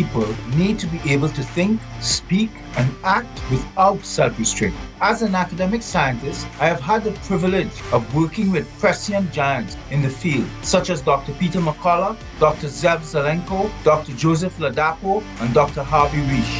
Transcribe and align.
people 0.00 0.34
need 0.56 0.78
to 0.78 0.86
be 0.86 0.98
able 1.12 1.28
to 1.28 1.42
think, 1.42 1.78
speak, 2.00 2.50
and 2.78 2.90
act 3.04 3.38
without 3.50 4.02
self 4.02 4.38
restraint. 4.38 4.74
As 5.02 5.20
an 5.20 5.34
academic 5.34 5.82
scientist, 5.82 6.46
I 6.58 6.66
have 6.68 6.80
had 6.80 7.04
the 7.04 7.12
privilege 7.28 7.76
of 7.92 8.02
working 8.14 8.50
with 8.50 8.66
prescient 8.78 9.30
giants 9.30 9.76
in 9.90 10.00
the 10.00 10.08
field, 10.08 10.48
such 10.62 10.88
as 10.88 11.02
Dr. 11.02 11.32
Peter 11.34 11.60
McCullough, 11.60 12.16
Dr. 12.38 12.68
Zev 12.68 13.00
Zelenko, 13.12 13.70
Dr. 13.84 14.12
Joseph 14.12 14.56
Ladapo, 14.58 15.22
and 15.40 15.52
Dr. 15.52 15.82
Harvey 15.82 16.22
Risch. 16.30 16.56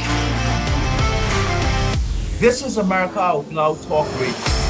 This 2.39 2.63
is 2.63 2.77
America 2.77 3.19
Out 3.19 3.51
Loud 3.51 3.81
Talk 3.83 4.07
Radio. 4.19 4.61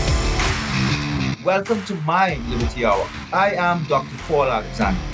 Welcome 1.44 1.84
to 1.86 1.96
my 2.14 2.36
Liberty 2.48 2.86
Hour. 2.86 3.06
I 3.34 3.56
am 3.56 3.84
Dr. 3.86 4.16
Paul 4.28 4.44
Alexander. 4.44 5.11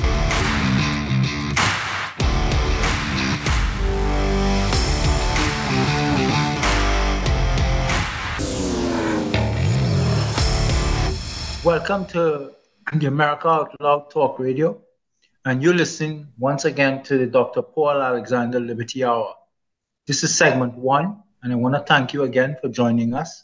Welcome 11.67 12.05
to 12.05 12.53
the 12.93 13.07
America 13.07 13.49
Out 13.49 13.75
Loud 13.81 14.09
Talk 14.09 14.39
Radio. 14.39 14.81
And 15.43 15.61
you're 15.61 15.73
listening 15.73 16.29
once 16.37 16.63
again 16.63 17.03
to 17.03 17.17
the 17.17 17.27
Dr. 17.27 17.61
Paul 17.61 18.01
Alexander 18.01 18.57
Liberty 18.57 19.03
Hour. 19.03 19.35
This 20.05 20.23
is 20.23 20.33
segment 20.33 20.75
one, 20.75 21.21
and 21.43 21.51
I 21.51 21.57
want 21.57 21.75
to 21.75 21.81
thank 21.81 22.13
you 22.13 22.23
again 22.23 22.55
for 22.61 22.69
joining 22.69 23.13
us, 23.13 23.43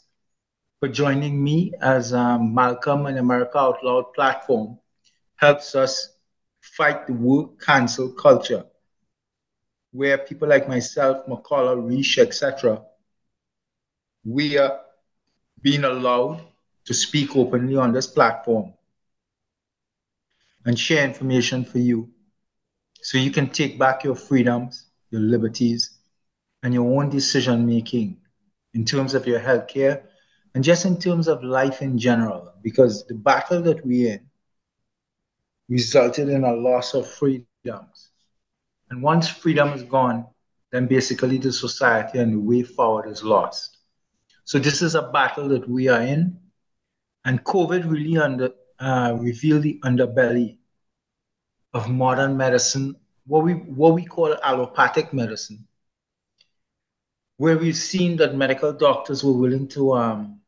for 0.80 0.88
joining 0.88 1.44
me 1.44 1.74
as 1.82 2.14
um, 2.14 2.54
Malcolm 2.54 3.04
and 3.04 3.18
America 3.18 3.58
Out 3.58 3.84
Loud 3.84 4.14
platform 4.14 4.78
helps 5.36 5.74
us 5.74 6.16
fight 6.62 7.06
the 7.06 7.12
work 7.12 7.60
cancel 7.60 8.08
culture, 8.08 8.64
where 9.92 10.16
people 10.16 10.48
like 10.48 10.66
myself, 10.66 11.26
McCullough, 11.26 11.86
Risch, 11.86 12.16
etc., 12.16 12.80
we 14.24 14.56
are 14.56 14.80
being 15.60 15.84
allowed 15.84 16.40
to 16.84 16.94
speak 16.94 17.36
openly 17.36 17.76
on 17.76 17.92
this 17.92 18.06
platform 18.06 18.72
and 20.64 20.78
share 20.78 21.04
information 21.04 21.64
for 21.64 21.78
you 21.78 22.10
so 23.00 23.18
you 23.18 23.30
can 23.30 23.48
take 23.50 23.78
back 23.78 24.04
your 24.04 24.14
freedoms, 24.14 24.86
your 25.10 25.20
liberties, 25.20 25.98
and 26.62 26.72
your 26.72 26.98
own 26.98 27.10
decision 27.10 27.66
making 27.66 28.16
in 28.72 28.84
terms 28.84 29.14
of 29.14 29.26
your 29.26 29.40
healthcare 29.40 30.02
and 30.54 30.64
just 30.64 30.84
in 30.84 30.98
terms 30.98 31.28
of 31.28 31.42
life 31.42 31.82
in 31.82 31.98
general. 31.98 32.52
Because 32.62 33.06
the 33.06 33.14
battle 33.14 33.60
that 33.62 33.84
we're 33.84 34.14
in 34.14 34.26
resulted 35.68 36.28
in 36.28 36.44
a 36.44 36.52
loss 36.52 36.94
of 36.94 37.10
freedoms. 37.10 38.10
And 38.90 39.02
once 39.02 39.28
freedom 39.28 39.70
is 39.70 39.82
gone, 39.82 40.26
then 40.70 40.86
basically 40.86 41.38
the 41.38 41.52
society 41.52 42.18
and 42.18 42.32
the 42.32 42.40
way 42.40 42.62
forward 42.62 43.08
is 43.08 43.22
lost. 43.22 43.78
So 44.44 44.58
this 44.58 44.82
is 44.82 44.94
a 44.94 45.10
battle 45.10 45.48
that 45.48 45.68
we 45.68 45.88
are 45.88 46.00
in 46.02 46.38
and 47.24 47.42
COVID 47.44 47.90
really 47.90 48.18
under, 48.18 48.50
uh, 48.78 49.16
revealed 49.18 49.62
the 49.62 49.80
underbelly 49.82 50.58
of 51.72 51.90
modern 51.90 52.36
medicine, 52.36 52.96
what 53.26 53.44
we, 53.44 53.54
what 53.54 53.94
we 53.94 54.04
call 54.04 54.36
allopathic 54.42 55.12
medicine, 55.12 55.66
where 57.36 57.58
we've 57.58 57.76
seen 57.76 58.16
that 58.18 58.34
medical 58.34 58.72
doctors 58.72 59.24
were 59.24 59.32
willing 59.32 59.66
to 59.68 59.94
um, 59.94 60.40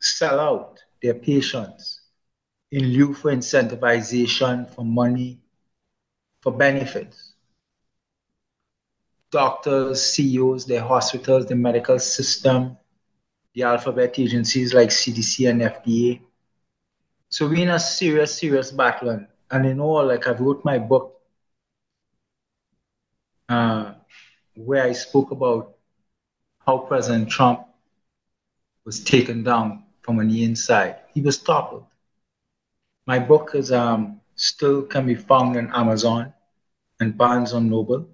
sell 0.00 0.38
out 0.38 0.82
their 1.02 1.14
patients 1.14 2.02
in 2.70 2.84
lieu 2.92 3.12
for 3.12 3.32
incentivization, 3.32 4.72
for 4.74 4.84
money, 4.84 5.40
for 6.40 6.52
benefits. 6.52 7.34
Doctors, 9.30 10.02
CEOs, 10.02 10.66
their 10.66 10.82
hospitals, 10.82 11.46
the 11.46 11.54
medical 11.54 11.98
system, 11.98 12.76
the 13.54 13.62
alphabet 13.62 14.18
agencies 14.18 14.72
like 14.72 14.88
CDC 14.88 15.48
and 15.50 15.60
FDA. 15.60 16.20
So 17.28 17.48
we're 17.48 17.62
in 17.62 17.70
a 17.70 17.78
serious, 17.78 18.38
serious 18.38 18.70
battle. 18.70 19.10
And, 19.10 19.26
and 19.50 19.66
in 19.66 19.80
all, 19.80 20.06
like 20.06 20.26
I 20.26 20.32
wrote 20.32 20.64
my 20.64 20.78
book 20.78 21.20
uh, 23.48 23.92
where 24.54 24.84
I 24.84 24.92
spoke 24.92 25.30
about 25.30 25.74
how 26.66 26.78
President 26.78 27.28
Trump 27.28 27.66
was 28.84 29.02
taken 29.02 29.42
down 29.42 29.84
from 30.02 30.18
on 30.18 30.28
the 30.28 30.44
inside. 30.44 30.96
He 31.14 31.20
was 31.20 31.38
toppled. 31.38 31.84
My 33.06 33.18
book 33.18 33.50
is 33.54 33.72
um, 33.72 34.20
still 34.36 34.82
can 34.82 35.06
be 35.06 35.14
found 35.14 35.56
on 35.56 35.70
Amazon 35.74 36.32
and 37.00 37.16
Barnes 37.16 37.52
and 37.52 37.70
Noble. 37.70 38.08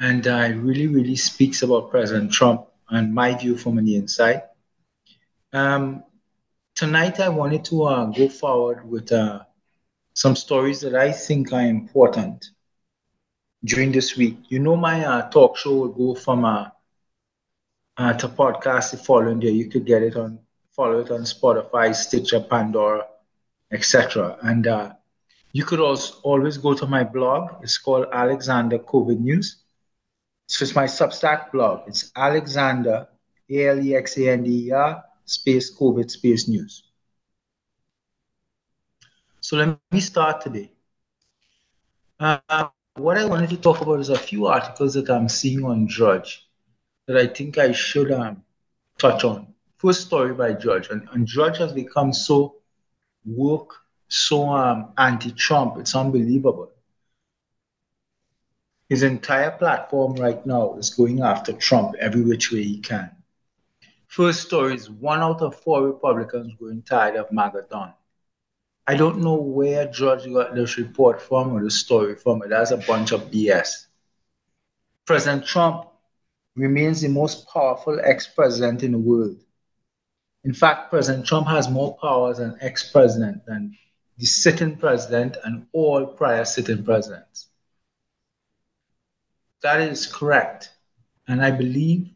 And 0.00 0.26
uh, 0.26 0.48
it 0.50 0.54
really, 0.54 0.88
really 0.88 1.16
speaks 1.16 1.62
about 1.62 1.90
President 1.90 2.32
Trump 2.32 2.66
and 2.92 3.14
my 3.14 3.34
view 3.34 3.56
from 3.56 3.82
the 3.84 3.96
inside. 3.96 4.42
Um, 5.52 6.04
tonight, 6.74 7.20
I 7.20 7.30
wanted 7.30 7.64
to 7.66 7.84
uh, 7.84 8.04
go 8.06 8.28
forward 8.28 8.88
with 8.88 9.10
uh, 9.10 9.40
some 10.14 10.36
stories 10.36 10.80
that 10.82 10.94
I 10.94 11.10
think 11.10 11.52
are 11.52 11.66
important 11.66 12.50
during 13.64 13.92
this 13.92 14.16
week. 14.16 14.38
You 14.48 14.58
know, 14.58 14.76
my 14.76 15.04
uh, 15.04 15.30
talk 15.30 15.56
show 15.56 15.74
will 15.74 15.88
go 15.88 16.14
from 16.14 16.44
uh, 16.44 16.68
uh, 17.96 18.12
to 18.12 18.28
podcast 18.28 18.90
the 18.90 18.98
following 18.98 19.40
day. 19.40 19.50
You 19.50 19.70
could 19.70 19.86
get 19.86 20.02
it 20.02 20.16
on, 20.16 20.38
follow 20.76 21.00
it 21.00 21.10
on 21.10 21.22
Spotify, 21.22 21.94
Stitcher, 21.94 22.40
Pandora, 22.40 23.06
etc. 23.72 24.36
And 24.42 24.66
uh, 24.66 24.92
you 25.52 25.64
could 25.64 25.80
also 25.80 26.16
always 26.22 26.58
go 26.58 26.74
to 26.74 26.86
my 26.86 27.04
blog. 27.04 27.62
It's 27.62 27.78
called 27.78 28.06
Alexander 28.12 28.78
COVID 28.78 29.18
News. 29.18 29.61
So 30.52 30.64
it's 30.64 30.74
my 30.74 30.84
Substack 30.84 31.50
blog. 31.50 31.88
It's 31.88 32.12
Alexander, 32.14 33.08
A 33.48 33.68
L 33.68 33.78
E 33.82 33.96
X 33.96 34.18
A 34.18 34.32
N 34.32 34.42
D 34.42 34.66
E 34.66 34.70
R, 34.70 35.02
space 35.24 35.74
COVID, 35.74 36.10
space 36.10 36.46
news. 36.46 36.82
So 39.40 39.56
let 39.56 39.78
me 39.90 40.00
start 40.00 40.42
today. 40.42 40.70
Uh, 42.20 42.68
what 42.96 43.16
I 43.16 43.24
wanted 43.24 43.48
to 43.48 43.56
talk 43.56 43.80
about 43.80 43.98
is 44.00 44.10
a 44.10 44.18
few 44.18 44.46
articles 44.46 44.92
that 44.92 45.08
I'm 45.08 45.30
seeing 45.30 45.64
on 45.64 45.86
Drudge 45.86 46.46
that 47.06 47.16
I 47.16 47.28
think 47.28 47.56
I 47.56 47.72
should 47.72 48.12
um, 48.12 48.42
touch 48.98 49.24
on. 49.24 49.54
First 49.78 50.02
story 50.02 50.34
by 50.34 50.52
Drudge, 50.52 50.90
and, 50.90 51.08
and 51.12 51.26
Drudge 51.26 51.56
has 51.58 51.72
become 51.72 52.12
so 52.12 52.56
woke, 53.24 53.74
so 54.08 54.50
um, 54.50 54.92
anti-Trump. 54.98 55.78
It's 55.78 55.96
unbelievable. 55.96 56.71
His 58.92 59.02
entire 59.02 59.52
platform 59.52 60.16
right 60.16 60.44
now 60.44 60.74
is 60.74 60.90
going 60.90 61.22
after 61.22 61.54
Trump 61.54 61.94
every 61.98 62.20
which 62.20 62.52
way 62.52 62.62
he 62.62 62.78
can. 62.78 63.10
First 64.06 64.42
story 64.42 64.74
is 64.74 64.90
one 64.90 65.20
out 65.20 65.40
of 65.40 65.58
four 65.58 65.86
Republicans 65.86 66.52
growing 66.58 66.82
tired 66.82 67.16
of 67.16 67.32
MAGA 67.32 67.94
I 68.86 68.94
don't 68.94 69.22
know 69.22 69.36
where 69.36 69.86
George 69.86 70.30
got 70.30 70.54
this 70.54 70.76
report 70.76 71.22
from 71.22 71.54
or 71.54 71.64
the 71.64 71.70
story 71.70 72.16
from, 72.16 72.40
but 72.40 72.50
that's 72.50 72.70
a 72.70 72.76
bunch 72.76 73.12
of 73.12 73.30
BS. 73.30 73.86
President 75.06 75.46
Trump 75.46 75.88
remains 76.54 77.00
the 77.00 77.08
most 77.08 77.48
powerful 77.48 77.98
ex 77.98 78.26
president 78.26 78.82
in 78.82 78.92
the 78.92 78.98
world. 78.98 79.42
In 80.44 80.52
fact, 80.52 80.90
President 80.90 81.24
Trump 81.24 81.46
has 81.46 81.70
more 81.70 81.96
power 81.96 82.30
as 82.30 82.40
an 82.40 82.58
ex 82.60 82.92
president 82.92 83.46
than 83.46 83.74
the 84.18 84.26
sitting 84.26 84.76
president 84.76 85.38
and 85.44 85.66
all 85.72 86.04
prior 86.04 86.44
sitting 86.44 86.84
presidents. 86.84 87.48
That 89.62 89.80
is 89.80 90.06
correct. 90.06 90.70
And 91.28 91.42
I 91.42 91.50
believe 91.50 92.10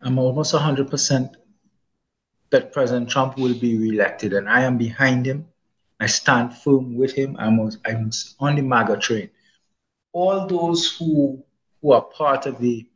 I'm 0.00 0.18
almost 0.18 0.54
100% 0.54 1.34
that 2.50 2.72
President 2.72 3.10
Trump 3.10 3.36
will 3.36 3.54
be 3.54 3.76
reelected. 3.76 4.32
And 4.34 4.48
I 4.48 4.62
am 4.62 4.78
behind 4.78 5.26
him. 5.26 5.48
I 6.00 6.06
stand 6.06 6.56
firm 6.56 6.96
with 6.96 7.12
him. 7.12 7.36
I'm, 7.38 7.58
I'm 7.84 8.10
on 8.38 8.56
the 8.56 8.62
MAGA 8.62 8.98
train. 8.98 9.30
All 10.12 10.46
those 10.46 10.96
who, 10.96 11.42
who 11.82 11.92
are 11.92 12.02
part 12.02 12.46
of 12.46 12.60
the 12.60 12.86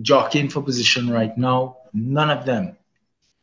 jockeying 0.00 0.48
for 0.48 0.62
position 0.62 1.10
right 1.10 1.36
now, 1.36 1.78
none 1.92 2.30
of 2.30 2.46
them 2.46 2.76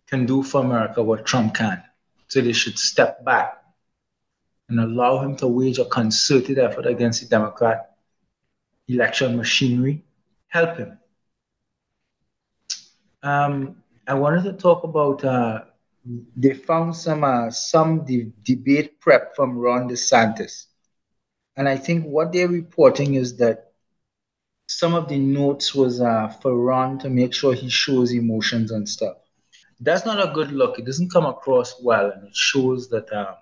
can 0.07 0.25
do 0.25 0.41
for 0.41 0.61
America 0.61 1.03
what 1.03 1.25
Trump 1.25 1.53
can. 1.53 1.83
So 2.27 2.41
they 2.41 2.53
should 2.53 2.79
step 2.79 3.23
back 3.23 3.63
and 4.69 4.79
allow 4.79 5.19
him 5.19 5.35
to 5.37 5.47
wage 5.47 5.79
a 5.79 5.85
concerted 5.85 6.59
effort 6.59 6.85
against 6.85 7.21
the 7.21 7.27
Democrat 7.27 7.88
election 8.89 9.37
machinery, 9.37 10.03
help 10.47 10.77
him. 10.77 10.97
Um, 13.23 13.77
I 14.07 14.15
wanted 14.15 14.43
to 14.43 14.53
talk 14.53 14.83
about. 14.83 15.23
Uh, 15.23 15.61
they 16.35 16.53
found 16.53 16.95
some 16.95 17.23
uh, 17.23 17.51
some 17.51 18.05
de- 18.05 18.31
debate 18.43 18.99
prep 18.99 19.35
from 19.35 19.57
Ron 19.57 19.87
DeSantis, 19.89 20.65
and 21.55 21.69
I 21.69 21.77
think 21.77 22.05
what 22.05 22.31
they're 22.31 22.47
reporting 22.47 23.15
is 23.15 23.37
that 23.37 23.73
some 24.67 24.93
of 24.93 25.07
the 25.07 25.17
notes 25.17 25.75
was 25.75 25.99
uh, 25.99 26.29
for 26.41 26.55
Ron 26.55 26.99
to 26.99 27.09
make 27.09 27.33
sure 27.33 27.53
he 27.53 27.69
shows 27.69 28.11
emotions 28.13 28.71
and 28.71 28.87
stuff. 28.87 29.17
That's 29.81 30.05
not 30.05 30.19
a 30.19 30.33
good 30.33 30.51
look. 30.51 30.79
It 30.79 30.85
doesn't 30.85 31.11
come 31.11 31.25
across 31.25 31.75
well, 31.81 32.11
and 32.11 32.27
it 32.27 32.35
shows 32.35 32.89
that 32.89 33.11
um, 33.13 33.35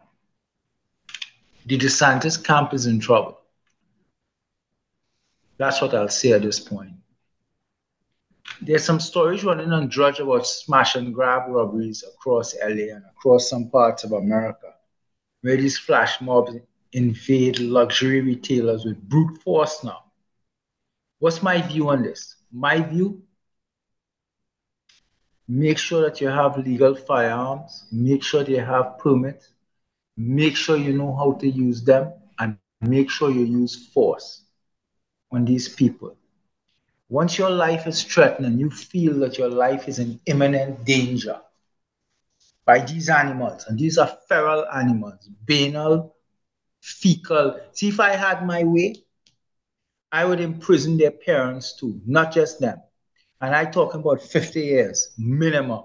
the 1.66 1.78
DeSantis 1.78 2.44
camp 2.44 2.74
is 2.74 2.86
in 2.86 3.00
trouble. 3.00 3.40
That's 5.58 5.82
what 5.82 5.94
I'll 5.94 6.10
say 6.10 6.32
at 6.34 6.44
this 6.44 6.60
point. 6.60 6.94
There's 8.62 8.84
some 8.84 9.00
stories 9.00 9.44
running 9.44 9.72
on 9.72 9.88
Drudge 9.90 10.20
about 10.20 10.48
smash 10.48 10.96
and 10.96 11.14
grab 11.14 11.44
robberies 11.50 12.04
across 12.04 12.56
LA 12.56 12.94
and 12.96 13.04
across 13.06 13.50
some 13.50 13.70
parts 13.70 14.04
of 14.04 14.14
America, 14.14 14.74
where 15.42 15.58
these 15.58 15.78
flash 15.78 16.22
mobs 16.22 16.54
invade 16.94 17.60
luxury 17.60 18.22
retailers 18.22 18.86
with 18.86 19.02
brute 19.10 19.42
force 19.44 19.84
now. 19.84 20.06
What's 21.20 21.44
my 21.44 21.62
view 21.62 21.90
on 21.90 22.04
this? 22.04 22.36
My 22.52 22.80
view 22.82 23.24
make 25.48 25.78
sure 25.78 26.02
that 26.02 26.20
you 26.20 26.28
have 26.28 26.58
legal 26.58 26.94
firearms, 26.94 27.86
make 27.92 28.22
sure 28.22 28.44
they 28.44 28.58
have 28.58 28.98
permits, 29.00 29.54
make 30.18 30.56
sure 30.56 30.78
you 30.78 30.94
know 30.94 31.16
how 31.16 31.34
to 31.34 31.48
use 31.48 31.84
them, 31.84 32.12
and 32.40 32.58
make 32.82 33.10
sure 33.10 33.32
you 33.32 33.46
use 33.46 33.88
force 33.88 34.47
on 35.32 35.46
these 35.46 35.68
people. 35.68 36.16
Once 37.10 37.38
your 37.38 37.50
life 37.50 37.88
is 37.88 38.04
threatened 38.04 38.46
and 38.46 38.60
you 38.60 38.70
feel 38.70 39.14
that 39.20 39.38
your 39.38 39.50
life 39.50 39.88
is 39.88 40.00
in 40.00 40.20
imminent 40.26 40.86
danger 40.86 41.40
by 42.66 42.80
these 42.80 43.10
animals, 43.10 43.66
and 43.68 43.80
these 43.80 43.98
are 43.98 44.18
feral 44.28 44.66
animals, 44.68 45.28
banal, 45.46 46.14
fecal. 46.82 47.60
See, 47.74 47.90
if 47.90 48.00
I 48.00 48.16
had 48.16 48.46
my 48.46 48.64
way, 48.64 48.96
I 50.12 50.26
would 50.26 50.40
imprison 50.40 50.98
their 50.98 51.12
parents 51.12 51.74
too, 51.74 52.02
not 52.06 52.34
just 52.34 52.60
them. 52.60 52.82
And 53.42 53.56
I 53.56 53.66
talking 53.66 54.02
about 54.02 54.22
50 54.22 54.62
years 54.62 55.10
minimum. 55.18 55.84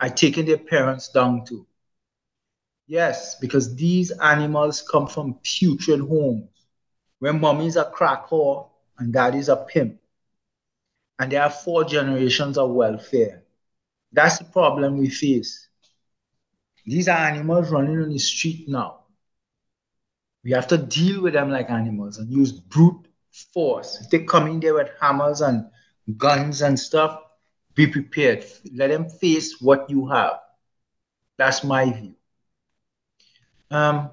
I 0.00 0.08
taking 0.08 0.46
their 0.46 0.58
parents 0.58 1.08
down 1.08 1.44
too. 1.44 1.66
Yes, 2.86 3.36
because 3.40 3.74
these 3.76 4.10
animals 4.10 4.82
come 4.82 5.06
from 5.06 5.38
putrid 5.42 6.00
homes 6.00 6.48
where 7.24 7.32
mommy's 7.32 7.76
a 7.76 7.86
crack 7.86 8.28
whore 8.28 8.68
and 8.98 9.10
daddy's 9.10 9.48
a 9.48 9.56
pimp. 9.56 9.98
And 11.18 11.32
there 11.32 11.42
are 11.42 11.48
four 11.48 11.82
generations 11.82 12.58
of 12.58 12.68
welfare. 12.72 13.44
That's 14.12 14.40
the 14.40 14.44
problem 14.44 14.98
we 14.98 15.08
face. 15.08 15.70
These 16.84 17.08
are 17.08 17.16
animals 17.16 17.70
running 17.70 18.02
on 18.02 18.10
the 18.10 18.18
street 18.18 18.68
now. 18.68 19.04
We 20.44 20.50
have 20.50 20.66
to 20.66 20.76
deal 20.76 21.22
with 21.22 21.32
them 21.32 21.48
like 21.48 21.70
animals 21.70 22.18
and 22.18 22.30
use 22.30 22.52
brute 22.52 23.08
force. 23.54 24.02
If 24.02 24.10
they 24.10 24.24
come 24.24 24.46
in 24.46 24.60
there 24.60 24.74
with 24.74 24.90
hammers 25.00 25.40
and 25.40 25.64
guns 26.18 26.60
and 26.60 26.78
stuff, 26.78 27.22
be 27.74 27.86
prepared. 27.86 28.44
Let 28.70 28.90
them 28.90 29.08
face 29.08 29.62
what 29.62 29.88
you 29.88 30.08
have. 30.08 30.40
That's 31.38 31.64
my 31.64 31.90
view. 31.90 32.16
Um, 33.70 34.10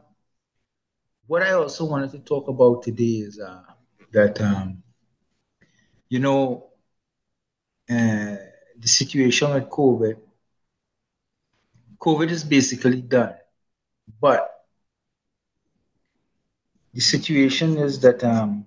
what 1.32 1.44
I 1.44 1.54
also 1.54 1.86
wanted 1.86 2.12
to 2.12 2.20
talk 2.20 2.50
about 2.50 2.84
today 2.84 3.24
is 3.24 3.40
uh, 3.40 3.62
that, 4.12 4.42
um, 4.42 4.84
you 6.10 6.20
know, 6.20 6.72
uh, 7.90 8.36
the 8.78 8.88
situation 8.88 9.54
with 9.54 9.70
COVID, 9.70 10.18
COVID 12.02 12.30
is 12.32 12.44
basically 12.44 13.00
done. 13.02 13.36
But 14.20 14.46
the 16.94 17.00
situation 17.00 17.78
is 17.78 18.02
that 18.02 18.22
um, 18.26 18.66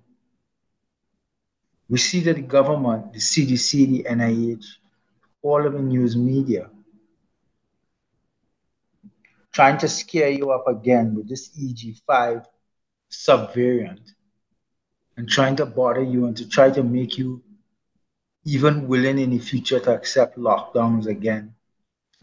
we 1.87 1.99
see 1.99 2.21
that 2.21 2.35
the 2.35 2.41
government, 2.41 3.13
the 3.13 3.19
CDC, 3.19 3.71
the 3.89 4.03
NIH, 4.09 4.65
all 5.43 5.67
of 5.67 5.73
the 5.73 5.83
news 5.83 6.17
media, 6.17 6.71
trying 9.51 9.77
to 9.77 9.87
scare 9.87 10.29
you 10.29 10.49
up 10.49 10.67
again 10.67 11.13
with 11.13 11.29
this 11.29 11.49
EG5 11.49 12.43
subvariant 13.11 14.13
and 15.17 15.29
trying 15.29 15.55
to 15.55 15.65
bother 15.65 16.03
you 16.03 16.25
and 16.25 16.35
to 16.37 16.47
try 16.47 16.69
to 16.69 16.83
make 16.83 17.17
you 17.17 17.41
even 18.43 18.87
willing 18.87 19.17
in 19.17 19.31
the 19.31 19.39
future 19.39 19.79
to 19.79 19.93
accept 19.93 20.37
lockdowns 20.37 21.07
again, 21.07 21.55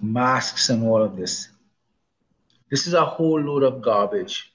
masks 0.01 0.69
and 0.69 0.85
all 0.85 1.03
of 1.03 1.17
this. 1.17 1.49
This 2.71 2.87
is 2.87 2.95
a 2.95 3.05
whole 3.05 3.41
load 3.41 3.65
of 3.65 3.83
garbage. 3.83 4.53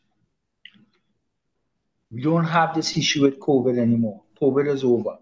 We 2.10 2.22
don't 2.22 2.46
have 2.46 2.74
this 2.74 2.96
issue 2.98 3.24
with 3.24 3.40
COVID 3.40 3.78
anymore. 3.78 4.24
COVID 4.42 4.74
is 4.74 4.84
over. 4.84 5.18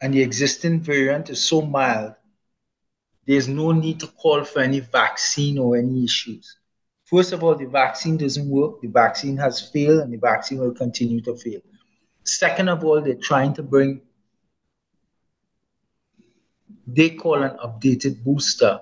And 0.00 0.12
the 0.12 0.22
existing 0.22 0.80
variant 0.80 1.30
is 1.30 1.42
so 1.42 1.62
mild, 1.62 2.14
there's 3.26 3.48
no 3.48 3.72
need 3.72 4.00
to 4.00 4.06
call 4.06 4.42
for 4.44 4.60
any 4.60 4.80
vaccine 4.80 5.58
or 5.58 5.76
any 5.76 6.04
issues. 6.04 6.57
First 7.08 7.32
of 7.32 7.42
all, 7.42 7.54
the 7.54 7.64
vaccine 7.64 8.18
doesn't 8.18 8.50
work. 8.50 8.82
The 8.82 8.88
vaccine 8.88 9.38
has 9.38 9.62
failed 9.70 10.00
and 10.00 10.12
the 10.12 10.18
vaccine 10.18 10.58
will 10.58 10.74
continue 10.74 11.22
to 11.22 11.34
fail. 11.36 11.60
Second 12.24 12.68
of 12.68 12.84
all, 12.84 13.00
they're 13.00 13.14
trying 13.14 13.54
to 13.54 13.62
bring 13.62 14.02
they 16.86 17.10
call 17.10 17.42
an 17.42 17.56
updated 17.64 18.22
booster. 18.24 18.80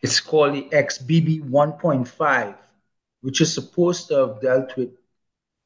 It's 0.00 0.20
called 0.20 0.54
the 0.54 0.68
XBB 0.72 1.48
1.5, 1.48 2.56
which 3.20 3.40
is 3.40 3.52
supposed 3.52 4.08
to 4.08 4.14
have 4.14 4.40
dealt 4.40 4.76
with 4.76 4.90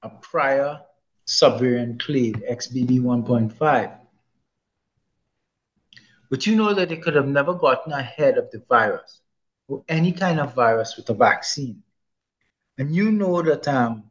a 0.02 0.08
prior 0.08 0.81
subvariant 1.26 2.02
clade, 2.02 2.43
XBB 2.50 3.00
1.5. 3.00 3.99
But 6.31 6.46
you 6.46 6.56
know 6.56 6.73
that 6.73 6.88
they 6.88 6.96
could 6.96 7.14
have 7.14 7.28
never 7.28 7.55
gotten 7.55 7.93
ahead 7.93 8.37
of 8.37 8.50
the 8.50 8.62
virus 8.69 9.20
or 9.68 9.84
any 9.88 10.12
kind 10.12 10.40
of 10.40 10.54
virus 10.54 10.96
with 10.96 11.08
a 11.10 11.14
vaccine. 11.14 11.82
And 12.78 12.94
you 12.94 13.10
know 13.10 13.42
that 13.42 13.66
um, 13.68 14.10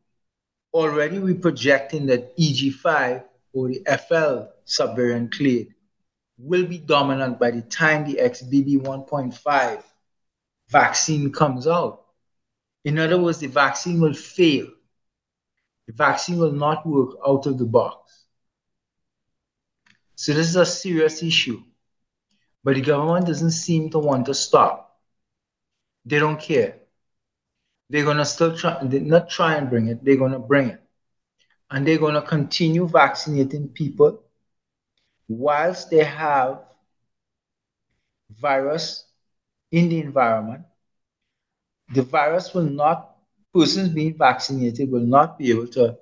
already 0.74 1.20
we're 1.20 1.36
projecting 1.36 2.08
that 2.08 2.38
EG5 2.38 3.24
or 3.54 3.70
the 3.70 3.84
FL 3.86 4.52
subvariant 4.66 5.32
clade 5.32 5.74
will 6.38 6.66
be 6.66 6.78
dominant 6.78 7.40
by 7.40 7.52
the 7.52 7.62
time 7.62 8.06
the 8.06 8.20
XBB 8.22 8.82
1.5 8.82 9.84
vaccine 10.70 11.32
comes 11.32 11.68
out. 11.68 12.04
In 12.84 13.00
other 13.00 13.20
words, 13.20 13.40
the 13.40 13.48
vaccine 13.48 14.02
will 14.02 14.14
fail. 14.14 14.68
The 15.88 15.94
vaccine 15.94 16.38
will 16.38 16.52
not 16.52 16.86
work 16.86 17.18
out 17.26 17.46
of 17.46 17.58
the 17.58 17.66
box. 17.66 18.26
So 20.16 20.34
this 20.34 20.48
is 20.50 20.56
a 20.56 20.66
serious 20.66 21.24
issue. 21.24 21.62
But 22.64 22.76
the 22.76 22.82
government 22.82 23.28
doesn't 23.28 23.52
seem 23.52 23.92
to 23.92 24.00
want 24.00 24.26
to 24.26 24.34
stop. 24.34 24.85
They 26.06 26.20
don't 26.20 26.40
care. 26.40 26.78
They're 27.90 28.06
gonna 28.06 28.26
still 28.26 28.58
try, 28.58 28.82
not 28.82 29.30
try 29.30 29.56
and 29.56 29.70
bring 29.70 29.88
it, 29.88 30.04
they're 30.04 30.18
gonna 30.18 30.40
bring 30.40 30.70
it 30.70 30.82
and 31.72 31.86
they're 31.86 31.98
to 31.98 32.22
continue 32.22 32.88
vaccinating 32.88 33.68
people 33.70 34.24
whilst 35.28 35.90
they 35.90 36.04
have 36.04 36.60
virus 38.40 39.06
in 39.72 39.90
the 39.90 40.00
environment. 40.00 40.64
The 41.94 42.04
virus 42.04 42.54
will 42.54 42.64
not, 42.64 43.16
persons 43.54 43.90
being 43.90 44.18
vaccinated 44.18 44.92
will 44.92 45.06
not 45.06 45.38
be 45.38 45.50
able 45.50 45.68
to, 45.70 45.98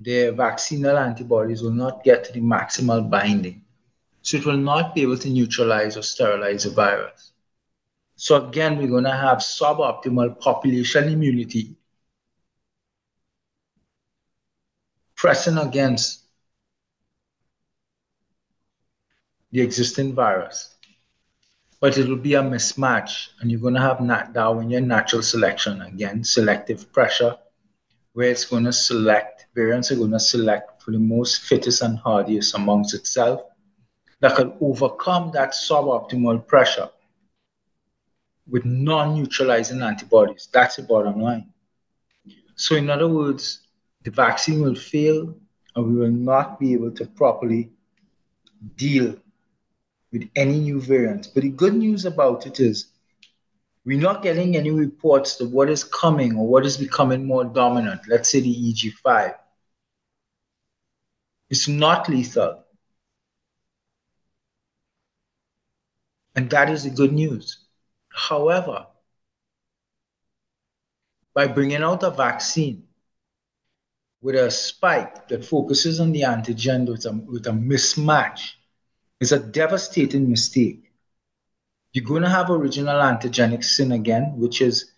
their 0.00 0.32
vaccinal 0.32 0.96
antibodies 0.98 1.62
will 1.62 1.70
not 1.70 2.04
get 2.04 2.24
to 2.24 2.32
the 2.32 2.40
maximal 2.40 3.08
binding. 3.08 3.62
So 4.22 4.36
it 4.36 4.46
will 4.46 4.56
not 4.56 4.94
be 4.94 5.02
able 5.02 5.18
to 5.18 5.28
neutralize 5.28 5.96
or 5.96 6.02
sterilize 6.02 6.64
the 6.64 6.70
virus. 6.70 7.32
So 8.16 8.46
again, 8.46 8.78
we're 8.78 8.88
going 8.88 9.04
to 9.04 9.10
have 9.10 9.38
suboptimal 9.38 10.40
population 10.40 11.08
immunity 11.08 11.76
pressing 15.16 15.58
against 15.58 16.24
the 19.50 19.60
existing 19.60 20.14
virus. 20.14 20.74
But 21.80 21.98
it 21.98 22.08
will 22.08 22.16
be 22.16 22.34
a 22.34 22.42
mismatch, 22.42 23.28
and 23.40 23.50
you're 23.50 23.60
going 23.60 23.74
to 23.74 23.80
have 23.80 24.32
Darwinian 24.32 24.88
natural 24.88 25.22
selection 25.22 25.82
again, 25.82 26.24
selective 26.24 26.92
pressure, 26.92 27.36
where 28.12 28.30
it's 28.30 28.44
going 28.44 28.64
to 28.64 28.72
select, 28.72 29.46
variants 29.54 29.90
are 29.90 29.96
going 29.96 30.12
to 30.12 30.20
select 30.20 30.82
for 30.82 30.92
the 30.92 30.98
most 30.98 31.42
fittest 31.42 31.82
and 31.82 31.98
hardiest 31.98 32.54
amongst 32.54 32.94
itself 32.94 33.42
that 34.20 34.36
can 34.36 34.54
overcome 34.60 35.30
that 35.32 35.52
suboptimal 35.52 36.46
pressure 36.46 36.88
with 38.48 38.64
non 38.64 39.14
neutralizing 39.14 39.82
antibodies. 39.82 40.48
That's 40.52 40.76
the 40.76 40.82
bottom 40.82 41.20
line. 41.20 41.52
So, 42.56 42.76
in 42.76 42.90
other 42.90 43.08
words, 43.08 43.60
the 44.04 44.10
vaccine 44.10 44.60
will 44.60 44.74
fail 44.74 45.34
and 45.74 45.86
we 45.86 46.00
will 46.00 46.10
not 46.10 46.60
be 46.60 46.72
able 46.72 46.92
to 46.92 47.06
properly 47.06 47.70
deal 48.76 49.16
with 50.12 50.28
any 50.36 50.60
new 50.60 50.80
variants. 50.80 51.28
But 51.28 51.42
the 51.42 51.50
good 51.50 51.74
news 51.74 52.04
about 52.04 52.46
it 52.46 52.60
is 52.60 52.88
we're 53.84 54.00
not 54.00 54.22
getting 54.22 54.56
any 54.56 54.70
reports 54.70 55.40
of 55.40 55.52
what 55.52 55.68
is 55.68 55.84
coming 55.84 56.36
or 56.36 56.46
what 56.46 56.64
is 56.64 56.76
becoming 56.76 57.26
more 57.26 57.44
dominant. 57.44 58.02
Let's 58.08 58.30
say 58.30 58.40
the 58.40 58.72
EG5. 58.72 59.34
It's 61.50 61.68
not 61.68 62.08
lethal. 62.08 62.64
And 66.36 66.48
that 66.50 66.70
is 66.70 66.84
the 66.84 66.90
good 66.90 67.12
news. 67.12 67.63
However, 68.14 68.86
by 71.34 71.48
bringing 71.48 71.82
out 71.82 72.04
a 72.04 72.10
vaccine, 72.10 72.86
with 74.22 74.36
a 74.36 74.50
spike 74.50 75.28
that 75.28 75.44
focuses 75.44 76.00
on 76.00 76.12
the 76.12 76.22
antigen 76.22 76.86
with 76.86 77.04
a, 77.04 77.12
with 77.12 77.46
a 77.46 77.50
mismatch 77.50 78.52
is 79.20 79.32
a 79.32 79.38
devastating 79.38 80.30
mistake. 80.30 80.92
You're 81.92 82.06
going 82.06 82.22
to 82.22 82.30
have 82.30 82.48
original 82.48 83.02
antigenic 83.02 83.62
sin 83.62 83.92
again, 83.92 84.32
which 84.36 84.62
is 84.62 84.92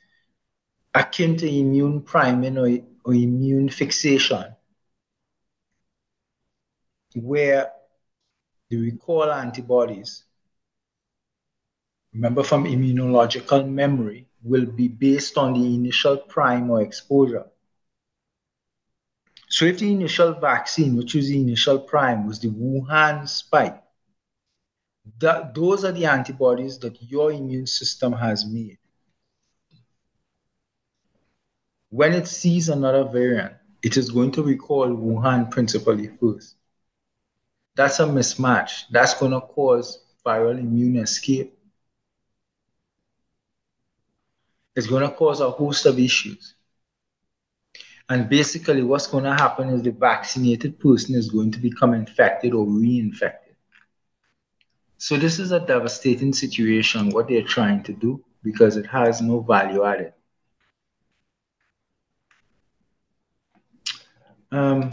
akin 0.95 1.37
to 1.39 1.49
immune 1.49 2.03
priming 2.03 2.57
or, 2.57 2.69
or 3.05 3.15
immune 3.15 3.69
fixation, 3.69 4.55
where 7.17 7.73
the 8.69 8.77
recall 8.77 9.33
antibodies, 9.33 10.23
remember 12.17 12.43
from 12.43 12.65
immunological 12.65 13.69
memory, 13.69 14.27
will 14.43 14.65
be 14.65 14.89
based 14.89 15.37
on 15.37 15.53
the 15.53 15.75
initial 15.75 16.17
prime 16.17 16.71
or 16.71 16.81
exposure. 16.81 17.45
So 19.49 19.67
if 19.67 19.79
the 19.79 19.93
initial 19.93 20.33
vaccine, 20.33 20.97
which 20.97 21.15
was 21.15 21.29
the 21.29 21.39
initial 21.39 21.79
prime, 21.79 22.27
was 22.27 22.41
the 22.41 22.49
Wuhan 22.49 23.29
spike, 23.29 23.83
that, 25.21 25.55
those 25.55 25.85
are 25.85 25.93
the 25.93 26.07
antibodies 26.07 26.79
that 26.79 27.01
your 27.03 27.33
immune 27.33 27.67
system 27.67 28.13
has 28.15 28.47
made. 28.47 28.79
When 31.91 32.15
it 32.15 32.27
sees 32.27 32.71
another 32.71 33.05
variant, 33.05 33.55
it 33.83 33.97
is 33.97 34.11
going 34.11 34.33
to 34.33 34.43
recall 34.43 34.89
Wuhan 34.89 35.51
principally 35.51 36.09
first. 36.19 36.57
That's 37.77 38.01
a 38.01 38.05
mismatch. 38.05 38.85
That's 38.91 39.15
going 39.15 39.33
to 39.33 39.41
cause 39.41 40.03
viral 40.25 40.59
immune 40.59 40.97
escape. 40.97 41.56
It's 44.77 44.87
going 44.87 45.03
to 45.03 45.11
cause 45.15 45.41
a 45.41 45.51
host 45.51 45.87
of 45.87 45.99
issues. 45.99 46.55
And 48.09 48.29
basically, 48.29 48.83
what's 48.83 49.09
going 49.09 49.25
to 49.25 49.35
happen 49.35 49.71
is 49.71 49.83
the 49.83 49.91
vaccinated 49.91 50.79
person 50.79 51.17
is 51.17 51.31
going 51.31 51.51
to 51.53 51.59
become 51.59 51.95
infected 51.95 52.55
or 52.55 52.65
reinfected. 52.67 53.57
So, 54.99 55.17
this 55.17 55.39
is 55.41 55.51
a 55.51 55.61
devastating 55.61 56.33
situation, 56.33 57.11
what 57.11 57.29
they're 57.29 57.43
trying 57.43 57.83
to 57.85 57.93
do, 57.93 58.25
because 58.45 58.77
it 58.77 58.87
has 58.87 59.21
no 59.21 59.41
value 59.41 59.85
added. 59.85 60.13
Um, 64.53 64.93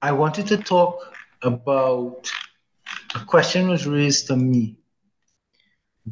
I 0.00 0.12
wanted 0.12 0.46
to 0.48 0.56
talk 0.56 1.14
about 1.42 2.30
a 3.14 3.24
question 3.24 3.68
was 3.68 3.86
raised 3.86 4.26
to 4.28 4.36
me. 4.36 4.76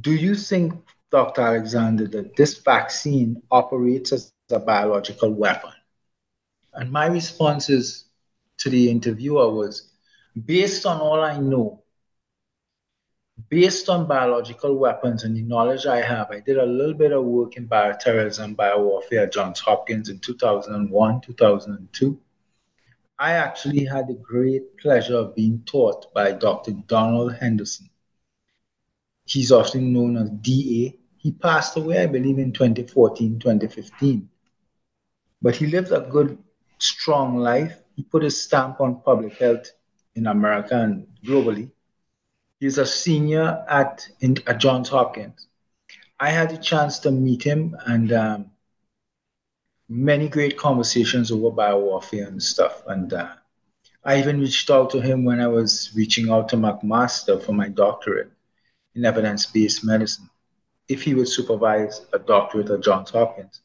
Do 0.00 0.12
you 0.12 0.34
think, 0.34 0.74
Dr. 1.12 1.42
Alexander, 1.42 2.08
that 2.08 2.34
this 2.36 2.58
vaccine 2.58 3.42
operates 3.50 4.12
as 4.12 4.32
a 4.50 4.58
biological 4.58 5.30
weapon? 5.30 5.70
And 6.72 6.90
my 6.90 7.06
responses 7.06 8.06
to 8.58 8.70
the 8.70 8.90
interviewer 8.90 9.52
was 9.52 9.92
based 10.46 10.86
on 10.86 11.00
all 11.00 11.20
I 11.20 11.38
know, 11.38 11.84
based 13.50 13.90
on 13.90 14.06
biological 14.06 14.76
weapons 14.78 15.24
and 15.24 15.36
the 15.36 15.42
knowledge 15.42 15.84
I 15.84 16.00
have, 16.00 16.30
I 16.30 16.40
did 16.40 16.56
a 16.56 16.64
little 16.64 16.94
bit 16.94 17.12
of 17.12 17.24
work 17.24 17.56
in 17.58 17.68
bioterrorism, 17.68 18.56
biowarfare 18.56 19.24
at 19.24 19.32
Johns 19.32 19.60
Hopkins 19.60 20.08
in 20.08 20.18
2001, 20.20 21.20
2002. 21.20 22.20
I 23.18 23.32
actually 23.32 23.84
had 23.84 24.08
the 24.08 24.14
great 24.14 24.78
pleasure 24.78 25.16
of 25.16 25.34
being 25.34 25.62
taught 25.66 26.12
by 26.14 26.32
Dr. 26.32 26.72
Donald 26.86 27.34
Henderson. 27.34 27.90
He's 29.26 29.52
often 29.52 29.92
known 29.92 30.16
as 30.16 30.30
DA. 30.30 30.98
He 31.22 31.30
passed 31.30 31.76
away, 31.76 32.02
I 32.02 32.06
believe, 32.06 32.40
in 32.40 32.52
2014, 32.52 33.38
2015. 33.38 34.28
But 35.40 35.54
he 35.54 35.66
lived 35.68 35.92
a 35.92 36.00
good, 36.00 36.36
strong 36.78 37.36
life. 37.36 37.78
He 37.94 38.02
put 38.02 38.24
his 38.24 38.42
stamp 38.42 38.80
on 38.80 39.02
public 39.02 39.34
health 39.34 39.70
in 40.16 40.26
America 40.26 40.74
and 40.74 41.06
globally. 41.24 41.70
He's 42.58 42.78
a 42.78 42.84
senior 42.84 43.64
at, 43.68 44.08
in, 44.18 44.36
at 44.48 44.58
Johns 44.58 44.88
Hopkins. 44.88 45.46
I 46.18 46.30
had 46.30 46.50
a 46.50 46.58
chance 46.58 46.98
to 47.00 47.12
meet 47.12 47.44
him 47.44 47.76
and 47.86 48.12
um, 48.12 48.50
many 49.88 50.28
great 50.28 50.56
conversations 50.58 51.30
over 51.30 51.54
biowarfare 51.54 52.26
and 52.26 52.42
stuff. 52.42 52.82
And 52.88 53.12
uh, 53.12 53.28
I 54.04 54.18
even 54.18 54.40
reached 54.40 54.70
out 54.70 54.90
to 54.90 55.00
him 55.00 55.24
when 55.24 55.38
I 55.38 55.46
was 55.46 55.92
reaching 55.94 56.30
out 56.30 56.48
to 56.48 56.56
McMaster 56.56 57.40
for 57.40 57.52
my 57.52 57.68
doctorate 57.68 58.32
in 58.96 59.04
evidence 59.04 59.46
based 59.46 59.84
medicine, 59.84 60.28
if 60.92 61.02
he 61.02 61.14
would 61.14 61.28
supervise 61.28 62.02
a 62.12 62.18
doctorate 62.18 62.70
at 62.70 62.82
Johns 62.82 63.10
Hopkins. 63.10 63.60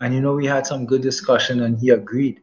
And 0.00 0.14
you 0.14 0.20
know, 0.20 0.34
we 0.34 0.46
had 0.46 0.66
some 0.66 0.86
good 0.86 1.02
discussion 1.02 1.62
and 1.62 1.78
he 1.78 1.90
agreed. 1.90 2.42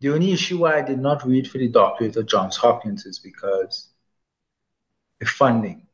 The 0.00 0.10
only 0.10 0.32
issue 0.32 0.58
why 0.58 0.78
I 0.78 0.82
did 0.82 0.98
not 0.98 1.26
read 1.26 1.48
for 1.48 1.58
the 1.58 1.68
doctorate 1.68 2.16
at 2.16 2.26
Johns 2.26 2.56
Hopkins 2.56 3.06
is 3.06 3.18
because 3.18 3.88
the 5.20 5.26
funding. 5.26 5.86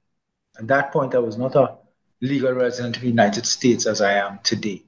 At 0.58 0.66
that 0.68 0.92
point, 0.92 1.14
I 1.14 1.18
was 1.18 1.36
not 1.36 1.54
a 1.54 1.76
legal 2.20 2.52
resident 2.52 2.96
of 2.96 3.02
the 3.02 3.08
United 3.08 3.46
States 3.46 3.86
as 3.86 4.00
I 4.00 4.14
am 4.14 4.40
today. 4.42 4.82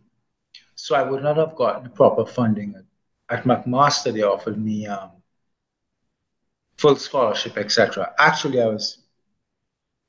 So 0.74 0.94
I 0.94 1.02
would 1.02 1.22
not 1.22 1.36
have 1.36 1.54
gotten 1.54 1.84
the 1.84 1.90
proper 1.90 2.24
funding. 2.24 2.74
At 3.28 3.44
McMaster, 3.44 4.12
they 4.12 4.22
offered 4.22 4.58
me 4.58 4.86
um, 4.86 5.10
full 6.78 6.96
scholarship, 6.96 7.58
etc. 7.58 8.12
Actually, 8.18 8.62
I 8.62 8.66
was 8.66 8.99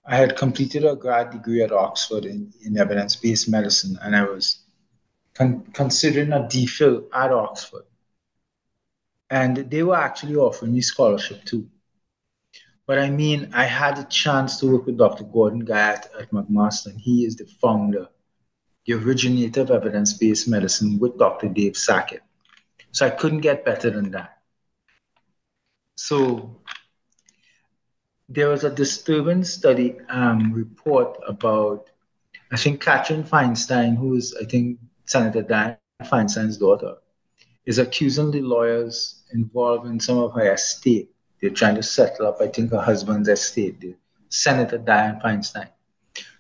I 0.06 0.16
had 0.18 0.36
completed 0.36 0.84
a 0.84 0.96
grad 0.96 1.32
degree 1.32 1.62
at 1.62 1.72
Oxford 1.72 2.26
in, 2.26 2.52
in 2.66 2.78
evidence-based 2.78 3.50
medicine, 3.50 4.00
and 4.02 4.16
I 4.16 4.24
was 4.24 4.60
con- 5.36 5.64
considering 5.74 6.32
a 6.32 6.40
DPhil 6.40 7.06
at 7.14 7.32
Oxford. 7.32 7.86
And 9.30 9.58
they 9.58 9.84
were 9.84 9.96
actually 9.96 10.36
offering 10.36 10.74
me 10.74 10.82
scholarship 10.82 11.46
too. 11.46 11.70
But 12.88 13.00
I 13.00 13.10
mean, 13.10 13.52
I 13.54 13.66
had 13.66 13.98
a 14.00 14.04
chance 14.06 14.60
to 14.60 14.72
work 14.72 14.86
with 14.86 14.98
Dr. 14.98 15.24
Gordon 15.24 15.64
Guyatt 15.64 16.10
at 16.20 16.32
McMaster, 16.32 16.88
and 16.88 17.00
he 17.00 17.26
is 17.26 17.38
the 17.38 17.46
founder, 17.62 18.08
the 18.86 18.94
originator 18.94 19.62
of 19.62 19.72
evidence 19.72 20.14
based 20.14 20.48
medicine 20.48 21.00
with 21.00 21.18
Dr. 21.18 21.48
Dave 21.48 21.78
Sackett. 21.78 22.24
So 22.92 23.06
I 23.06 23.12
couldn't 23.12 23.42
get 23.42 23.64
better 23.64 23.90
than 23.90 24.12
that. 24.12 24.40
So 25.96 26.61
there 28.34 28.50
was 28.50 28.64
a 28.64 28.70
disturbing 28.70 29.44
study 29.44 29.98
um, 30.10 30.54
report 30.54 31.18
about, 31.28 31.90
I 32.52 32.58
think, 32.58 32.82
Katherine 32.82 33.24
Feinstein, 33.26 33.98
who 33.98 34.16
is, 34.16 34.36
I 34.40 34.46
think, 34.46 34.80
Senator 35.06 35.44
Dianne 35.44 35.78
Feinstein's 36.04 36.58
daughter, 36.58 36.96
is 37.66 37.78
accusing 37.78 38.32
the 38.32 38.42
lawyers 38.42 39.24
involved 39.34 39.86
in 39.86 40.00
some 40.00 40.18
of 40.18 40.34
her 40.34 40.54
estate 40.54 41.12
they're 41.42 41.50
trying 41.50 41.76
to 41.76 41.84
settle 41.84 42.28
up, 42.28 42.38
I 42.40 42.48
think, 42.48 42.72
her 42.72 42.82
husband's 42.82 43.28
estate, 43.28 43.82
the 43.82 43.96
Senator 44.30 44.78
Dianne 44.78 45.22
Feinstein. 45.22 45.70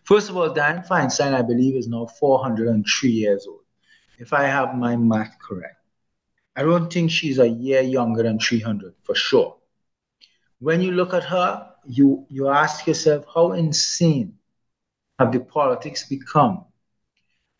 First 0.04 0.30
of 0.30 0.38
all, 0.38 0.54
Dianne 0.54 0.88
Feinstein, 0.88 1.34
I 1.34 1.42
believe, 1.42 1.76
is 1.76 1.88
now 1.88 2.06
403 2.06 3.10
years 3.10 3.48
old, 3.48 3.62
if 4.20 4.32
I 4.32 4.44
have 4.44 4.76
my 4.76 4.96
math 4.96 5.38
correct. 5.40 5.78
I 6.56 6.64
don't 6.64 6.92
think 6.92 7.10
she's 7.10 7.40
a 7.40 7.48
year 7.48 7.82
younger 7.82 8.24
than 8.24 8.38
300 8.38 8.94
for 9.04 9.16
sure. 9.16 9.58
When 10.60 10.82
you 10.82 10.92
look 10.92 11.14
at 11.14 11.24
her, 11.24 11.71
you, 11.86 12.26
you 12.30 12.50
ask 12.50 12.88
yourself, 12.88 13.26
how 13.34 13.54
insane 13.54 14.38
have 15.20 15.32
the 15.32 15.40
politics 15.40 16.08
become 16.08 16.66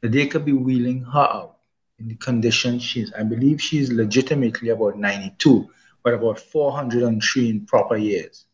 that 0.02 0.12
they 0.12 0.28
could 0.28 0.46
be 0.46 0.54
wheeling 0.54 1.04
her 1.04 1.20
out 1.20 1.58
in 2.00 2.08
the 2.08 2.16
condition 2.16 2.80
she 2.80 3.02
is? 3.02 3.14
I 3.18 3.24
believe 3.24 3.62
she's 3.62 3.92
legitimately 3.92 4.70
about 4.70 4.98
92 4.98 5.70
but 6.04 6.14
about 6.14 6.40
403 6.40 7.50
in 7.50 7.66
proper 7.66 7.96
years. 7.96 8.46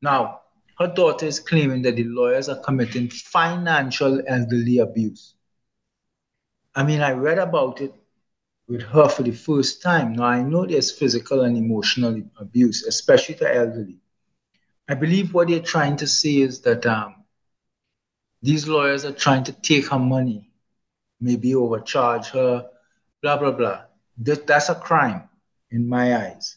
Now, 0.00 0.40
her 0.78 0.86
daughter 0.86 1.26
is 1.26 1.40
claiming 1.40 1.82
that 1.82 1.96
the 1.96 2.04
lawyers 2.04 2.48
are 2.48 2.60
committing 2.60 3.10
financial 3.10 4.22
elderly 4.26 4.78
abuse. 4.78 5.34
I 6.74 6.84
mean, 6.84 7.00
I 7.00 7.12
read 7.12 7.38
about 7.38 7.80
it 7.80 7.92
with 8.68 8.82
her 8.82 9.08
for 9.08 9.22
the 9.22 9.32
first 9.32 9.82
time. 9.82 10.12
Now, 10.12 10.24
I 10.24 10.42
know 10.42 10.66
there's 10.66 10.92
physical 10.92 11.42
and 11.42 11.56
emotional 11.56 12.22
abuse, 12.38 12.84
especially 12.84 13.34
to 13.36 13.54
elderly. 13.54 13.98
I 14.88 14.94
believe 14.94 15.34
what 15.34 15.48
they're 15.48 15.60
trying 15.60 15.96
to 15.98 16.06
say 16.06 16.36
is 16.36 16.60
that 16.62 16.86
um, 16.86 17.14
these 18.42 18.66
lawyers 18.66 19.04
are 19.04 19.12
trying 19.12 19.44
to 19.44 19.52
take 19.52 19.88
her 19.88 19.98
money, 19.98 20.50
maybe 21.20 21.54
overcharge 21.54 22.28
her, 22.28 22.68
blah, 23.22 23.36
blah, 23.36 23.52
blah. 23.52 23.82
That, 24.18 24.46
that's 24.46 24.68
a 24.70 24.74
crime 24.74 25.28
in 25.70 25.88
my 25.88 26.16
eyes. 26.16 26.56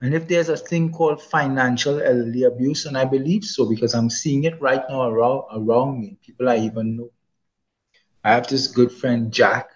And 0.00 0.14
if 0.14 0.26
there's 0.26 0.48
a 0.48 0.56
thing 0.56 0.90
called 0.90 1.22
financial 1.22 2.00
elderly 2.00 2.44
abuse, 2.44 2.86
and 2.86 2.96
I 2.96 3.04
believe 3.04 3.44
so 3.44 3.68
because 3.68 3.94
I'm 3.94 4.08
seeing 4.08 4.44
it 4.44 4.60
right 4.60 4.82
now 4.88 5.02
around, 5.02 5.44
around 5.52 6.00
me, 6.00 6.16
people 6.24 6.48
I 6.48 6.56
even 6.58 6.96
know. 6.96 7.10
I 8.24 8.32
have 8.32 8.46
this 8.48 8.66
good 8.68 8.90
friend, 8.92 9.30
Jack, 9.32 9.70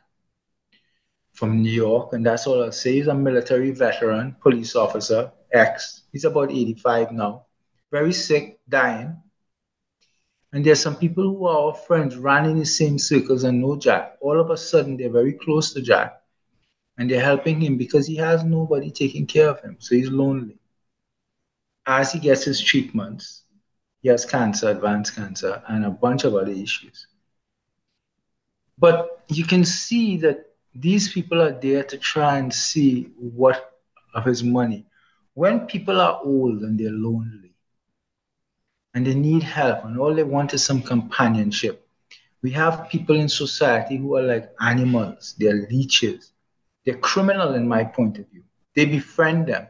from 1.34 1.60
New 1.60 1.70
York, 1.70 2.14
and 2.14 2.24
that's 2.24 2.46
all 2.46 2.62
I'll 2.62 2.72
say. 2.72 2.94
He's 2.94 3.06
a 3.06 3.14
military 3.14 3.70
veteran, 3.72 4.36
police 4.40 4.74
officer, 4.74 5.30
ex. 5.52 6.02
He's 6.12 6.24
about 6.24 6.50
85 6.50 7.12
now, 7.12 7.46
very 7.94 8.12
sick, 8.12 8.58
dying. 8.68 9.16
And 10.52 10.66
there's 10.66 10.80
some 10.80 10.96
people 10.96 11.22
who 11.22 11.46
are 11.46 11.68
our 11.68 11.74
friends, 11.74 12.16
ran 12.16 12.44
in 12.44 12.58
the 12.58 12.66
same 12.66 12.98
circles 12.98 13.44
and 13.44 13.60
know 13.60 13.76
Jack. 13.76 14.16
All 14.20 14.40
of 14.40 14.50
a 14.50 14.56
sudden, 14.56 14.96
they're 14.96 15.18
very 15.20 15.34
close 15.34 15.72
to 15.72 15.80
Jack. 15.80 16.20
And 16.98 17.08
they're 17.08 17.28
helping 17.32 17.60
him 17.60 17.76
because 17.76 18.04
he 18.04 18.16
has 18.16 18.42
nobody 18.42 18.90
taking 18.90 19.28
care 19.28 19.48
of 19.48 19.60
him. 19.60 19.76
So 19.78 19.94
he's 19.94 20.10
lonely. 20.10 20.58
As 21.86 22.12
he 22.12 22.18
gets 22.18 22.42
his 22.42 22.60
treatments, 22.60 23.42
he 24.02 24.08
has 24.08 24.26
cancer, 24.26 24.70
advanced 24.70 25.14
cancer, 25.14 25.62
and 25.68 25.84
a 25.84 25.90
bunch 25.90 26.24
of 26.24 26.34
other 26.34 26.56
issues. 26.66 27.06
But 28.76 29.22
you 29.28 29.44
can 29.44 29.64
see 29.64 30.16
that 30.16 30.46
these 30.74 31.12
people 31.12 31.40
are 31.40 31.56
there 31.60 31.84
to 31.84 31.96
try 31.96 32.38
and 32.38 32.52
see 32.52 33.12
what 33.18 33.72
of 34.14 34.24
his 34.24 34.42
money. 34.42 34.84
When 35.34 35.66
people 35.68 36.00
are 36.00 36.20
old 36.24 36.62
and 36.62 36.78
they're 36.78 36.90
lonely 36.90 37.43
and 38.94 39.06
they 39.06 39.14
need 39.14 39.42
help 39.42 39.84
and 39.84 39.98
all 39.98 40.14
they 40.14 40.22
want 40.22 40.54
is 40.54 40.64
some 40.64 40.80
companionship, 40.80 41.86
we 42.42 42.50
have 42.50 42.88
people 42.88 43.16
in 43.16 43.28
society 43.28 43.96
who 43.96 44.16
are 44.16 44.22
like 44.22 44.52
animals, 44.60 45.34
they're 45.38 45.66
leeches, 45.70 46.32
they're 46.84 46.98
criminal 46.98 47.54
in 47.54 47.66
my 47.66 47.82
point 47.82 48.18
of 48.18 48.28
view. 48.30 48.42
They 48.74 48.84
befriend 48.84 49.46
them 49.46 49.66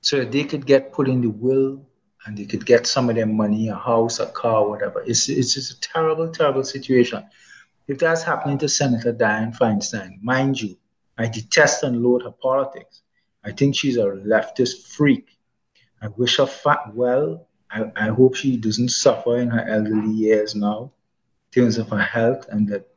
so 0.00 0.18
that 0.18 0.32
they 0.32 0.44
could 0.44 0.64
get 0.66 0.92
put 0.92 1.08
in 1.08 1.20
the 1.20 1.30
will 1.30 1.84
and 2.24 2.36
they 2.36 2.44
could 2.44 2.64
get 2.64 2.86
some 2.86 3.08
of 3.08 3.16
their 3.16 3.26
money, 3.26 3.68
a 3.68 3.74
house, 3.74 4.20
a 4.20 4.26
car, 4.26 4.68
whatever. 4.68 5.02
It's, 5.06 5.28
it's 5.28 5.54
just 5.54 5.72
a 5.72 5.80
terrible, 5.80 6.30
terrible 6.30 6.64
situation. 6.64 7.24
If 7.88 7.98
that's 7.98 8.22
happening 8.22 8.58
to 8.58 8.68
Senator 8.68 9.12
Dianne 9.12 9.56
Feinstein, 9.56 10.22
mind 10.22 10.60
you, 10.60 10.76
I 11.16 11.26
detest 11.26 11.82
and 11.82 12.02
loathe 12.02 12.22
her 12.22 12.30
politics. 12.30 13.02
I 13.44 13.52
think 13.52 13.74
she's 13.74 13.96
a 13.96 14.04
leftist 14.04 14.88
freak. 14.88 15.38
I 16.00 16.08
wish 16.08 16.36
her 16.36 16.48
well. 16.94 17.47
I, 17.70 17.90
I 17.96 18.08
hope 18.08 18.34
she 18.34 18.56
doesn't 18.56 18.90
suffer 18.90 19.38
in 19.38 19.50
her 19.50 19.66
elderly 19.68 20.10
years 20.10 20.54
now, 20.54 20.92
in 21.52 21.62
terms 21.62 21.78
of 21.78 21.88
her 21.90 22.02
health, 22.02 22.46
and 22.48 22.68
that 22.68 22.88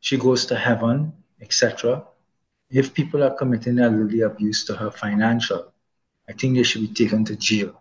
she 0.00 0.16
goes 0.16 0.46
to 0.46 0.56
heaven, 0.56 1.12
etc. 1.40 2.04
If 2.70 2.94
people 2.94 3.22
are 3.22 3.34
committing 3.34 3.78
elderly 3.78 4.20
abuse 4.20 4.64
to 4.64 4.76
her 4.76 4.90
financial, 4.90 5.72
I 6.28 6.32
think 6.32 6.56
they 6.56 6.62
should 6.62 6.82
be 6.82 6.94
taken 6.94 7.24
to 7.26 7.36
jail. 7.36 7.80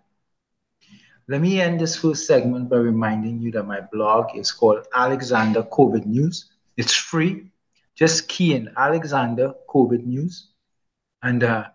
Let 1.28 1.42
me 1.42 1.62
end 1.62 1.80
this 1.80 1.96
first 1.96 2.26
segment 2.26 2.70
by 2.70 2.78
reminding 2.78 3.40
you 3.40 3.52
that 3.52 3.68
my 3.68 3.82
blog 3.82 4.36
is 4.36 4.52
called 4.52 4.88
Alexander 4.96 5.62
COVID 5.62 6.08
News. 6.08 6.50
It's 6.76 6.96
free. 6.96 7.52
Just 7.94 8.28
key 8.28 8.56
in 8.56 8.74
Alexander 8.76 9.54
COVID 9.70 10.06
News, 10.06 10.48
and 11.22 11.44
uh, 11.44 11.66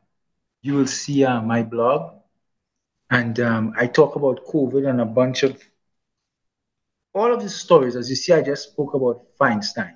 you 0.63 0.75
will 0.75 0.89
see 0.89 1.25
uh, 1.25 1.41
my 1.41 1.63
blog. 1.63 2.15
And 3.15 3.39
um, 3.39 3.73
I 3.77 3.87
talk 3.87 4.17
about 4.17 4.45
COVID 4.45 4.91
and 4.91 5.01
a 5.01 5.05
bunch 5.05 5.45
of 5.45 5.63
all 7.15 7.33
of 7.33 7.41
the 7.41 7.49
stories. 7.49 7.95
As 7.95 8.11
you 8.11 8.17
see, 8.17 8.33
I 8.33 8.43
just 8.43 8.71
spoke 8.71 8.93
about 8.95 9.27
Feinstein. 9.41 9.95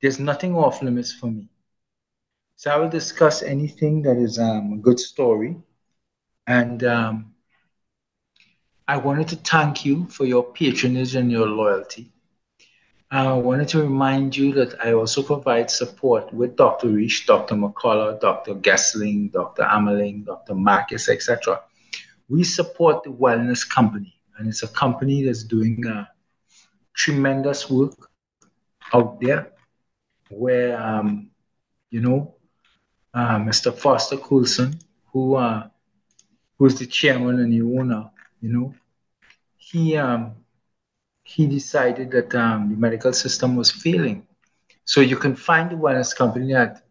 There's 0.00 0.18
nothing 0.18 0.56
off 0.56 0.80
limits 0.80 1.12
for 1.12 1.26
me. 1.26 1.50
So 2.56 2.70
I 2.70 2.76
will 2.76 2.88
discuss 2.88 3.42
anything 3.42 4.00
that 4.00 4.16
is 4.16 4.38
um, 4.38 4.72
a 4.72 4.76
good 4.78 4.98
story. 4.98 5.58
And 6.46 6.82
um, 6.84 7.34
I 8.86 8.96
wanted 8.96 9.28
to 9.28 9.36
thank 9.36 9.84
you 9.84 10.06
for 10.06 10.24
your 10.24 10.42
patronage 10.42 11.16
and 11.16 11.30
your 11.30 11.48
loyalty. 11.48 12.10
I 13.10 13.30
wanted 13.34 13.68
to 13.68 13.82
remind 13.82 14.34
you 14.34 14.54
that 14.54 14.82
I 14.82 14.94
also 14.94 15.22
provide 15.22 15.70
support 15.70 16.32
with 16.32 16.56
Dr. 16.56 16.88
Risch, 16.88 17.26
Dr. 17.26 17.56
McCullough, 17.56 18.22
Dr. 18.22 18.54
Gessling, 18.54 19.32
Dr. 19.32 19.64
Amerling, 19.64 20.24
Dr. 20.24 20.54
Marcus, 20.54 21.10
etc. 21.10 21.60
We 22.28 22.44
support 22.44 23.04
the 23.04 23.10
Wellness 23.10 23.68
Company, 23.68 24.14
and 24.36 24.48
it's 24.48 24.62
a 24.62 24.68
company 24.68 25.24
that's 25.24 25.44
doing 25.44 25.86
uh, 25.86 26.04
tremendous 26.94 27.70
work 27.70 28.10
out 28.92 29.20
there 29.20 29.52
where, 30.30 30.80
um, 30.80 31.30
you 31.90 32.00
know, 32.00 32.34
uh, 33.14 33.38
Mr. 33.38 33.72
Foster 33.74 34.16
Coulson, 34.16 34.78
who, 35.12 35.36
uh, 35.36 35.68
who's 36.58 36.78
the 36.78 36.86
chairman 36.86 37.40
and 37.40 37.52
the 37.52 37.62
owner 37.62 38.10
you 38.40 38.52
know, 38.52 38.74
he 39.56 39.96
um, 39.96 40.34
he 41.24 41.46
decided 41.46 42.10
that 42.12 42.34
um, 42.34 42.70
the 42.70 42.76
medical 42.76 43.12
system 43.12 43.56
was 43.56 43.70
failing. 43.70 44.26
So 44.84 45.00
you 45.00 45.16
can 45.16 45.34
find 45.36 45.70
the 45.70 45.74
wellness 45.74 46.16
company 46.16 46.54
at 46.54 46.82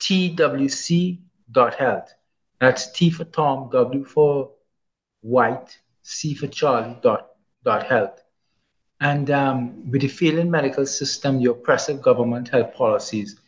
twc.health. 0.00 1.18
That's 2.60 2.92
T 2.92 3.10
for 3.10 3.24
Tom, 3.24 3.68
W 3.70 4.04
for 4.04 4.50
White, 5.20 5.78
C 6.02 6.34
for 6.34 6.46
Charlie 6.46 6.96
dot, 7.02 7.30
dot 7.64 7.86
health. 7.86 8.22
And 9.00 9.30
um, 9.30 9.90
with 9.90 10.02
the 10.02 10.08
failing 10.08 10.50
medical 10.50 10.86
system, 10.86 11.42
the 11.42 11.50
oppressive 11.50 12.00
government 12.00 12.48
health 12.48 12.74
policies, 12.74 13.40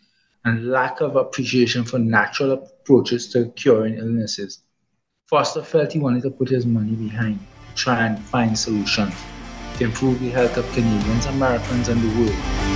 and 0.44 0.68
lack 0.70 1.00
of 1.00 1.16
appreciation 1.16 1.84
for 1.84 1.98
natural 1.98 2.52
approaches 2.52 3.28
to 3.32 3.50
curing 3.56 3.98
illnesses, 3.98 4.60
Foster 5.26 5.62
felt 5.62 5.92
he 5.92 5.98
wanted 5.98 6.22
to 6.22 6.30
put 6.30 6.48
his 6.48 6.66
money 6.66 6.94
behind, 6.94 7.38
try 7.74 8.06
and 8.06 8.18
find 8.26 8.56
solutions 8.56 9.14
to 9.78 9.84
improve 9.84 10.20
the 10.20 10.30
health 10.30 10.56
of 10.56 10.70
Canadians, 10.72 11.26
Americans, 11.26 11.88
and 11.88 12.00
the 12.00 12.20
world. 12.20 12.75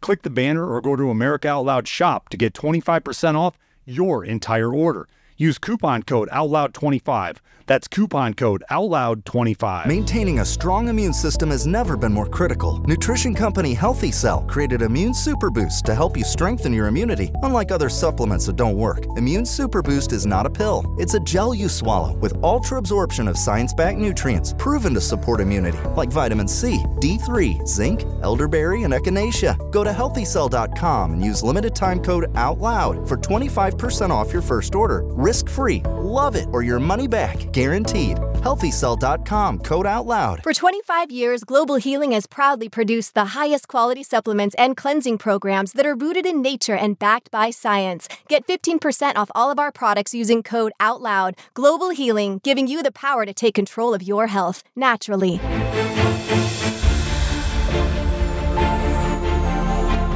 Click 0.00 0.22
the 0.22 0.30
banner 0.30 0.66
or 0.66 0.80
go 0.80 0.96
to 0.96 1.10
America 1.10 1.48
Out 1.48 1.64
Loud 1.64 1.88
shop 1.88 2.28
to 2.30 2.36
get 2.36 2.54
25% 2.54 3.34
off 3.36 3.58
your 3.84 4.24
entire 4.24 4.72
order. 4.72 5.08
Use 5.38 5.58
coupon 5.58 6.02
code 6.02 6.30
OUTLOUD25. 6.30 7.36
That's 7.66 7.88
coupon 7.88 8.32
code 8.32 8.64
OUTLOUD25. 8.70 9.86
Maintaining 9.86 10.38
a 10.38 10.44
strong 10.44 10.88
immune 10.88 11.12
system 11.12 11.50
has 11.50 11.66
never 11.66 11.96
been 11.96 12.12
more 12.12 12.28
critical. 12.28 12.78
Nutrition 12.86 13.34
company 13.34 13.74
Healthy 13.74 14.12
Cell 14.12 14.42
created 14.48 14.82
Immune 14.82 15.12
Super 15.12 15.50
Boost 15.50 15.84
to 15.86 15.94
help 15.94 16.16
you 16.16 16.24
strengthen 16.24 16.72
your 16.72 16.86
immunity. 16.86 17.32
Unlike 17.42 17.72
other 17.72 17.88
supplements 17.88 18.46
that 18.46 18.56
don't 18.56 18.76
work, 18.76 19.04
Immune 19.16 19.44
Super 19.44 19.82
Boost 19.82 20.12
is 20.12 20.24
not 20.26 20.46
a 20.46 20.50
pill. 20.50 20.94
It's 20.98 21.14
a 21.14 21.20
gel 21.20 21.54
you 21.54 21.68
swallow 21.68 22.16
with 22.16 22.42
ultra 22.42 22.78
absorption 22.78 23.28
of 23.28 23.36
science 23.36 23.74
backed 23.74 23.98
nutrients 23.98 24.54
proven 24.56 24.94
to 24.94 25.00
support 25.00 25.40
immunity, 25.40 25.78
like 25.96 26.08
vitamin 26.10 26.48
C, 26.48 26.78
D3, 27.00 27.66
zinc, 27.66 28.04
elderberry, 28.22 28.84
and 28.84 28.94
echinacea. 28.94 29.70
Go 29.72 29.82
to 29.84 29.90
healthycell.com 29.90 31.12
and 31.12 31.24
use 31.24 31.42
limited 31.42 31.74
time 31.74 32.00
code 32.00 32.32
OUTLOUD 32.34 33.08
for 33.08 33.16
25% 33.16 34.10
off 34.10 34.32
your 34.32 34.42
first 34.42 34.74
order 34.74 35.02
risk 35.26 35.48
free. 35.48 35.82
Love 36.20 36.36
it 36.36 36.48
or 36.52 36.62
your 36.62 36.78
money 36.78 37.08
back, 37.08 37.36
guaranteed. 37.52 38.16
HealthyCell.com, 38.46 39.58
code 39.70 39.86
out 39.86 40.06
loud. 40.06 40.40
For 40.44 40.54
25 40.54 41.10
years, 41.10 41.42
Global 41.42 41.76
Healing 41.86 42.12
has 42.12 42.28
proudly 42.28 42.68
produced 42.68 43.14
the 43.14 43.30
highest 43.38 43.66
quality 43.66 44.04
supplements 44.04 44.54
and 44.56 44.76
cleansing 44.76 45.18
programs 45.18 45.72
that 45.72 45.84
are 45.84 45.96
rooted 45.96 46.26
in 46.26 46.42
nature 46.42 46.76
and 46.76 46.96
backed 46.96 47.32
by 47.32 47.50
science. 47.50 48.06
Get 48.28 48.46
15% 48.46 49.16
off 49.16 49.30
all 49.34 49.50
of 49.50 49.58
our 49.58 49.72
products 49.72 50.14
using 50.14 50.44
code 50.44 50.72
OUTLOUD. 50.78 51.34
Global 51.54 51.90
Healing, 51.90 52.40
giving 52.44 52.68
you 52.68 52.84
the 52.84 52.92
power 52.92 53.26
to 53.26 53.34
take 53.34 53.54
control 53.54 53.94
of 53.94 54.02
your 54.04 54.28
health 54.28 54.62
naturally. 54.76 55.40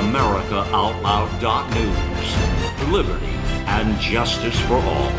AmericaOutloud.news. 0.00 2.90
Liberty 2.90 3.34
and 3.66 4.00
justice 4.00 4.58
for 4.60 4.76
all. 4.76 5.10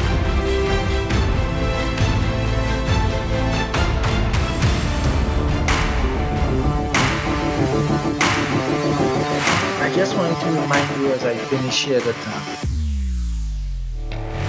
I 9.79 9.91
just 9.95 10.17
wanted 10.17 10.39
to 10.39 10.45
remind 10.47 10.99
you 10.99 11.11
as 11.11 11.23
I 11.25 11.35
finish 11.35 11.85
here 11.85 11.99
that 11.99 12.15
uh, 12.25 12.55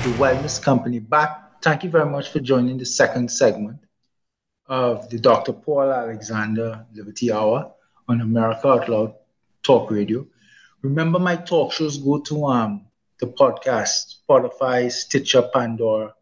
the 0.03 0.09
Wellness 0.17 0.63
Company 0.63 0.99
back. 0.99 1.61
Thank 1.61 1.85
you 1.85 1.91
very 1.91 2.09
much 2.09 2.31
for 2.31 2.41
joining 2.41 2.79
the 2.79 2.87
second 2.87 3.31
segment 3.31 3.81
of 4.67 5.11
the 5.11 5.19
Dr. 5.19 5.53
Paul 5.53 5.93
Alexander 5.93 6.87
Liberty 6.95 7.31
Hour 7.31 7.75
on 8.09 8.23
America 8.23 8.69
Out 8.69 8.89
Loud 8.89 9.15
Talk 9.63 9.91
Radio. 9.91 10.27
Remember, 10.83 11.19
my 11.19 11.37
talk 11.37 11.73
shows 11.73 11.99
go 11.99 12.19
to 12.21 12.47
um, 12.47 12.87
the 13.21 13.27
podcast, 13.27 14.17
Spotify, 14.29 14.91
Stitcher, 14.91 15.49
Pandora, 15.53 16.15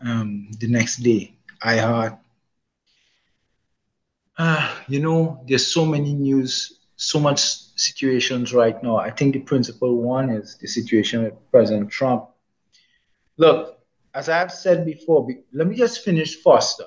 um, 0.00 0.50
the 0.58 0.68
next 0.68 0.96
day, 0.96 1.34
iHeart. 1.62 2.18
Uh, 4.38 4.74
you 4.86 5.00
know, 5.00 5.44
there's 5.46 5.66
so 5.66 5.84
many 5.84 6.14
news 6.14 6.78
so 6.98 7.20
much 7.20 7.40
situations 7.78 8.52
right 8.52 8.82
now. 8.82 8.96
I 8.96 9.10
think 9.10 9.32
the 9.32 9.40
principal 9.40 10.02
one 10.02 10.30
is 10.30 10.56
the 10.56 10.66
situation 10.66 11.22
with 11.22 11.34
President 11.50 11.90
Trump. 11.90 12.28
Look, 13.36 13.78
as 14.14 14.28
I've 14.28 14.52
said 14.52 14.84
before, 14.84 15.28
let 15.52 15.68
me 15.68 15.76
just 15.76 16.04
finish 16.04 16.34
Foster. 16.42 16.84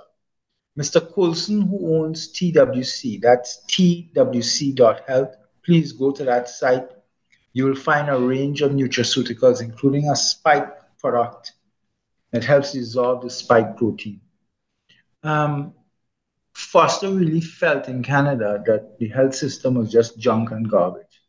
Mr. 0.77 1.01
Coulson, 1.13 1.61
who 1.61 1.95
owns 1.95 2.31
TWC, 2.33 3.21
that's 3.21 3.63
twc.health. 3.67 5.35
Please 5.63 5.91
go 5.91 6.11
to 6.11 6.23
that 6.23 6.49
site. 6.49 6.89
You 7.53 7.65
will 7.65 7.75
find 7.75 8.09
a 8.09 8.19
range 8.19 8.61
of 8.61 8.71
nutraceuticals, 8.71 9.61
including 9.61 10.09
a 10.09 10.15
spike 10.15 10.69
product 10.99 11.53
that 12.31 12.43
helps 12.43 12.73
dissolve 12.73 13.21
the 13.21 13.29
spike 13.29 13.77
protein. 13.77 14.21
Um, 15.23 15.73
Foster 16.53 17.09
really 17.09 17.41
felt 17.41 17.87
in 17.87 18.03
Canada 18.03 18.61
that 18.65 18.97
the 18.99 19.07
health 19.09 19.35
system 19.35 19.75
was 19.75 19.91
just 19.91 20.17
junk 20.17 20.51
and 20.51 20.69
garbage. 20.69 21.21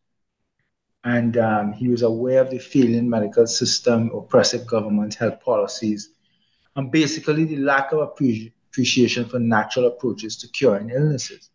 And 1.04 1.36
um, 1.36 1.72
he 1.72 1.88
was 1.88 2.02
aware 2.02 2.40
of 2.40 2.50
the 2.50 2.58
failing 2.58 3.08
medical 3.08 3.46
system, 3.46 4.10
oppressive 4.14 4.66
government 4.66 5.14
health 5.14 5.40
policies, 5.40 6.10
and 6.76 6.90
basically 6.90 7.44
the 7.44 7.56
lack 7.56 7.92
of 7.92 7.98
appreciation 8.00 9.24
for 9.24 9.38
natural 9.38 9.86
approaches 9.88 10.36
to 10.38 10.48
curing 10.48 10.90
illnesses. 10.90 11.50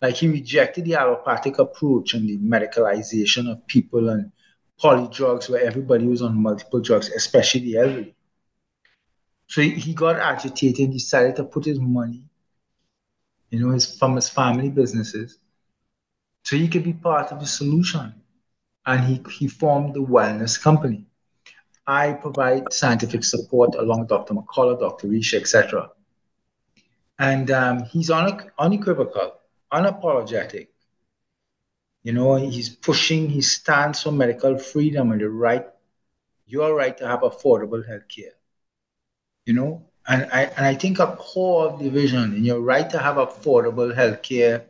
Like 0.00 0.16
he 0.16 0.28
rejected 0.28 0.84
the 0.84 0.94
allopathic 0.94 1.58
approach 1.58 2.14
and 2.14 2.28
the 2.28 2.38
medicalization 2.38 3.50
of 3.50 3.66
people 3.66 4.10
and 4.10 4.30
poly 4.78 5.08
drugs 5.08 5.48
where 5.48 5.64
everybody 5.64 6.06
was 6.06 6.22
on 6.22 6.40
multiple 6.40 6.80
drugs, 6.80 7.08
especially 7.08 7.60
the 7.60 7.78
elderly. 7.78 8.14
So 9.48 9.62
he, 9.62 9.70
he 9.70 9.94
got 9.94 10.16
agitated 10.16 10.92
decided 10.92 11.36
to 11.36 11.44
put 11.44 11.64
his 11.64 11.80
money 11.80 12.26
you 13.50 13.60
know, 13.60 13.72
his, 13.72 13.98
from 13.98 14.16
his 14.16 14.28
family 14.28 14.70
businesses. 14.70 15.38
So 16.44 16.56
he 16.56 16.68
could 16.68 16.84
be 16.84 16.92
part 16.92 17.32
of 17.32 17.40
the 17.40 17.46
solution. 17.46 18.14
And 18.84 19.04
he, 19.04 19.22
he 19.32 19.48
formed 19.48 19.94
the 19.94 20.02
wellness 20.02 20.60
company. 20.60 21.06
I 21.86 22.12
provide 22.12 22.72
scientific 22.72 23.24
support 23.24 23.74
along 23.74 24.00
with 24.00 24.08
Dr. 24.08 24.34
McCullough, 24.34 24.78
Dr. 24.78 25.08
Risch, 25.08 25.34
etc. 25.34 25.90
And 27.18 27.50
um, 27.50 27.84
he's 27.84 28.10
un- 28.10 28.50
unequivocal, 28.58 29.32
unapologetic. 29.72 30.68
You 32.02 32.12
know, 32.12 32.36
he's 32.36 32.68
pushing, 32.68 33.28
he 33.28 33.42
stands 33.42 34.02
for 34.02 34.12
medical 34.12 34.58
freedom 34.58 35.10
and 35.12 35.20
the 35.20 35.28
right, 35.28 35.66
your 36.46 36.74
right 36.74 36.96
to 36.98 37.06
have 37.06 37.20
affordable 37.20 37.86
health 37.86 38.08
care. 38.08 38.32
You 39.44 39.54
know, 39.54 39.82
and 40.06 40.28
I, 40.32 40.42
and 40.44 40.66
I 40.66 40.74
think 40.74 40.98
a 40.98 41.16
core 41.16 41.66
of 41.68 41.80
the 41.80 41.90
vision 41.90 42.34
in 42.34 42.44
your 42.44 42.60
right 42.60 42.88
to 42.90 42.98
have 42.98 43.16
affordable 43.16 43.94
health 43.94 44.22
care 44.22 44.66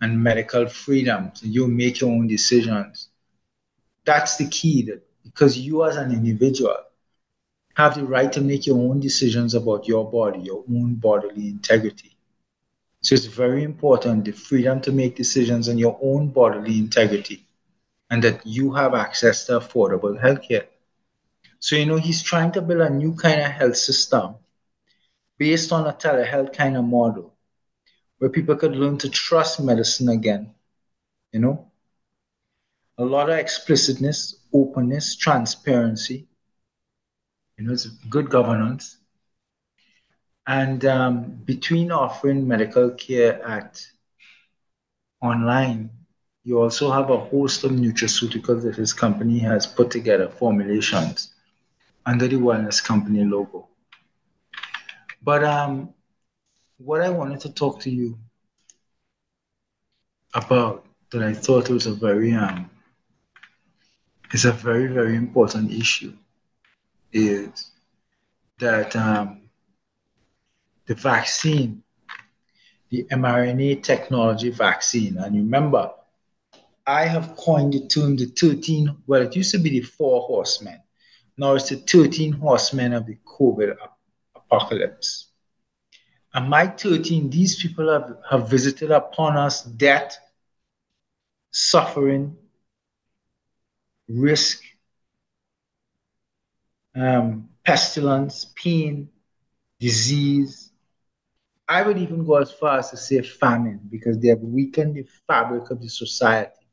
and 0.00 0.22
medical 0.22 0.68
freedom, 0.68 1.30
so 1.34 1.46
you 1.46 1.66
make 1.66 2.00
your 2.00 2.10
own 2.10 2.26
decisions. 2.26 3.08
That's 4.04 4.36
the 4.36 4.48
key 4.48 4.82
that 4.82 5.02
because 5.24 5.58
you 5.58 5.84
as 5.84 5.96
an 5.96 6.12
individual 6.12 6.76
have 7.74 7.94
the 7.94 8.04
right 8.04 8.32
to 8.32 8.40
make 8.40 8.66
your 8.66 8.78
own 8.78 9.00
decisions 9.00 9.54
about 9.54 9.88
your 9.88 10.10
body, 10.10 10.40
your 10.40 10.64
own 10.68 10.94
bodily 10.94 11.48
integrity. 11.48 12.09
So 13.02 13.14
it's 13.14 13.26
very 13.26 13.64
important 13.64 14.24
the 14.24 14.32
freedom 14.32 14.80
to 14.82 14.92
make 14.92 15.16
decisions 15.16 15.68
on 15.68 15.78
your 15.78 15.98
own 16.02 16.28
bodily 16.28 16.78
integrity 16.78 17.46
and 18.10 18.22
that 18.24 18.46
you 18.46 18.72
have 18.74 18.94
access 18.94 19.46
to 19.46 19.58
affordable 19.58 20.20
health 20.20 20.42
care. 20.42 20.66
So, 21.60 21.76
you 21.76 21.86
know, 21.86 21.96
he's 21.96 22.22
trying 22.22 22.52
to 22.52 22.62
build 22.62 22.80
a 22.80 22.90
new 22.90 23.14
kind 23.14 23.40
of 23.40 23.50
health 23.50 23.76
system 23.76 24.36
based 25.38 25.72
on 25.72 25.86
a 25.86 25.92
telehealth 25.92 26.52
kind 26.52 26.76
of 26.76 26.84
model 26.84 27.34
where 28.18 28.30
people 28.30 28.56
could 28.56 28.76
learn 28.76 28.98
to 28.98 29.08
trust 29.08 29.60
medicine 29.60 30.08
again. 30.08 30.54
You 31.32 31.40
know, 31.40 31.70
a 32.98 33.04
lot 33.04 33.30
of 33.30 33.38
explicitness, 33.38 34.36
openness, 34.52 35.16
transparency. 35.16 36.28
You 37.56 37.66
know, 37.66 37.72
it's 37.72 37.86
good 37.86 38.28
governance. 38.30 38.99
And 40.50 40.84
um, 40.84 41.42
between 41.44 41.92
offering 41.92 42.48
medical 42.48 42.90
care 42.90 43.40
at 43.46 43.86
online, 45.22 45.90
you 46.42 46.60
also 46.60 46.90
have 46.90 47.08
a 47.10 47.18
host 47.18 47.62
of 47.62 47.70
nutraceuticals 47.70 48.62
that 48.62 48.74
his 48.74 48.92
company 48.92 49.38
has 49.38 49.64
put 49.64 49.92
together, 49.92 50.28
formulations, 50.28 51.34
under 52.04 52.26
the 52.26 52.34
Wellness 52.34 52.82
Company 52.84 53.24
logo. 53.24 53.68
But 55.22 55.44
um, 55.44 55.94
what 56.78 57.00
I 57.00 57.10
wanted 57.10 57.38
to 57.42 57.52
talk 57.52 57.78
to 57.82 57.90
you 57.90 58.18
about 60.34 60.84
that 61.12 61.22
I 61.22 61.32
thought 61.32 61.68
was 61.68 61.86
a 61.86 61.94
very 61.94 62.32
um, 62.32 62.68
is 64.32 64.46
a 64.46 64.52
very 64.52 64.88
very 64.88 65.14
important 65.14 65.70
issue 65.70 66.12
is 67.12 67.70
that 68.58 68.96
um, 68.96 69.39
the 70.90 70.96
vaccine, 70.96 71.84
the 72.88 73.06
mRNA 73.12 73.80
technology 73.80 74.50
vaccine, 74.50 75.18
and 75.18 75.36
remember, 75.36 75.88
I 76.84 77.04
have 77.04 77.36
coined 77.36 77.74
the 77.74 77.86
term 77.86 78.16
the 78.16 78.24
13, 78.26 78.96
well, 79.06 79.22
it 79.22 79.36
used 79.36 79.52
to 79.52 79.58
be 79.58 79.70
the 79.70 79.82
four 79.82 80.22
horsemen. 80.22 80.80
Now 81.36 81.54
it's 81.54 81.68
the 81.68 81.76
13 81.76 82.32
horsemen 82.32 82.92
of 82.92 83.06
the 83.06 83.16
COVID 83.24 83.76
apocalypse. 84.34 85.28
And 86.34 86.50
my 86.50 86.66
13, 86.66 87.30
these 87.30 87.62
people 87.62 87.88
have, 87.92 88.16
have 88.28 88.50
visited 88.50 88.90
upon 88.90 89.36
us 89.36 89.62
death, 89.62 90.18
suffering, 91.52 92.36
risk, 94.08 94.60
um, 96.96 97.48
pestilence, 97.64 98.52
pain, 98.56 99.08
disease. 99.78 100.69
I 101.70 101.82
would 101.82 101.98
even 101.98 102.24
go 102.24 102.34
as 102.34 102.50
far 102.50 102.80
as 102.80 102.90
to 102.90 102.96
say 102.96 103.22
famine 103.22 103.78
because 103.88 104.18
they 104.18 104.26
have 104.26 104.40
weakened 104.40 104.96
the 104.96 105.06
fabric 105.28 105.70
of 105.70 105.80
the 105.80 105.88
society 105.88 106.66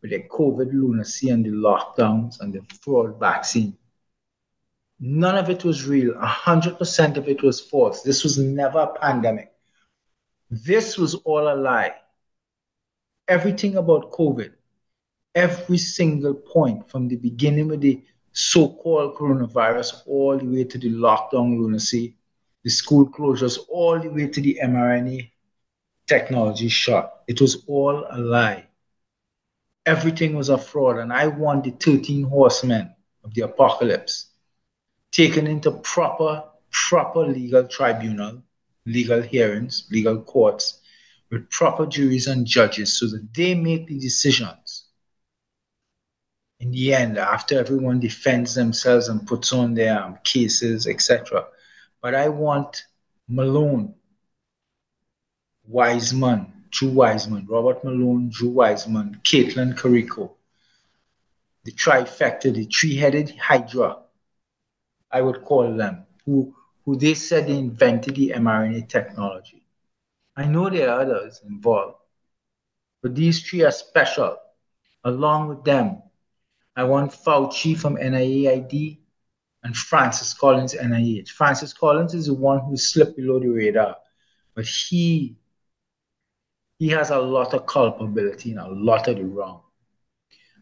with 0.00 0.12
the 0.12 0.22
COVID 0.30 0.72
lunacy 0.72 1.28
and 1.28 1.44
the 1.44 1.50
lockdowns 1.50 2.40
and 2.40 2.54
the 2.54 2.62
fraud 2.80 3.20
vaccine. 3.20 3.76
None 4.98 5.36
of 5.36 5.50
it 5.50 5.62
was 5.62 5.84
real. 5.84 6.14
100% 6.14 7.18
of 7.18 7.28
it 7.28 7.42
was 7.42 7.60
false. 7.60 8.00
This 8.00 8.24
was 8.24 8.38
never 8.38 8.78
a 8.78 8.98
pandemic. 8.98 9.52
This 10.50 10.96
was 10.96 11.16
all 11.16 11.52
a 11.52 11.54
lie. 11.54 11.94
Everything 13.28 13.76
about 13.76 14.10
COVID, 14.10 14.52
every 15.34 15.76
single 15.76 16.32
point 16.32 16.88
from 16.88 17.08
the 17.08 17.16
beginning 17.16 17.70
of 17.70 17.82
the 17.82 18.02
so 18.32 18.68
called 18.68 19.16
coronavirus 19.16 20.00
all 20.06 20.38
the 20.38 20.46
way 20.46 20.64
to 20.64 20.78
the 20.78 20.88
lockdown 20.88 21.58
lunacy, 21.58 22.16
the 22.64 22.70
school 22.70 23.06
closures, 23.06 23.58
all 23.68 24.00
the 24.00 24.08
way 24.08 24.26
to 24.26 24.40
the 24.40 24.58
mRNA 24.64 25.30
technology 26.06 26.68
shot. 26.68 27.20
It 27.28 27.40
was 27.40 27.64
all 27.66 28.06
a 28.10 28.18
lie. 28.18 28.66
Everything 29.86 30.34
was 30.34 30.48
a 30.48 30.58
fraud. 30.58 30.98
And 30.98 31.12
I 31.12 31.26
want 31.26 31.64
the 31.64 31.70
13 31.70 32.24
horsemen 32.24 32.94
of 33.22 33.34
the 33.34 33.42
apocalypse 33.42 34.26
taken 35.12 35.46
into 35.46 35.70
proper, 35.70 36.42
proper 36.70 37.20
legal 37.20 37.64
tribunal, 37.68 38.42
legal 38.86 39.22
hearings, 39.22 39.86
legal 39.90 40.20
courts, 40.20 40.80
with 41.30 41.48
proper 41.50 41.86
juries 41.86 42.26
and 42.26 42.46
judges 42.46 42.98
so 42.98 43.06
that 43.06 43.28
they 43.34 43.54
make 43.54 43.86
the 43.86 43.98
decisions. 43.98 44.84
In 46.60 46.70
the 46.70 46.94
end, 46.94 47.18
after 47.18 47.58
everyone 47.58 48.00
defends 48.00 48.54
themselves 48.54 49.08
and 49.08 49.26
puts 49.26 49.52
on 49.52 49.74
their 49.74 50.02
um, 50.02 50.18
cases, 50.24 50.86
etc. 50.86 51.44
But 52.04 52.14
I 52.14 52.28
want 52.28 52.84
Malone, 53.28 53.94
Weissman, 55.66 56.66
Drew 56.68 56.90
Weissman, 56.90 57.46
Robert 57.48 57.82
Malone, 57.82 58.28
Drew 58.28 58.50
Weissman, 58.50 59.22
Katalin 59.24 59.74
Karikó, 59.74 60.32
the 61.64 61.72
trifecta, 61.72 62.52
the 62.52 62.66
three-headed 62.66 63.30
hydra 63.38 64.00
I 65.10 65.22
would 65.22 65.46
call 65.46 65.74
them, 65.74 66.04
who, 66.26 66.54
who 66.84 66.94
they 66.96 67.14
said 67.14 67.46
they 67.46 67.56
invented 67.56 68.16
the 68.16 68.34
mRNA 68.36 68.86
technology. 68.86 69.64
I 70.36 70.44
know 70.44 70.68
there 70.68 70.90
are 70.90 71.00
others 71.00 71.40
involved, 71.48 71.96
but 73.00 73.14
these 73.14 73.48
three 73.48 73.62
are 73.62 73.70
special. 73.70 74.36
Along 75.04 75.48
with 75.48 75.64
them, 75.64 76.02
I 76.76 76.84
want 76.84 77.12
Fauci 77.12 77.74
from 77.74 77.96
NIAID 77.96 78.98
and 79.64 79.74
Francis 79.76 80.34
Collins, 80.34 80.74
NIH. 80.74 81.30
Francis 81.30 81.72
Collins 81.72 82.14
is 82.14 82.26
the 82.26 82.34
one 82.34 82.60
who 82.60 82.76
slipped 82.76 83.16
below 83.16 83.40
the 83.40 83.48
radar, 83.48 83.96
but 84.54 84.66
he 84.66 85.36
he 86.78 86.88
has 86.88 87.10
a 87.10 87.18
lot 87.18 87.54
of 87.54 87.66
culpability 87.66 88.50
and 88.50 88.60
a 88.60 88.68
lot 88.68 89.08
of 89.08 89.16
the 89.16 89.24
wrong. 89.24 89.62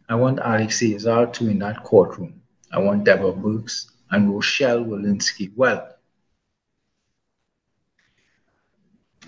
I 0.07 0.15
want 0.15 0.39
Alex 0.39 0.81
Azar 0.81 1.27
to 1.27 1.49
in 1.49 1.59
that 1.59 1.83
courtroom. 1.83 2.41
I 2.71 2.79
want 2.79 3.03
Deborah 3.03 3.33
Birx 3.33 3.87
and 4.11 4.33
Rochelle 4.33 4.85
Walensky. 4.85 5.51
Well, 5.55 5.89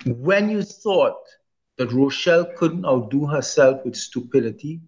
when 0.05 0.49
you 0.49 0.61
thought 0.61 1.17
that 1.77 1.91
Rochelle 1.91 2.45
couldn't 2.55 2.85
outdo 2.85 3.25
herself 3.25 3.83
with 3.83 3.95
stupidity, 3.95 4.79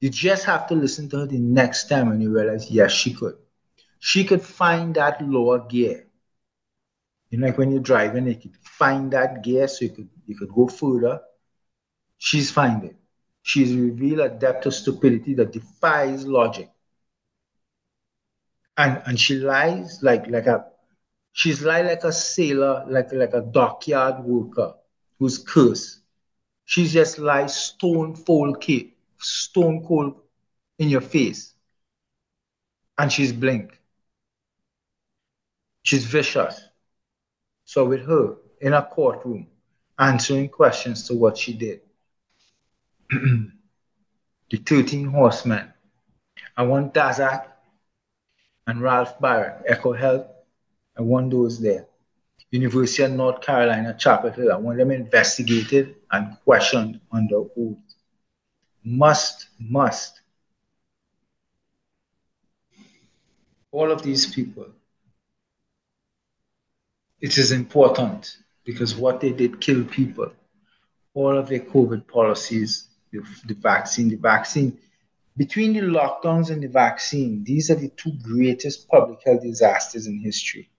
you 0.00 0.08
just 0.08 0.44
have 0.44 0.66
to 0.68 0.74
listen 0.74 1.08
to 1.10 1.18
her 1.18 1.26
the 1.26 1.38
next 1.38 1.88
time 1.88 2.12
and 2.12 2.22
you 2.22 2.30
realize, 2.30 2.70
yes, 2.70 2.92
she 2.92 3.12
could. 3.12 3.36
She 4.00 4.24
could 4.24 4.42
find 4.42 4.94
that 4.96 5.20
lower 5.26 5.60
gear. 5.60 6.06
You 7.30 7.38
know, 7.38 7.46
like 7.46 7.58
when 7.58 7.70
you're 7.70 7.80
driving, 7.80 8.26
you 8.26 8.34
could 8.36 8.56
find 8.62 9.10
that 9.12 9.42
gear 9.42 9.66
so 9.68 9.84
you 9.84 9.90
could 9.90 10.08
you 10.26 10.36
could 10.36 10.52
go 10.52 10.66
further. 10.68 11.20
She's 12.18 12.50
finding. 12.50 12.96
She's 13.42 13.74
revealed 13.74 14.20
a 14.20 14.28
depth 14.28 14.66
of 14.66 14.74
stupidity 14.74 15.34
that 15.34 15.52
defies 15.52 16.26
logic. 16.26 16.70
And 18.76 19.02
and 19.06 19.18
she 19.20 19.34
lies 19.36 19.98
like 20.02 20.26
like 20.28 20.46
a 20.46 20.64
she's 21.32 21.62
lied 21.62 21.86
like 21.86 22.04
a 22.04 22.12
sailor, 22.12 22.84
like 22.88 23.12
like 23.12 23.32
a 23.34 23.40
dockyard 23.42 24.24
worker 24.24 24.74
who's 25.18 25.38
cursed. 25.38 26.00
She's 26.64 26.92
just 26.92 27.18
lies 27.18 27.54
stone 27.56 28.14
cold, 28.26 28.62
stone 29.18 29.84
cold 29.86 30.14
in 30.78 30.88
your 30.88 31.00
face. 31.02 31.54
And 32.98 33.10
she's 33.12 33.32
blink. 33.32 33.80
She's 35.82 36.04
vicious. 36.04 36.60
So 37.64 37.84
with 37.84 38.06
her 38.06 38.36
in 38.60 38.72
a 38.72 38.82
courtroom, 38.82 39.46
answering 39.98 40.48
questions 40.48 41.06
to 41.08 41.14
what 41.14 41.36
she 41.36 41.52
did. 41.52 41.80
the 43.10 44.56
13 44.56 45.06
horsemen. 45.06 45.72
I 46.56 46.62
want 46.62 46.94
Daszak 46.94 47.46
and 48.66 48.80
Ralph 48.80 49.18
Baric, 49.18 49.62
Echo 49.66 49.92
Health. 49.92 50.26
I 50.96 51.02
want 51.02 51.30
those 51.30 51.60
there. 51.60 51.86
University 52.50 53.02
of 53.02 53.12
North 53.12 53.42
Carolina, 53.42 53.94
Chapel 53.98 54.30
Hill. 54.30 54.52
I 54.52 54.56
want 54.56 54.78
them 54.78 54.90
investigated 54.90 55.96
and 56.10 56.36
questioned 56.44 57.00
under 57.12 57.36
oath. 57.56 57.76
Must, 58.84 59.48
must. 59.58 60.20
All 63.70 63.90
of 63.90 64.02
these 64.02 64.32
people. 64.34 64.66
It 67.20 67.36
is 67.36 67.52
important 67.52 68.36
because 68.64 68.94
what 68.94 69.20
they 69.20 69.32
did 69.32 69.60
kill 69.60 69.84
people. 69.84 70.32
All 71.14 71.36
of 71.36 71.48
their 71.48 71.60
COVID 71.60 72.06
policies, 72.06 72.88
the, 73.10 73.22
the 73.46 73.54
vaccine, 73.54 74.08
the 74.08 74.16
vaccine, 74.16 74.78
between 75.36 75.72
the 75.72 75.80
lockdowns 75.80 76.50
and 76.50 76.62
the 76.62 76.68
vaccine, 76.68 77.44
these 77.44 77.70
are 77.70 77.76
the 77.76 77.88
two 77.88 78.12
greatest 78.22 78.88
public 78.88 79.20
health 79.24 79.42
disasters 79.42 80.06
in 80.06 80.20
history. 80.20 80.70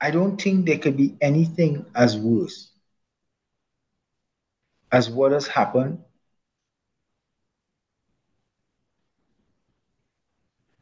I 0.00 0.10
don't 0.10 0.40
think 0.40 0.64
there 0.66 0.78
could 0.78 0.96
be 0.96 1.16
anything 1.20 1.84
as 1.94 2.16
worse 2.16 2.70
as 4.90 5.10
what 5.10 5.32
has 5.32 5.46
happened 5.46 6.02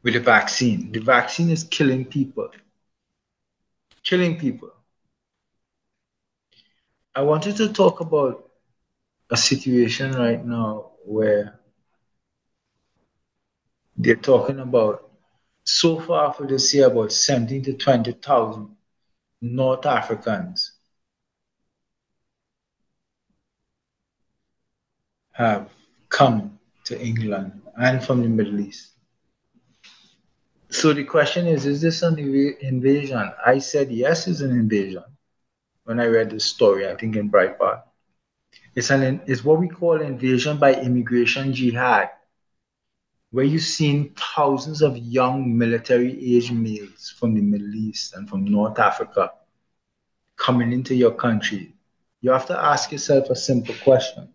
with 0.01 0.13
the 0.13 0.19
vaccine. 0.19 0.91
The 0.91 0.99
vaccine 0.99 1.49
is 1.49 1.63
killing 1.63 2.05
people, 2.05 2.49
killing 4.09 4.39
people. 4.39 4.71
I 7.13 7.21
wanted 7.21 7.57
to 7.57 7.71
talk 7.71 7.99
about 7.99 8.49
a 9.29 9.37
situation 9.37 10.13
right 10.13 10.43
now 10.43 10.93
where 11.05 11.59
they're 13.95 14.15
talking 14.15 14.59
about 14.61 15.11
so 15.63 15.99
far 15.99 16.33
for 16.33 16.47
this 16.47 16.73
year 16.73 16.87
about 16.87 17.11
17 17.11 17.61
to 17.65 17.73
20,000 17.73 18.75
North 19.41 19.85
Africans 19.85 20.71
have 25.33 25.69
come 26.09 26.57
to 26.85 26.99
England 26.99 27.61
and 27.79 28.03
from 28.03 28.23
the 28.23 28.29
Middle 28.29 28.59
East. 28.59 28.98
So 30.71 30.93
the 30.93 31.03
question 31.03 31.47
is, 31.47 31.65
is 31.65 31.81
this 31.81 32.01
an 32.03 32.19
invasion? 32.61 33.31
I 33.45 33.59
said 33.59 33.91
yes, 33.91 34.27
it's 34.27 34.41
an 34.41 34.51
invasion. 34.51 35.03
When 35.83 35.99
I 35.99 36.05
read 36.05 36.29
this 36.29 36.45
story, 36.45 36.87
I 36.87 36.95
think 36.95 37.15
in 37.15 37.31
Breitbart, 37.31 37.81
it's 38.75 38.91
an 38.91 39.21
it's 39.25 39.43
what 39.43 39.59
we 39.59 39.67
call 39.67 40.01
invasion 40.01 40.57
by 40.57 40.75
immigration 40.75 41.53
jihad 41.53 42.09
where 43.31 43.45
you've 43.45 43.61
seen 43.61 44.13
thousands 44.15 44.81
of 44.81 44.97
young 44.97 45.57
military 45.57 46.35
age 46.35 46.51
males 46.51 47.13
from 47.17 47.35
the 47.35 47.41
Middle 47.41 47.75
East 47.75 48.15
and 48.15 48.27
from 48.27 48.45
North 48.45 48.79
Africa 48.79 49.31
coming 50.35 50.71
into 50.71 50.95
your 50.95 51.11
country, 51.11 51.75
you 52.21 52.31
have 52.31 52.47
to 52.47 52.57
ask 52.57 52.91
yourself 52.91 53.29
a 53.29 53.35
simple 53.35 53.75
question. 53.83 54.29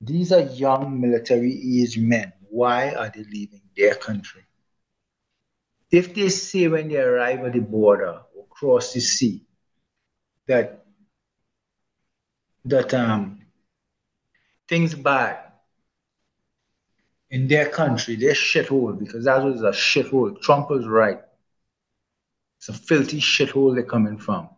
These 0.00 0.32
are 0.32 0.40
young 0.40 1.00
military 1.00 1.80
age 1.80 1.98
men. 1.98 2.32
Why 2.50 2.90
are 2.94 3.08
they 3.08 3.24
leaving 3.24 3.62
their 3.76 3.94
country? 3.94 4.44
If 5.94 6.12
they 6.12 6.28
say 6.28 6.66
when 6.66 6.88
they 6.88 6.96
arrive 6.96 7.44
at 7.44 7.52
the 7.52 7.60
border 7.60 8.22
or 8.34 8.46
cross 8.50 8.92
the 8.92 9.00
sea 9.00 9.42
that 10.48 10.84
that 12.64 12.92
um, 12.92 13.42
things 14.68 14.92
bad 14.96 15.38
in 17.30 17.46
their 17.46 17.68
country, 17.68 18.16
their 18.16 18.32
shithole, 18.32 18.98
because 18.98 19.24
that 19.26 19.44
was 19.44 19.62
a 19.62 19.70
shithole. 19.70 20.40
Trump 20.42 20.68
was 20.68 20.84
right. 20.84 21.20
It's 22.58 22.70
a 22.70 22.72
filthy 22.72 23.20
shithole 23.20 23.76
they're 23.76 23.84
coming 23.84 24.18
from. 24.18 24.48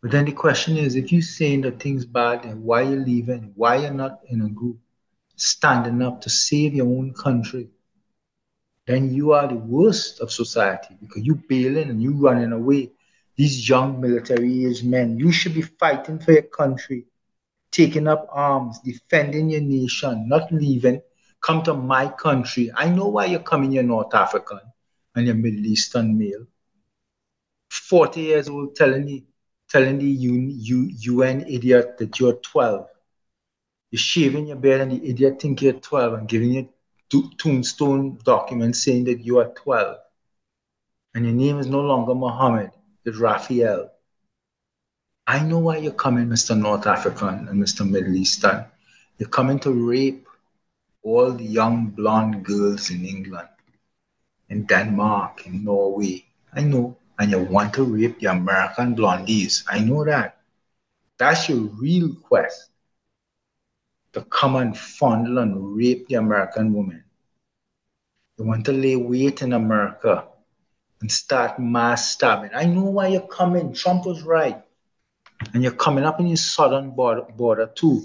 But 0.00 0.12
then 0.12 0.26
the 0.26 0.32
question 0.32 0.76
is, 0.76 0.94
if 0.94 1.10
you're 1.10 1.22
saying 1.22 1.62
that 1.62 1.80
things 1.82 2.04
bad, 2.04 2.44
then 2.44 2.62
why 2.62 2.82
are 2.82 2.90
you 2.90 3.00
leaving? 3.04 3.50
Why 3.56 3.78
are 3.78 3.80
you're 3.80 3.94
not 3.94 4.20
in 4.28 4.42
a 4.42 4.48
group 4.48 4.78
standing 5.34 6.00
up 6.02 6.20
to 6.20 6.30
save 6.30 6.74
your 6.74 6.86
own 6.86 7.14
country? 7.14 7.70
Then 8.90 9.14
you 9.14 9.30
are 9.34 9.46
the 9.46 9.54
worst 9.54 10.18
of 10.20 10.32
society 10.32 10.96
because 11.00 11.24
you 11.24 11.36
bailing 11.48 11.90
and 11.90 12.02
you 12.02 12.12
running 12.12 12.50
away. 12.50 12.90
These 13.36 13.68
young 13.68 14.00
military 14.00 14.66
age 14.66 14.82
men, 14.82 15.16
you 15.16 15.30
should 15.30 15.54
be 15.54 15.62
fighting 15.62 16.18
for 16.18 16.32
your 16.32 16.42
country, 16.42 17.06
taking 17.70 18.08
up 18.08 18.26
arms, 18.32 18.80
defending 18.80 19.50
your 19.50 19.60
nation, 19.60 20.28
not 20.28 20.50
leaving 20.50 21.00
come 21.40 21.62
to 21.62 21.74
my 21.74 22.08
country. 22.08 22.72
I 22.74 22.88
know 22.88 23.06
why 23.06 23.26
you're 23.26 23.38
coming, 23.52 23.70
you're 23.70 23.84
North 23.84 24.12
African 24.12 24.58
and 25.14 25.24
you're 25.24 25.36
Middle 25.36 25.66
Eastern 25.66 26.18
male. 26.18 26.46
40 27.70 28.20
years 28.20 28.48
old 28.48 28.74
telling 28.74 29.06
the, 29.06 29.24
telling 29.68 29.98
the 29.98 30.04
UN, 30.04 30.50
UN 30.52 31.46
idiot 31.46 31.96
that 31.98 32.18
you're 32.18 32.40
12. 32.42 32.88
You're 33.92 33.98
shaving 34.00 34.48
your 34.48 34.56
beard 34.56 34.80
and 34.80 34.90
the 34.90 35.08
idiot 35.08 35.40
think 35.40 35.62
you're 35.62 35.74
12 35.74 36.14
and 36.14 36.28
giving 36.28 36.50
you 36.50 36.68
tombstone 37.38 38.18
documents 38.24 38.84
saying 38.84 39.04
that 39.04 39.24
you 39.24 39.38
are 39.38 39.52
12. 39.54 39.96
And 41.14 41.24
your 41.24 41.34
name 41.34 41.58
is 41.58 41.66
no 41.66 41.80
longer 41.80 42.14
Mohammed, 42.14 42.70
it's 43.04 43.18
Raphael. 43.18 43.90
I 45.26 45.40
know 45.40 45.58
why 45.58 45.78
you're 45.78 45.92
coming, 45.92 46.26
Mr. 46.26 46.58
North 46.58 46.86
African 46.86 47.48
and 47.48 47.62
Mr. 47.62 47.88
Middle 47.88 48.14
Eastern. 48.14 48.64
You're 49.18 49.28
coming 49.28 49.58
to 49.60 49.70
rape, 49.70 50.26
all 51.02 51.32
the 51.32 51.44
young 51.44 51.86
blonde 51.86 52.44
girls 52.44 52.90
in 52.90 53.04
England, 53.04 53.48
in 54.48 54.64
Denmark, 54.66 55.46
in 55.46 55.64
Norway. 55.64 56.24
I 56.52 56.62
know. 56.62 56.96
And 57.18 57.30
you 57.30 57.38
want 57.38 57.74
to 57.74 57.84
rape 57.84 58.18
the 58.18 58.26
American 58.26 58.96
blondies. 58.96 59.62
I 59.68 59.80
know 59.80 60.04
that. 60.04 60.38
That's 61.18 61.48
your 61.48 61.58
real 61.58 62.14
quest. 62.14 62.70
To 64.14 64.22
come 64.22 64.56
and 64.56 64.76
fondle 64.76 65.38
and 65.38 65.76
rape 65.76 66.08
the 66.08 66.16
American 66.16 66.72
woman. 66.72 67.04
You 68.38 68.44
want 68.44 68.64
to 68.66 68.72
lay 68.72 68.96
weight 68.96 69.42
in 69.42 69.52
America 69.52 70.26
and 71.00 71.10
start 71.10 71.58
mass 71.58 72.12
stabbing. 72.12 72.50
I 72.54 72.64
know 72.64 72.84
why 72.84 73.08
you're 73.08 73.20
coming. 73.20 73.72
Trump 73.72 74.06
was 74.06 74.22
right. 74.22 74.60
And 75.54 75.62
you're 75.62 75.72
coming 75.72 76.04
up 76.04 76.20
in 76.20 76.26
your 76.26 76.36
southern 76.36 76.90
border, 76.90 77.22
border 77.36 77.70
too. 77.74 78.04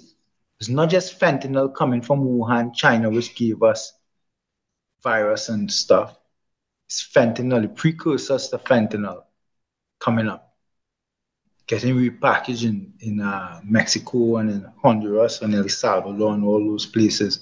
It's 0.59 0.69
not 0.69 0.89
just 0.89 1.19
fentanyl 1.19 1.73
coming 1.73 2.01
from 2.01 2.23
Wuhan, 2.23 2.73
China, 2.73 3.09
which 3.09 3.35
gave 3.35 3.61
us 3.63 3.93
virus 5.03 5.49
and 5.49 5.71
stuff. 5.71 6.17
It's 6.87 7.01
fentanyl, 7.03 7.61
the 7.63 7.67
precursors 7.67 8.49
to 8.49 8.57
fentanyl 8.57 9.23
coming 9.99 10.27
up. 10.27 10.44
Getting 11.67 11.95
repackaged 11.95 12.63
in, 12.63 12.93
in 12.99 13.21
uh, 13.21 13.59
Mexico 13.63 14.37
and 14.37 14.49
in 14.49 14.71
Honduras 14.81 15.41
and 15.41 15.55
El 15.55 15.67
Salvador 15.69 16.33
and 16.33 16.43
all 16.43 16.59
those 16.59 16.85
places, 16.85 17.41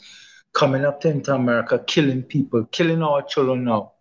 coming 0.54 0.86
up 0.86 1.02
to 1.02 1.10
into 1.10 1.34
America, 1.34 1.84
killing 1.86 2.24
people, 2.24 2.66
killing 2.66 3.04
our 3.04 3.22
children 3.22 3.66
now. 3.66 3.94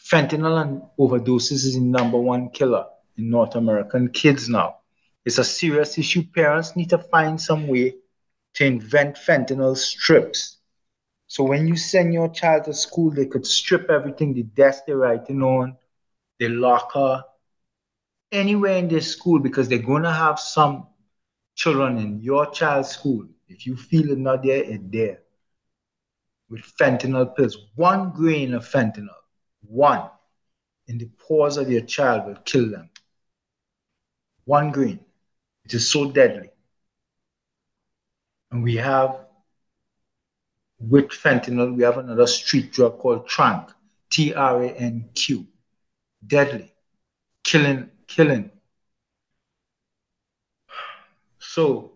Fentanyl 0.00 0.62
and 0.62 0.82
overdoses 0.98 1.64
is 1.64 1.74
the 1.74 1.80
number 1.80 2.18
one 2.18 2.50
killer 2.50 2.86
in 3.16 3.28
North 3.30 3.56
American 3.56 4.08
kids 4.08 4.48
now. 4.48 4.76
It's 5.24 5.38
a 5.38 5.44
serious 5.44 5.98
issue. 5.98 6.22
Parents 6.22 6.76
need 6.76 6.90
to 6.90 6.98
find 6.98 7.40
some 7.40 7.66
way 7.66 7.96
to 8.54 8.64
invent 8.64 9.16
fentanyl 9.16 9.76
strips. 9.76 10.58
So 11.26 11.42
when 11.42 11.66
you 11.66 11.76
send 11.76 12.14
your 12.14 12.28
child 12.28 12.64
to 12.64 12.74
school, 12.74 13.10
they 13.10 13.26
could 13.26 13.44
strip 13.44 13.90
everything, 13.90 14.32
the 14.32 14.44
desk 14.44 14.84
they're 14.86 14.96
writing 14.96 15.42
on, 15.42 15.76
the 16.38 16.48
locker, 16.48 17.24
anywhere 18.32 18.76
in 18.76 18.88
this 18.88 19.12
school, 19.12 19.38
because 19.38 19.68
they're 19.68 19.78
going 19.78 20.02
to 20.02 20.12
have 20.12 20.38
some 20.38 20.86
children 21.54 21.98
in 21.98 22.20
your 22.20 22.50
child's 22.50 22.90
school. 22.90 23.26
If 23.48 23.66
you 23.66 23.76
feel 23.76 24.10
it 24.10 24.18
not 24.18 24.42
there, 24.42 24.62
it's 24.62 24.84
there. 24.88 25.20
With 26.48 26.62
fentanyl 26.62 27.34
pills, 27.34 27.56
one 27.74 28.12
grain 28.12 28.54
of 28.54 28.68
fentanyl, 28.68 29.08
one 29.62 30.08
in 30.86 30.98
the 30.98 31.06
pores 31.18 31.56
of 31.56 31.70
your 31.70 31.80
child 31.80 32.26
will 32.26 32.40
kill 32.44 32.70
them. 32.70 32.90
One 34.44 34.70
grain. 34.70 35.00
It 35.64 35.74
is 35.74 35.90
so 35.90 36.10
deadly. 36.10 36.50
And 38.52 38.62
we 38.62 38.76
have, 38.76 39.18
with 40.78 41.08
fentanyl, 41.08 41.74
we 41.74 41.82
have 41.82 41.98
another 41.98 42.28
street 42.28 42.72
drug 42.72 42.98
called 42.98 43.28
Tranq, 43.28 43.72
T 44.10 44.32
R 44.34 44.62
A 44.62 44.68
N 44.68 45.08
Q. 45.14 45.46
Deadly, 46.24 46.72
killing, 47.42 47.90
killing. 48.06 48.50
So, 51.38 51.92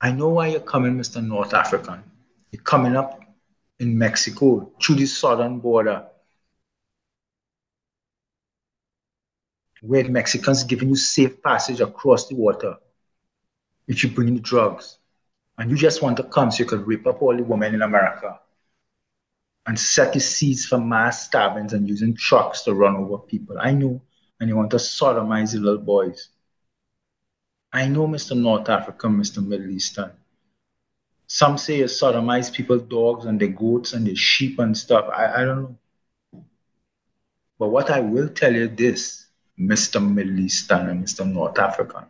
I 0.00 0.12
know 0.12 0.28
why 0.28 0.48
you're 0.48 0.60
coming, 0.60 0.96
Mr. 0.96 1.22
North 1.22 1.54
African. 1.54 2.02
You're 2.50 2.62
coming 2.62 2.96
up 2.96 3.20
in 3.78 3.96
Mexico 3.96 4.72
through 4.82 4.96
the 4.96 5.06
southern 5.06 5.58
border 5.58 6.06
where 9.82 10.08
Mexicans 10.08 10.64
giving 10.64 10.90
you 10.90 10.96
safe 10.96 11.42
passage 11.42 11.80
across 11.80 12.28
the 12.28 12.34
water 12.34 12.76
if 13.88 14.04
you 14.04 14.10
bring 14.10 14.34
the 14.34 14.40
drugs. 14.40 14.98
And 15.58 15.70
you 15.70 15.76
just 15.76 16.02
want 16.02 16.16
to 16.18 16.24
come 16.24 16.50
so 16.50 16.62
you 16.62 16.68
can 16.68 16.84
rape 16.84 17.06
up 17.06 17.22
all 17.22 17.36
the 17.36 17.42
women 17.42 17.74
in 17.74 17.82
America 17.82 18.38
and 19.66 19.78
set 19.78 20.12
the 20.12 20.20
seeds 20.20 20.64
for 20.64 20.78
mass 20.78 21.26
stabbings 21.26 21.72
and 21.72 21.88
using 21.88 22.14
trucks 22.14 22.62
to 22.62 22.74
run 22.74 22.96
over 22.96 23.18
people. 23.18 23.56
I 23.60 23.72
know. 23.72 24.00
And 24.40 24.48
you 24.48 24.56
want 24.56 24.70
to 24.70 24.78
sodomize 24.78 25.52
the 25.52 25.60
little 25.60 25.78
boys. 25.78 26.28
I 27.72 27.86
know, 27.86 28.08
Mr. 28.08 28.36
North 28.36 28.68
African, 28.68 29.16
Mr. 29.16 29.46
Middle 29.46 29.70
Eastern. 29.70 30.10
Some 31.26 31.58
say 31.58 31.78
you 31.78 31.84
sodomize 31.84 32.52
people's 32.52 32.82
dogs 32.82 33.26
and 33.26 33.38
their 33.38 33.48
goats 33.48 33.92
and 33.92 34.06
their 34.06 34.16
sheep 34.16 34.58
and 34.58 34.76
stuff. 34.76 35.08
I, 35.14 35.42
I 35.42 35.44
don't 35.44 35.62
know. 35.62 35.76
But 37.58 37.68
what 37.68 37.90
I 37.90 38.00
will 38.00 38.28
tell 38.28 38.52
you 38.52 38.66
this 38.66 39.26
Mr. 39.60 40.00
Middle 40.02 40.40
Eastern 40.40 40.88
and 40.88 41.04
Mr. 41.04 41.30
North 41.30 41.58
African. 41.58 42.06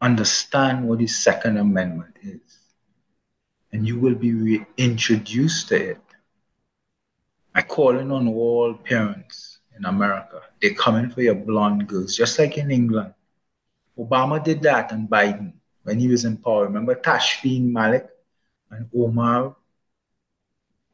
Understand 0.00 0.88
what 0.88 0.98
the 0.98 1.06
Second 1.06 1.56
Amendment 1.56 2.16
is, 2.22 2.58
and 3.72 3.86
you 3.86 3.98
will 3.98 4.16
be 4.16 4.34
reintroduced 4.34 5.68
to 5.68 5.90
it. 5.92 6.00
I 7.54 7.62
call 7.62 7.98
in 7.98 8.10
on 8.10 8.28
all 8.28 8.74
parents 8.74 9.55
in 9.76 9.84
America. 9.84 10.42
They're 10.60 10.74
coming 10.74 11.10
for 11.10 11.22
your 11.22 11.34
blonde 11.34 11.86
girls, 11.86 12.16
just 12.16 12.38
like 12.38 12.58
in 12.58 12.70
England. 12.70 13.14
Obama 13.98 14.42
did 14.42 14.62
that 14.62 14.92
and 14.92 15.08
Biden 15.08 15.52
when 15.84 15.98
he 15.98 16.08
was 16.08 16.24
in 16.24 16.36
power. 16.36 16.64
Remember 16.64 16.94
Tashfeen 16.94 17.70
Malik 17.70 18.08
and 18.70 18.88
Omar, 18.94 19.56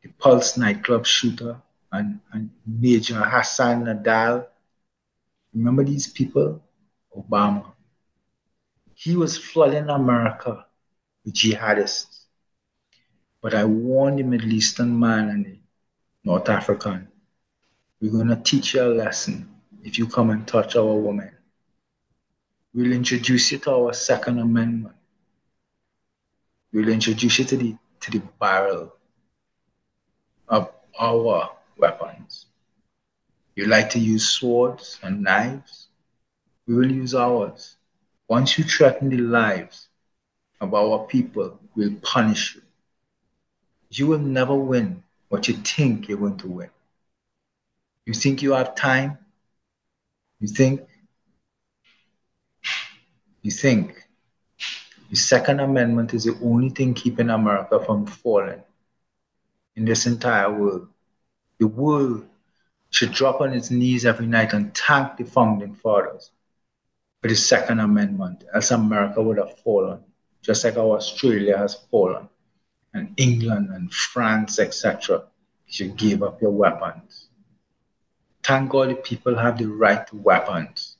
the 0.03 0.09
Pulse 0.19 0.57
nightclub 0.57 1.07
shooter? 1.07 1.57
and, 1.93 2.21
and 2.33 2.51
Major 2.67 3.21
Hassan 3.21 3.85
Nidal. 3.85 4.47
Remember 5.55 5.85
these 5.85 6.07
people? 6.07 6.63
Obama. 7.17 7.73
He 8.95 9.17
was 9.17 9.37
flooding 9.37 9.91
America 9.91 10.65
with 11.25 11.35
jihadists. 11.35 12.25
But 13.43 13.55
I 13.55 13.65
warned 13.65 14.19
the 14.19 14.23
Middle 14.23 14.53
Eastern 14.53 14.99
man 14.99 15.29
and 15.29 15.45
the 15.45 15.59
North 16.25 16.49
African, 16.49 17.09
we're 18.03 18.11
going 18.11 18.27
to 18.27 18.37
teach 18.37 18.75
you 18.75 18.83
a 18.83 18.91
lesson 18.91 19.49
if 19.85 19.97
you 19.97 20.09
come 20.09 20.31
and 20.31 20.45
touch 20.47 20.75
our 20.75 20.93
woman. 20.93 21.31
We'll 22.75 22.93
introduce 22.93 23.53
you 23.53 23.59
to 23.59 23.71
our 23.71 23.93
Second 23.93 24.41
Amendment. 24.41 24.97
We'll 26.73 26.89
introduce 26.89 27.39
you 27.39 27.45
to 27.45 27.57
the, 27.57 27.77
to 28.01 28.11
the 28.11 28.23
barrel 28.41 28.93
of 30.49 30.73
our 30.99 31.51
weapons. 31.79 32.47
You 33.55 33.67
like 33.67 33.91
to 33.91 34.01
use 34.01 34.29
swords 34.29 34.99
and 35.05 35.23
knives? 35.23 35.87
We 36.67 36.75
will 36.75 36.91
use 36.91 37.15
ours. 37.15 37.77
Once 38.27 38.59
you 38.59 38.65
threaten 38.65 39.11
the 39.11 39.19
lives 39.19 39.87
of 40.61 40.75
our 40.75 41.07
people, 41.07 41.61
we'll 41.77 41.95
punish 42.03 42.57
you. 42.57 42.63
You 43.91 44.09
will 44.09 44.19
never 44.19 44.57
win 44.57 45.05
what 45.29 45.47
you 45.47 45.55
think 45.55 46.09
you're 46.09 46.19
going 46.19 46.39
to 46.39 46.49
win. 46.49 46.71
You 48.07 48.15
think 48.15 48.43
you 48.43 48.53
have 48.53 48.75
time? 48.75 49.19
You 50.41 50.49
think? 50.49 50.83
You 53.43 53.51
think 53.51 54.09
the 55.11 55.17
Second 55.17 55.61
Amendment 55.61 56.15
is 56.15 56.25
the 56.25 56.39
only 56.43 56.71
thing 56.71 56.95
keeping 56.95 57.31
America 57.31 57.79
from 57.85 58.07
falling 58.07 58.63
in 59.77 59.85
this 59.85 60.07
entire 60.07 60.51
world. 60.53 60.89
The 61.59 61.67
world 61.67 62.25
should 62.91 63.13
drop 63.13 63.41
on 63.41 63.53
its 63.53 63.71
knees 63.71 64.05
every 64.05 64.27
night 64.27 64.53
and 64.53 64.77
thank 64.77 65.17
the 65.17 65.25
founding 65.25 65.75
fathers 65.75 66.31
for 67.21 67.29
the 67.29 67.37
Second 67.37 67.81
Amendment, 67.81 68.45
else 68.53 68.71
America 68.71 69.23
would 69.23 69.39
have 69.39 69.59
fallen, 69.61 70.01
just 70.43 70.65
like 70.65 70.75
how 70.75 70.93
Australia 70.93 71.57
has 71.57 71.75
fallen, 71.91 72.29
and 72.95 73.15
England 73.17 73.71
and 73.71 73.93
France, 73.93 74.59
etc. 74.59 75.25
Should 75.67 75.97
give 75.97 76.23
up 76.23 76.43
your 76.43 76.51
weapons. 76.51 77.29
Thank 78.43 78.71
God 78.71 78.91
the 78.91 78.95
people 78.97 79.37
have 79.37 79.59
the 79.59 79.67
right 79.67 80.07
to 80.09 80.17
weapons. 80.17 80.97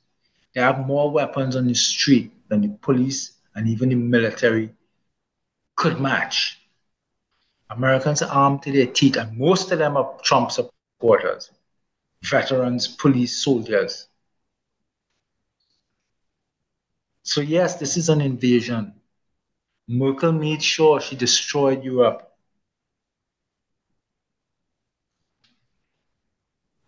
They 0.53 0.61
have 0.61 0.85
more 0.85 1.11
weapons 1.11 1.55
on 1.55 1.67
the 1.67 1.73
street 1.73 2.31
than 2.47 2.61
the 2.61 2.69
police 2.81 3.33
and 3.55 3.67
even 3.67 3.89
the 3.89 3.95
military 3.95 4.73
could 5.75 5.99
match. 5.99 6.59
Americans 7.69 8.21
are 8.21 8.31
armed 8.31 8.61
to 8.63 8.71
their 8.71 8.85
teeth, 8.85 9.17
and 9.17 9.37
most 9.37 9.71
of 9.71 9.79
them 9.79 9.97
are 9.97 10.15
Trump 10.23 10.51
supporters, 10.51 11.49
veterans, 12.21 12.87
police, 12.87 13.43
soldiers. 13.43 14.07
So, 17.23 17.41
yes, 17.41 17.77
this 17.77 17.97
is 17.97 18.09
an 18.09 18.21
invasion. 18.21 18.93
Merkel 19.87 20.31
made 20.31 20.61
sure 20.61 21.01
she 21.01 21.15
destroyed 21.15 21.83
Europe. 21.83 22.32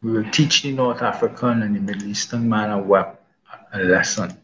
We 0.05 0.11
will 0.11 0.29
teach 0.29 0.61
the 0.61 0.71
North 0.71 1.01
African 1.01 1.63
and 1.63 1.75
the 1.75 1.79
Middle 1.79 2.07
Eastern 2.07 2.47
man 2.47 2.69
a, 2.69 2.77
wep- 2.77 3.25
a 3.73 3.79
lesson. 3.79 4.37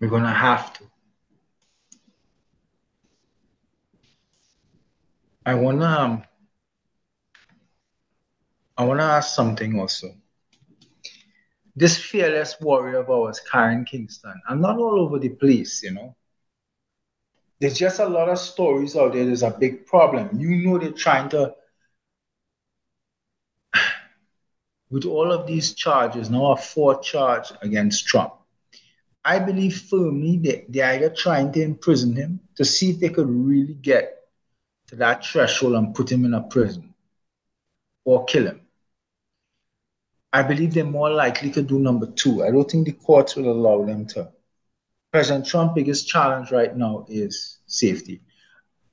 We're 0.00 0.08
going 0.08 0.24
to 0.24 0.30
have 0.30 0.72
to. 0.72 0.84
I 5.46 5.54
wanna 5.54 5.84
um, 5.86 6.24
I 8.76 8.84
wanna 8.84 9.04
ask 9.04 9.32
something 9.36 9.78
also. 9.78 10.08
This 11.76 11.96
fearless 11.96 12.56
warrior 12.60 12.98
of 12.98 13.10
ours, 13.10 13.40
Karen 13.48 13.84
Kingston, 13.84 14.34
I'm 14.48 14.60
not 14.60 14.76
all 14.78 14.98
over 14.98 15.20
the 15.20 15.28
place, 15.28 15.84
you 15.84 15.92
know. 15.92 16.16
There's 17.60 17.78
just 17.78 18.00
a 18.00 18.08
lot 18.08 18.28
of 18.28 18.40
stories 18.40 18.96
out 18.96 19.12
there. 19.12 19.24
There's 19.24 19.44
a 19.44 19.56
big 19.56 19.86
problem. 19.86 20.40
You 20.40 20.66
know 20.66 20.78
they're 20.78 20.90
trying 20.90 21.28
to 21.28 21.54
with 24.90 25.04
all 25.04 25.32
of 25.32 25.46
these 25.46 25.74
charges, 25.74 26.30
now 26.30 26.52
a 26.52 26.56
fourth 26.56 27.02
charge 27.02 27.52
against 27.62 28.06
Trump. 28.06 28.34
I 29.24 29.40
believe 29.40 29.80
firmly 29.82 30.38
that 30.44 30.66
they're 30.68 30.92
either 30.94 31.10
trying 31.10 31.52
to 31.52 31.62
imprison 31.62 32.14
him 32.14 32.40
to 32.54 32.64
see 32.64 32.90
if 32.90 33.00
they 33.00 33.08
could 33.08 33.28
really 33.28 33.74
get 33.74 34.28
to 34.88 34.96
that 34.96 35.24
threshold 35.24 35.74
and 35.74 35.94
put 35.94 36.10
him 36.10 36.24
in 36.24 36.34
a 36.34 36.42
prison 36.42 36.94
or 38.04 38.24
kill 38.24 38.46
him. 38.46 38.60
I 40.32 40.42
believe 40.42 40.74
they're 40.74 40.84
more 40.84 41.10
likely 41.10 41.50
to 41.52 41.62
do 41.62 41.78
number 41.78 42.06
two. 42.06 42.44
I 42.44 42.50
don't 42.50 42.70
think 42.70 42.86
the 42.86 42.92
courts 42.92 43.34
will 43.34 43.50
allow 43.50 43.84
them 43.84 44.06
to. 44.08 44.30
President 45.10 45.46
Trump's 45.46 45.74
biggest 45.74 46.06
challenge 46.06 46.52
right 46.52 46.76
now 46.76 47.06
is 47.08 47.58
safety. 47.66 48.20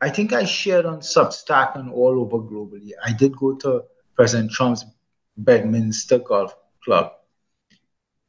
I 0.01 0.09
think 0.09 0.33
I 0.33 0.45
shared 0.45 0.85
on 0.85 1.01
Substack 1.01 1.77
and 1.77 1.91
all 1.91 2.19
over 2.19 2.37
globally. 2.37 2.91
I 3.05 3.13
did 3.13 3.35
go 3.37 3.55
to 3.55 3.83
President 4.15 4.51
Trump's 4.51 4.85
Bedminster 5.37 6.19
Golf 6.19 6.55
Club, 6.83 7.13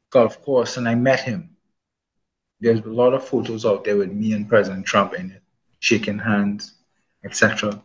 golf 0.09 0.41
course, 0.41 0.77
and 0.77 0.87
I 0.87 0.95
met 0.95 1.19
him. 1.19 1.55
There's 2.59 2.79
a 2.79 2.89
lot 2.89 3.13
of 3.13 3.27
photos 3.27 3.65
out 3.65 3.83
there 3.83 3.97
with 3.97 4.11
me 4.11 4.33
and 4.33 4.47
President 4.47 4.85
Trump 4.85 5.13
in 5.13 5.31
it, 5.31 5.43
shaking 5.79 6.19
hands, 6.19 6.75
etc. 7.23 7.83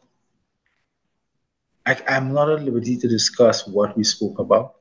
I'm 1.86 2.32
not 2.32 2.50
at 2.50 2.62
liberty 2.62 2.96
to 2.96 3.08
discuss 3.08 3.66
what 3.66 3.96
we 3.96 4.04
spoke 4.04 4.38
about. 4.38 4.76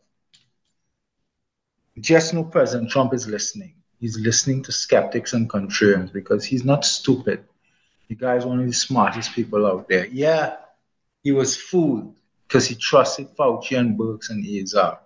Just 1.99 2.33
know 2.33 2.43
President 2.43 2.91
Trump 2.91 3.13
is 3.13 3.27
listening. 3.27 3.73
He's 3.99 4.17
listening 4.19 4.63
to 4.63 4.71
skeptics 4.71 5.33
and 5.33 5.49
contrarians 5.49 6.13
because 6.13 6.45
he's 6.45 6.63
not 6.63 6.85
stupid. 6.85 7.43
The 8.07 8.15
guy 8.15 8.35
is 8.35 8.45
one 8.45 8.59
of 8.59 8.65
the 8.65 8.73
smartest 8.73 9.33
people 9.33 9.65
out 9.65 9.89
there. 9.89 10.05
Yeah, 10.05 10.57
he 11.23 11.31
was 11.31 11.57
fooled 11.57 12.15
because 12.49 12.67
he 12.67 12.73
trusted 12.73 13.27
Fauci 13.37 13.77
and 13.77 13.97
Birx 13.97 14.31
and 14.31 14.43
Azar. 14.43 14.99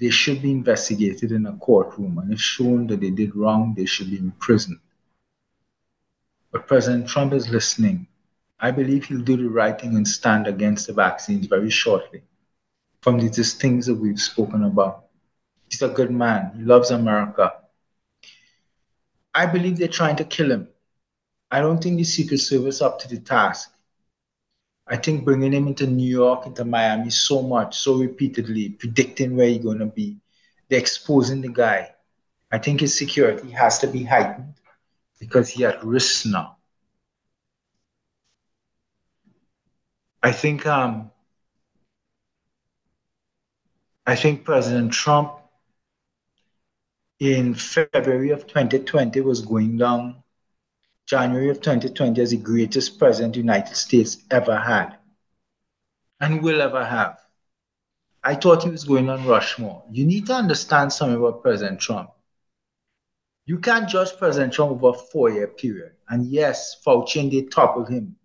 They 0.00 0.08
should 0.08 0.40
be 0.40 0.50
investigated 0.50 1.30
in 1.30 1.44
a 1.44 1.52
courtroom, 1.58 2.16
and 2.16 2.32
if 2.32 2.40
shown 2.40 2.86
that 2.86 3.00
they 3.02 3.10
did 3.10 3.36
wrong, 3.36 3.74
they 3.76 3.84
should 3.84 4.10
be 4.10 4.16
imprisoned. 4.16 4.80
But 6.50 6.66
President 6.66 7.08
Trump 7.08 7.34
is 7.34 7.50
listening. 7.50 8.06
I 8.58 8.70
believe 8.70 9.04
he'll 9.04 9.20
do 9.20 9.36
the 9.36 9.50
right 9.50 9.78
thing 9.78 9.96
and 9.96 10.08
stand 10.08 10.46
against 10.46 10.86
the 10.86 10.94
vaccines 10.94 11.46
very 11.46 11.68
shortly 11.68 12.22
from 13.02 13.18
these 13.18 13.52
things 13.52 13.84
that 13.84 13.94
we've 13.94 14.20
spoken 14.20 14.64
about. 14.64 15.04
He's 15.68 15.82
a 15.82 15.88
good 15.88 16.10
man. 16.10 16.52
He 16.56 16.62
loves 16.62 16.90
America. 16.90 17.52
I 19.34 19.44
believe 19.44 19.76
they're 19.76 19.88
trying 19.88 20.16
to 20.16 20.24
kill 20.24 20.50
him. 20.50 20.68
I 21.50 21.60
don't 21.60 21.82
think 21.82 21.98
the 21.98 22.04
Secret 22.04 22.38
Service 22.38 22.76
is 22.76 22.82
up 22.82 22.98
to 23.00 23.08
the 23.08 23.18
task. 23.18 23.75
I 24.86 24.96
think 24.96 25.24
bringing 25.24 25.52
him 25.52 25.66
into 25.66 25.86
New 25.86 26.08
York, 26.08 26.46
into 26.46 26.64
Miami 26.64 27.10
so 27.10 27.42
much, 27.42 27.78
so 27.78 27.96
repeatedly, 27.96 28.70
predicting 28.70 29.36
where 29.36 29.48
he's 29.48 29.62
going 29.62 29.78
to 29.78 29.86
be, 29.86 30.16
they're 30.68 30.78
exposing 30.78 31.40
the 31.40 31.48
guy. 31.48 31.92
I 32.52 32.58
think 32.58 32.80
his 32.80 32.96
security 32.96 33.50
has 33.50 33.78
to 33.80 33.88
be 33.88 34.04
heightened 34.04 34.54
because 35.18 35.48
he 35.48 35.64
at 35.64 35.84
risk 35.84 36.26
now. 36.26 36.56
I 40.22 40.32
think 40.32 40.66
um, 40.66 41.10
I 44.06 44.16
think 44.16 44.44
President 44.44 44.92
Trump 44.92 45.32
in 47.20 47.54
February 47.54 48.30
of 48.30 48.46
2020 48.46 49.20
was 49.20 49.40
going 49.40 49.78
down 49.78 50.22
January 51.06 51.50
of 51.50 51.60
2020 51.60 52.20
as 52.20 52.30
the 52.30 52.36
greatest 52.36 52.98
president 52.98 53.34
the 53.34 53.40
United 53.40 53.76
States 53.76 54.18
ever 54.30 54.56
had 54.56 54.96
and 56.20 56.42
will 56.42 56.60
ever 56.60 56.84
have. 56.84 57.18
I 58.24 58.34
thought 58.34 58.64
he 58.64 58.70
was 58.70 58.84
going 58.84 59.08
on 59.08 59.24
Rushmore. 59.24 59.84
You 59.90 60.04
need 60.04 60.26
to 60.26 60.34
understand 60.34 60.92
something 60.92 61.16
about 61.16 61.42
President 61.42 61.78
Trump. 61.80 62.10
You 63.44 63.60
can't 63.60 63.88
judge 63.88 64.16
President 64.16 64.52
Trump 64.52 64.72
over 64.72 64.88
a 64.88 64.92
four-year 64.92 65.46
period. 65.46 65.92
And 66.08 66.26
yes, 66.26 66.82
Fauci 66.84 67.20
and 67.20 67.30
they 67.30 67.42
toppled 67.42 67.88
him 67.88 68.16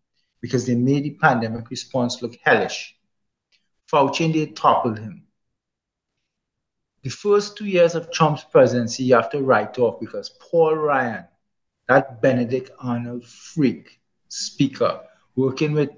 because 0.41 0.65
they 0.65 0.73
made 0.73 1.03
the 1.03 1.11
pandemic 1.21 1.69
response 1.69 2.21
look 2.23 2.36
hellish. 2.41 2.95
Fauci 3.91 4.25
and 4.25 4.34
they 4.34 4.47
toppled 4.47 4.97
him. 4.97 5.27
The 7.03 7.09
first 7.09 7.57
two 7.57 7.65
years 7.65 7.93
of 7.93 8.11
Trump's 8.11 8.43
presidency, 8.43 9.03
you 9.03 9.15
have 9.15 9.29
to 9.32 9.41
write 9.41 9.77
off 9.77 9.99
because 9.99 10.29
Paul 10.29 10.75
Ryan, 10.75 11.25
that 11.88 12.21
Benedict 12.21 12.71
Arnold 12.79 13.25
freak 13.25 13.99
speaker, 14.27 15.01
working 15.36 15.73
with 15.73 15.89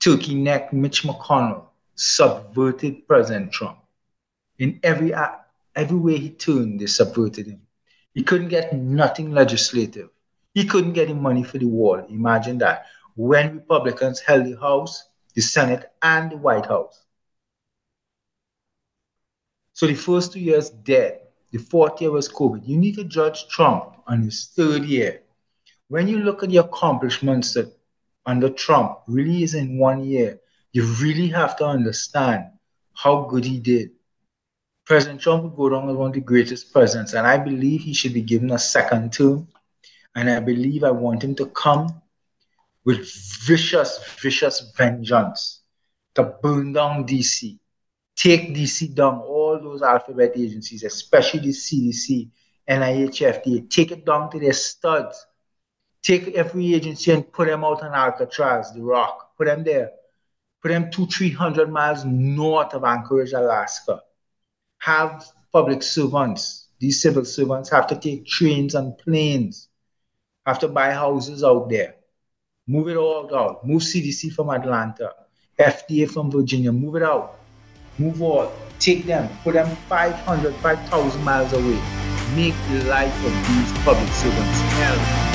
turkey 0.00 0.34
neck 0.34 0.72
Mitch 0.72 1.02
McConnell, 1.02 1.66
subverted 1.94 3.06
President 3.06 3.52
Trump. 3.52 3.78
In 4.58 4.80
every 4.82 5.12
every 5.74 5.98
way 5.98 6.16
he 6.16 6.30
turned, 6.30 6.80
they 6.80 6.86
subverted 6.86 7.46
him. 7.46 7.60
He 8.14 8.22
couldn't 8.22 8.48
get 8.48 8.74
nothing 8.74 9.32
legislative. 9.32 10.08
He 10.54 10.64
couldn't 10.64 10.94
get 10.94 11.08
him 11.08 11.20
money 11.20 11.44
for 11.44 11.58
the 11.58 11.66
wall. 11.66 11.98
Imagine 12.08 12.58
that. 12.58 12.86
When 13.14 13.56
Republicans 13.56 14.20
held 14.20 14.46
the 14.46 14.58
House, 14.58 15.08
the 15.34 15.42
Senate, 15.42 15.90
and 16.02 16.30
the 16.30 16.38
White 16.38 16.64
House. 16.64 17.04
So 19.74 19.86
the 19.86 19.94
first 19.94 20.32
two 20.32 20.40
years 20.40 20.70
dead. 20.70 21.25
The 21.52 21.58
fourth 21.58 22.00
year 22.00 22.10
was 22.10 22.28
COVID. 22.28 22.66
You 22.66 22.76
need 22.76 22.96
to 22.96 23.04
judge 23.04 23.48
Trump 23.48 23.96
on 24.06 24.22
his 24.22 24.46
third 24.56 24.84
year. 24.84 25.22
When 25.88 26.08
you 26.08 26.18
look 26.18 26.42
at 26.42 26.50
the 26.50 26.58
accomplishments 26.58 27.54
that 27.54 27.72
under 28.24 28.50
Trump 28.50 28.98
really 29.06 29.42
is 29.42 29.54
in 29.54 29.78
one 29.78 30.04
year, 30.04 30.40
you 30.72 30.84
really 31.00 31.28
have 31.28 31.56
to 31.56 31.64
understand 31.64 32.46
how 32.94 33.24
good 33.24 33.44
he 33.44 33.58
did. 33.58 33.90
President 34.84 35.20
Trump 35.20 35.42
will 35.42 35.50
go 35.50 35.68
down 35.68 35.88
as 35.88 35.96
one 35.96 36.08
of 36.08 36.14
the 36.14 36.20
greatest 36.20 36.72
presidents, 36.72 37.12
and 37.12 37.26
I 37.26 37.38
believe 37.38 37.80
he 37.80 37.94
should 37.94 38.14
be 38.14 38.22
given 38.22 38.50
a 38.50 38.58
second 38.58 39.12
term. 39.12 39.48
And 40.14 40.30
I 40.30 40.40
believe 40.40 40.82
I 40.82 40.90
want 40.90 41.22
him 41.22 41.34
to 41.36 41.46
come 41.46 42.00
with 42.84 43.10
vicious, 43.44 43.98
vicious 44.20 44.72
vengeance 44.76 45.60
to 46.14 46.22
burn 46.42 46.72
down 46.72 47.06
DC, 47.06 47.58
take 48.14 48.54
DC 48.54 48.94
down, 48.94 49.22
all 49.56 49.70
those 49.70 49.82
alphabet 49.82 50.32
agencies, 50.36 50.84
especially 50.84 51.40
the 51.40 51.48
CDC, 51.48 52.28
NIH, 52.68 53.42
FDA, 53.42 53.68
take 53.68 53.90
it 53.90 54.04
down 54.04 54.30
to 54.30 54.38
their 54.38 54.52
studs. 54.52 55.26
Take 56.02 56.28
every 56.34 56.74
agency 56.74 57.12
and 57.12 57.30
put 57.32 57.48
them 57.48 57.64
out 57.64 57.82
on 57.82 57.92
Alcatraz, 57.92 58.72
the 58.72 58.82
rock, 58.82 59.36
put 59.36 59.46
them 59.46 59.64
there. 59.64 59.90
Put 60.62 60.68
them 60.68 60.90
two, 60.90 61.06
three 61.06 61.30
hundred 61.30 61.70
miles 61.70 62.04
north 62.04 62.74
of 62.74 62.84
Anchorage, 62.84 63.32
Alaska. 63.32 64.02
Have 64.78 65.26
public 65.52 65.82
servants, 65.82 66.68
these 66.78 67.02
civil 67.02 67.24
servants 67.24 67.70
have 67.70 67.86
to 67.88 67.96
take 67.96 68.26
trains 68.26 68.74
and 68.74 68.96
planes, 68.98 69.68
have 70.44 70.58
to 70.60 70.68
buy 70.68 70.92
houses 70.92 71.42
out 71.42 71.68
there. 71.68 71.96
Move 72.66 72.88
it 72.88 72.96
all 72.96 73.34
out. 73.34 73.66
Move 73.66 73.82
CDC 73.82 74.32
from 74.32 74.50
Atlanta, 74.50 75.12
FDA 75.58 76.10
from 76.10 76.30
Virginia, 76.30 76.72
move 76.72 76.96
it 76.96 77.02
out 77.02 77.38
move 77.98 78.22
on, 78.22 78.52
take 78.78 79.06
them, 79.06 79.28
put 79.42 79.54
them 79.54 79.74
500, 79.88 80.54
5,000 80.56 81.24
miles 81.24 81.52
away. 81.52 81.80
Make 82.34 82.54
the 82.70 82.84
life 82.84 83.14
of 83.24 83.32
these 83.48 83.72
public 83.84 84.12
servants 84.12 84.60
hell. 84.78 85.26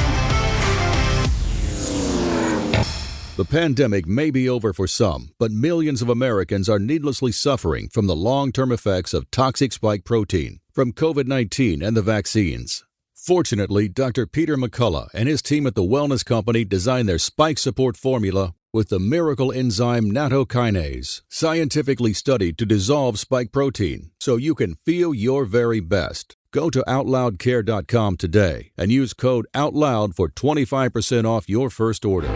The 3.38 3.46
pandemic 3.46 4.06
may 4.06 4.30
be 4.30 4.48
over 4.50 4.74
for 4.74 4.88
some, 4.88 5.32
but 5.40 5.52
millions 5.52 6.02
of 6.02 6.10
Americans 6.10 6.70
are 6.70 6.78
needlessly 6.78 7.32
suffering 7.32 7.88
from 7.90 8.06
the 8.06 8.16
long 8.16 8.52
term 8.52 8.72
effects 8.72 9.14
of 9.14 9.32
toxic 9.32 9.72
spike 9.74 10.04
protein 10.04 10.60
from 10.74 10.94
COVID 10.94 11.28
19 11.28 11.82
and 11.82 11.98
the 11.98 12.02
vaccines. 12.02 12.84
Fortunately, 13.16 13.88
Dr. 13.88 14.28
Peter 14.28 14.58
McCullough 14.58 15.08
and 15.14 15.30
his 15.30 15.42
team 15.42 15.66
at 15.66 15.76
the 15.76 15.84
Wellness 15.84 16.26
Company 16.26 16.66
designed 16.66 17.08
their 17.08 17.20
spike 17.20 17.58
support 17.58 17.96
formula 17.96 18.54
with 18.74 18.90
the 18.90 19.00
miracle 19.00 19.52
enzyme 19.52 20.12
nattokinase, 20.12 21.22
scientifically 21.30 22.14
studied 22.14 22.58
to 22.58 22.66
dissolve 22.66 23.20
spike 23.20 23.52
protein 23.52 24.12
so 24.20 24.38
you 24.38 24.56
can 24.56 24.76
feel 24.76 25.14
your 25.14 25.46
very 25.46 25.80
best. 25.80 26.38
Go 26.52 26.70
to 26.70 26.84
OutLoudCare.com 26.88 28.18
today 28.18 28.72
and 28.78 28.92
use 28.92 29.14
code 29.14 29.48
OUTLOUD 29.54 30.16
for 30.16 30.30
25% 30.30 31.26
off 31.26 31.48
your 31.48 31.70
first 31.70 32.04
order. 32.04 32.28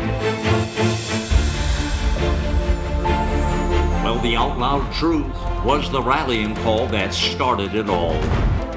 Well, 4.03 4.19
the 4.19 4.35
Out 4.35 4.57
Loud 4.57 4.93
Truth 4.93 5.35
was 5.65 5.91
the 5.91 6.01
rallying 6.01 6.55
call 6.55 6.87
that 6.87 7.13
started 7.13 7.75
it 7.75 7.89
all. 7.89 8.13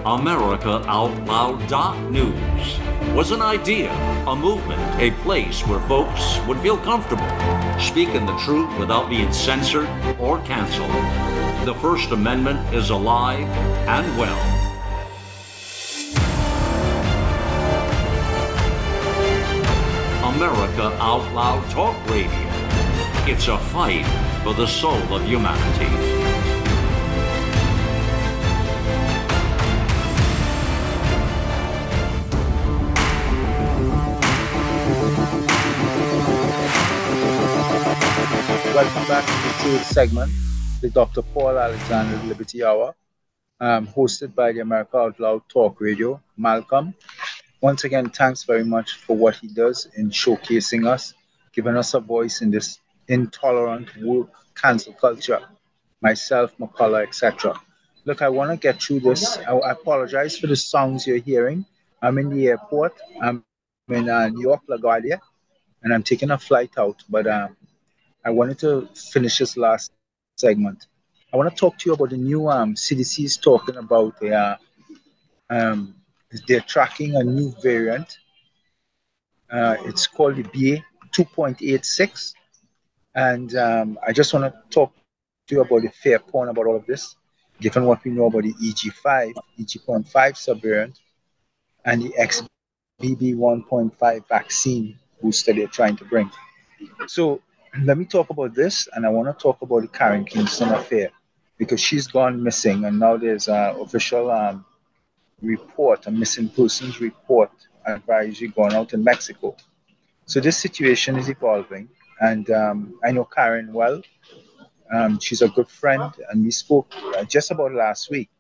America 0.09 0.83
Out 0.87 1.23
Loud 1.27 2.11
News 2.11 2.79
was 3.15 3.31
an 3.31 3.43
idea, 3.43 3.93
a 4.27 4.35
movement, 4.35 4.81
a 4.99 5.11
place 5.23 5.61
where 5.67 5.81
folks 5.81 6.39
would 6.47 6.59
feel 6.61 6.79
comfortable 6.79 7.29
speaking 7.79 8.25
the 8.25 8.35
truth 8.39 8.75
without 8.79 9.11
being 9.11 9.31
censored 9.35 9.87
or 10.19 10.41
canceled. 10.45 10.91
The 11.67 11.75
First 11.83 12.11
Amendment 12.11 12.75
is 12.75 12.89
alive 12.89 13.47
and 13.87 14.07
well. 14.17 14.39
America 20.35 20.85
Out 21.03 21.31
Loud 21.35 21.71
Talk 21.71 21.95
Radio. 22.09 22.31
It's 23.31 23.49
a 23.49 23.59
fight 23.59 24.07
for 24.43 24.55
the 24.55 24.67
soul 24.67 24.97
of 25.13 25.23
humanity. 25.25 26.18
Welcome 38.79 39.09
back 39.09 39.27
to 39.27 39.33
the 39.33 39.55
third 39.55 39.85
segment, 39.87 40.33
the 40.81 40.89
Dr. 40.89 41.23
Paul 41.23 41.59
Alexander 41.59 42.17
Liberty 42.29 42.63
Hour, 42.63 42.95
um, 43.59 43.89
hosted 43.89 44.37
by 44.37 44.53
the 44.53 44.61
America 44.61 44.99
Out 44.99 45.19
Loud 45.19 45.43
Talk 45.49 45.81
Radio. 45.81 46.23
Malcolm, 46.37 46.95
once 47.61 47.83
again, 47.83 48.09
thanks 48.09 48.45
very 48.45 48.63
much 48.63 48.93
for 48.93 49.17
what 49.17 49.35
he 49.35 49.49
does 49.49 49.89
in 49.97 50.11
showcasing 50.11 50.87
us, 50.87 51.13
giving 51.53 51.77
us 51.77 51.95
a 51.95 51.99
voice 51.99 52.41
in 52.41 52.53
this 52.53 52.79
intolerant 53.09 53.89
work 53.97 54.29
cancel 54.55 54.93
culture. 54.93 55.41
myself, 56.01 56.57
McCullough, 56.59 57.03
etc. 57.03 57.61
Look, 58.05 58.23
I 58.23 58.29
want 58.29 58.53
to 58.53 58.57
get 58.57 58.81
through 58.81 59.01
this. 59.01 59.39
I, 59.39 59.55
I, 59.57 59.73
apologize 59.73 60.39
for 60.39 60.47
the 60.47 60.55
sounds 60.55 61.05
you're 61.05 61.17
hearing. 61.17 61.67
I'm 62.01 62.17
in 62.19 62.31
the 62.31 62.47
airport. 62.47 62.95
I'm 63.21 63.43
in 63.89 64.09
uh, 64.09 64.29
New 64.29 64.43
York, 64.43 64.61
LaGuardia, 64.71 65.19
and 65.83 65.93
I'm 65.93 66.05
taking 66.05 66.31
a 66.31 66.39
flight 66.39 66.79
out. 66.79 67.03
But 67.09 67.27
um, 67.27 67.57
I 68.29 68.31
wanted 68.31 68.59
to 68.59 68.87
finish 68.95 69.39
this 69.39 69.57
last 69.57 69.91
segment. 70.37 70.87
I 71.33 71.39
want 71.39 71.49
to 71.49 71.57
talk 71.57 71.79
to 71.79 71.89
you 71.89 71.95
about 71.95 72.11
the 72.11 72.19
new 72.19 72.51
um, 72.51 72.75
CDC 72.75 73.25
is 73.25 73.39
talking 73.39 73.77
about 73.77 74.23
uh, 74.23 74.57
um, 75.49 75.95
they're 76.47 76.61
tracking 76.61 77.17
a 77.17 77.25
new 77.25 77.55
variant. 77.63 78.19
Uh, 79.51 79.77
it's 79.87 80.07
called 80.07 80.37
the 80.37 80.43
BA 80.43 80.85
2.86. 81.17 82.35
And 83.15 83.57
um, 83.57 83.99
I 84.07 84.13
just 84.13 84.35
want 84.35 84.53
to 84.53 84.61
talk 84.69 84.93
to 85.47 85.55
you 85.55 85.63
about 85.63 85.81
the 85.81 85.89
fair 85.89 86.19
point 86.19 86.51
about 86.51 86.67
all 86.67 86.77
of 86.77 86.85
this, 86.85 87.17
given 87.63 87.87
what 87.87 88.05
we 88.05 88.11
know 88.11 88.27
about 88.27 88.43
the 88.43 88.53
EG5, 88.53 89.33
EG.5 89.59 90.05
subvariant, 90.13 90.99
and 91.87 92.03
the 92.03 92.11
XBB 92.21 93.35
1.5 93.37 94.29
vaccine 94.29 94.99
booster 95.23 95.55
they're 95.55 95.67
trying 95.67 95.97
to 95.97 96.05
bring. 96.05 96.31
So 97.07 97.41
let 97.85 97.99
me 97.99 98.05
talk 98.05 98.31
about 98.31 98.55
this, 98.55 98.89
and 98.93 99.07
I 99.07 99.11
want 99.11 99.29
to 99.29 99.43
talk 99.43 99.63
about 99.63 99.83
the 99.83 99.89
Karen 99.89 100.25
Kingston 100.25 100.71
affair 100.71 101.11
because 101.57 101.81
she's 101.81 102.07
gone 102.07 102.43
missing, 102.43 102.85
and 102.85 102.99
now 102.99 103.17
there's 103.17 103.49
an 103.49 103.77
official 103.81 104.31
um, 104.31 104.65
report, 105.43 106.07
a 106.07 106.11
missing 106.11 106.49
persons 106.49 107.01
report 107.01 107.51
advisory 107.87 108.49
going 108.49 108.75
out 108.75 108.93
in 108.93 109.03
Mexico. 109.03 109.57
So 110.27 110.41
this 110.41 110.59
situation 110.59 111.17
is 111.17 111.29
evolving, 111.29 111.89
and 112.21 112.51
um, 112.51 112.99
I 113.05 113.13
know 113.13 113.25
Karen 113.25 113.73
well. 113.73 114.03
Um, 114.93 115.19
she's 115.21 115.43
a 115.43 115.49
good 115.49 115.69
friend, 115.69 116.13
and 116.31 116.45
we 116.45 116.51
spoke 116.51 116.93
uh, 117.17 117.25
just 117.25 117.51
about 117.51 117.73
last 117.73 118.11
week 118.11 118.31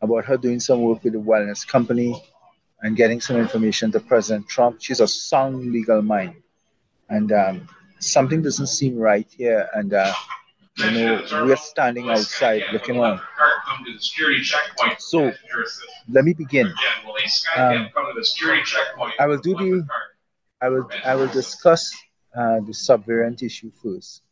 about 0.00 0.24
her 0.24 0.36
doing 0.36 0.58
some 0.58 0.82
work 0.82 1.04
with 1.04 1.12
the 1.12 1.18
wellness 1.18 1.66
company 1.66 2.20
and 2.80 2.96
getting 2.96 3.20
some 3.20 3.36
information 3.36 3.92
to 3.92 4.00
President 4.00 4.48
Trump. 4.48 4.82
She's 4.82 4.98
a 5.00 5.06
sound 5.06 5.70
legal 5.70 6.02
mind, 6.02 6.34
and 7.08 7.30
um, 7.32 7.68
something 8.02 8.42
doesn't 8.42 8.66
seem 8.66 8.96
right 8.96 9.26
here, 9.30 9.68
and 9.74 9.94
uh, 9.94 10.12
you 10.78 10.90
know 10.90 11.22
we're 11.44 11.56
standing 11.56 12.10
outside 12.10 12.62
looking 12.72 12.98
on. 13.00 13.20
So 14.98 15.32
let 16.08 16.24
me 16.24 16.32
begin. 16.32 16.72
Um, 17.56 17.88
I 19.18 19.26
will 19.26 19.38
do 19.38 19.54
the. 19.54 19.86
I 20.60 20.68
will. 20.68 20.88
I 21.04 21.14
will 21.14 21.28
discuss 21.28 21.92
uh, 22.36 22.60
the 22.60 22.72
subvariant 22.72 23.42
issue 23.42 23.70
first. 23.82 24.22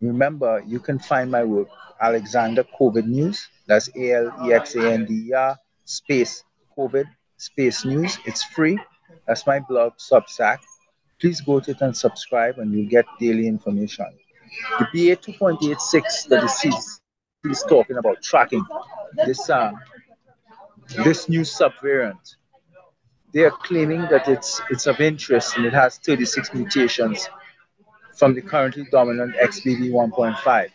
Remember, 0.00 0.62
you 0.66 0.78
can 0.78 0.98
find 0.98 1.30
my 1.30 1.42
work, 1.44 1.68
Alexander 2.00 2.64
COVID 2.78 3.06
News. 3.06 3.48
That's 3.66 3.88
A 3.96 4.12
L 4.12 4.46
E 4.46 4.52
X 4.52 4.76
A 4.76 4.92
N 4.92 5.04
D 5.06 5.28
E 5.28 5.32
R 5.32 5.58
space 5.84 6.44
COVID 6.76 7.06
space 7.36 7.84
news. 7.84 8.18
It's 8.24 8.42
free. 8.44 8.78
That's 9.26 9.46
my 9.46 9.60
blog, 9.60 9.94
Substack. 9.98 10.58
Please 11.20 11.40
go 11.40 11.60
to 11.60 11.72
it 11.72 11.80
and 11.80 11.96
subscribe, 11.96 12.58
and 12.58 12.72
you'll 12.72 12.88
get 12.88 13.04
daily 13.18 13.48
information. 13.48 14.06
The 14.78 14.86
BA 14.92 15.16
2.86 15.16 16.28
that 16.28 16.44
CDC 16.44 17.00
is 17.50 17.64
talking 17.68 17.96
about 17.96 18.22
tracking 18.22 18.64
this 19.26 19.50
uh, 19.50 19.72
this 21.04 21.28
new 21.28 21.40
subvariant. 21.40 22.36
They 23.32 23.44
are 23.44 23.50
claiming 23.50 24.02
that 24.02 24.28
it's 24.28 24.60
it's 24.70 24.86
of 24.86 25.00
interest 25.00 25.56
and 25.56 25.66
it 25.66 25.72
has 25.72 25.98
36 25.98 26.54
mutations 26.54 27.28
from 28.16 28.34
the 28.34 28.40
currently 28.40 28.86
dominant 28.90 29.36
XBB 29.36 29.90
1.5. 29.90 30.68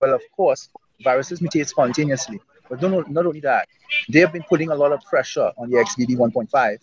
Well, 0.00 0.14
of 0.14 0.22
course, 0.36 0.68
viruses 1.04 1.40
mutate 1.40 1.68
spontaneously. 1.68 2.40
But 2.68 2.82
not, 2.82 3.10
not 3.10 3.26
only 3.26 3.40
that, 3.40 3.68
they 4.08 4.20
have 4.20 4.32
been 4.32 4.44
putting 4.48 4.70
a 4.70 4.74
lot 4.74 4.92
of 4.92 5.02
pressure 5.04 5.52
on 5.56 5.70
the 5.70 5.76
XBB 5.76 6.16
1.5 6.16 6.78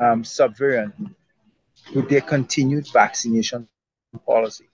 um, 0.00 0.24
subvariant 0.24 1.14
with 1.94 2.08
their 2.08 2.20
continued 2.20 2.86
vaccination 2.92 3.68
policy. 4.26 4.68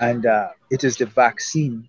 And 0.00 0.26
uh, 0.26 0.50
it 0.70 0.84
is 0.84 0.96
the 0.96 1.06
vaccine 1.06 1.88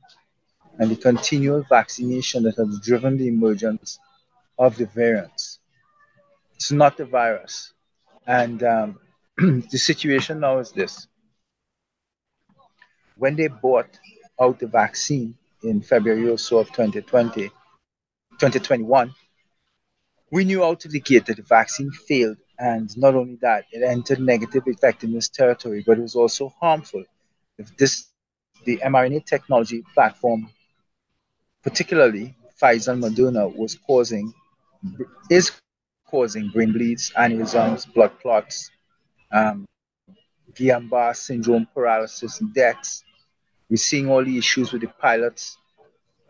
and 0.77 0.91
the 0.91 0.95
continual 0.95 1.63
vaccination 1.69 2.43
that 2.43 2.57
has 2.57 2.79
driven 2.79 3.17
the 3.17 3.27
emergence 3.27 3.99
of 4.57 4.77
the 4.77 4.85
variants. 4.85 5.59
It's 6.55 6.71
not 6.71 6.97
the 6.97 7.05
virus. 7.05 7.73
And 8.27 8.63
um, 8.63 8.99
the 9.37 9.77
situation 9.77 10.39
now 10.39 10.59
is 10.59 10.71
this. 10.71 11.07
When 13.15 13.35
they 13.35 13.47
bought 13.47 13.99
out 14.41 14.59
the 14.59 14.67
vaccine 14.67 15.35
in 15.63 15.81
February 15.81 16.29
or 16.29 16.37
so 16.37 16.59
of 16.59 16.67
2020, 16.67 17.49
2021, 18.39 19.13
we 20.31 20.45
knew 20.45 20.63
out 20.63 20.83
of 20.85 20.91
the 20.91 20.99
gate 20.99 21.27
that 21.27 21.37
the 21.37 21.43
vaccine 21.43 21.91
failed. 21.91 22.37
And 22.59 22.95
not 22.97 23.15
only 23.15 23.37
that, 23.41 23.65
it 23.71 23.83
entered 23.83 24.19
negative 24.19 24.63
effectiveness 24.67 25.29
territory, 25.29 25.83
but 25.85 25.97
it 25.97 26.01
was 26.01 26.15
also 26.15 26.53
harmful. 26.59 27.03
If 27.57 27.75
this, 27.77 28.07
the 28.65 28.77
mRNA 28.77 29.25
technology 29.25 29.83
platform, 29.93 30.49
particularly 31.63 32.35
Pfizer 32.61 32.93
and 32.93 33.03
Moderna, 33.03 33.53
was 33.55 33.75
causing, 33.75 34.33
is 35.29 35.51
causing 36.07 36.49
brain 36.49 36.71
bleeds, 36.71 37.11
aneurysms, 37.17 37.91
blood 37.91 38.11
clots, 38.21 38.69
um, 39.31 39.65
Guillain-Barré 40.53 41.15
syndrome, 41.15 41.67
paralysis, 41.73 42.39
and 42.39 42.53
deaths. 42.53 43.03
We're 43.69 43.77
seeing 43.77 44.09
all 44.09 44.23
the 44.23 44.37
issues 44.37 44.71
with 44.71 44.81
the 44.81 44.87
pilots. 44.87 45.57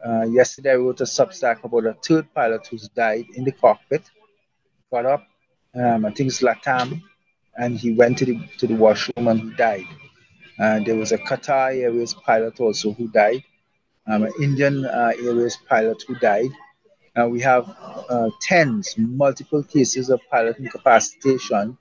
Uh, 0.06 0.24
yesterday, 0.24 0.72
I 0.72 0.76
wrote 0.76 1.02
a 1.02 1.04
Substack 1.04 1.64
about 1.64 1.86
a 1.86 1.94
third 1.94 2.34
pilot 2.34 2.66
who's 2.68 2.88
died 2.90 3.26
in 3.36 3.44
the 3.44 3.52
cockpit. 3.52 4.04
Got 4.92 5.06
up, 5.06 5.28
um, 5.76 6.06
I 6.06 6.12
think 6.12 6.30
it's 6.30 6.42
Latam, 6.42 7.02
and 7.58 7.78
he 7.78 7.94
went 7.94 8.18
to 8.20 8.26
the 8.26 8.40
to 8.58 8.68
the 8.68 8.76
washroom 8.76 9.28
and 9.28 9.40
he 9.42 9.50
died. 9.56 9.88
Uh, 10.60 10.80
there 10.80 10.96
was 10.96 11.12
a 11.12 11.18
Qatar 11.18 11.76
Airways 11.76 12.14
pilot 12.14 12.60
also 12.60 12.92
who 12.94 13.08
died, 13.10 13.44
um, 14.08 14.24
an 14.24 14.32
Indian 14.42 14.86
uh, 14.86 15.12
Airways 15.24 15.58
pilot 15.68 16.04
who 16.08 16.16
died. 16.16 16.52
We 17.30 17.42
have 17.42 17.66
uh, 18.10 18.30
tens, 18.42 18.96
multiple 18.98 19.64
cases 19.64 20.10
of 20.10 20.20
pilot 20.32 20.58
incapacitation 20.58 21.78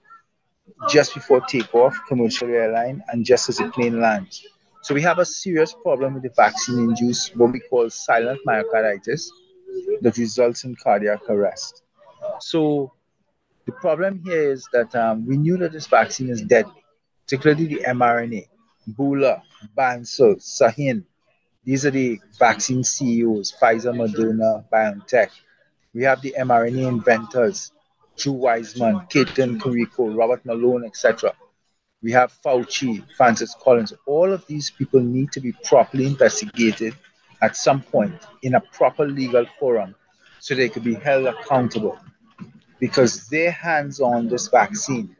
just 0.90 1.14
before 1.14 1.40
takeoff, 1.42 1.98
commercial 2.06 2.48
airline, 2.48 3.02
and 3.08 3.24
just 3.24 3.48
as 3.48 3.56
the 3.56 3.70
plane 3.70 4.00
lands. 4.00 4.46
So 4.82 4.94
we 4.94 5.02
have 5.02 5.18
a 5.18 5.24
serious 5.24 5.72
problem 5.72 6.14
with 6.14 6.24
the 6.24 6.32
vaccine-induced 6.36 7.36
what 7.36 7.52
we 7.52 7.60
call 7.60 7.88
silent 7.88 8.40
myocarditis 8.46 9.22
that 10.02 10.18
results 10.18 10.64
in 10.64 10.74
cardiac 10.76 11.20
arrest. 11.28 11.82
So 12.40 12.92
the 13.66 13.72
problem 13.72 14.22
here 14.24 14.50
is 14.50 14.68
that 14.72 14.94
um, 14.94 15.26
we 15.26 15.36
knew 15.36 15.56
that 15.58 15.72
this 15.72 15.86
vaccine 15.86 16.28
is 16.28 16.42
deadly, 16.42 16.84
particularly 17.24 17.66
the 17.66 17.80
mRNA. 17.88 18.48
Bourla, 18.98 19.42
Bancel, 19.76 20.36
Sahin, 20.40 21.04
these 21.64 21.86
are 21.86 21.92
the 21.92 22.20
vaccine 22.38 22.82
CEOs, 22.82 23.52
Pfizer, 23.52 23.94
Moderna, 23.94 24.64
BioNTech. 24.72 25.30
We 25.94 26.02
have 26.02 26.20
the 26.20 26.34
mRNA 26.36 26.88
inventors, 26.88 27.70
Drew 28.16 28.32
Weissman, 28.32 29.06
Katalin 29.08 29.58
Karikó, 29.58 30.16
Robert 30.16 30.44
Malone, 30.44 30.84
etc. 30.84 31.32
We 32.02 32.10
have 32.12 32.32
Fauci, 32.44 33.04
Francis 33.16 33.54
Collins. 33.62 33.92
All 34.06 34.32
of 34.32 34.44
these 34.48 34.70
people 34.70 34.98
need 35.00 35.30
to 35.32 35.40
be 35.40 35.52
properly 35.64 36.06
investigated 36.06 36.96
at 37.40 37.56
some 37.56 37.80
point 37.80 38.14
in 38.42 38.56
a 38.56 38.60
proper 38.60 39.06
legal 39.06 39.46
forum 39.60 39.94
so 40.40 40.56
they 40.56 40.68
could 40.68 40.82
be 40.82 40.94
held 40.94 41.26
accountable 41.26 41.96
because 42.82 43.28
their 43.28 43.52
hands 43.52 44.00
on 44.00 44.26
this 44.26 44.48
vaccine. 44.48 45.14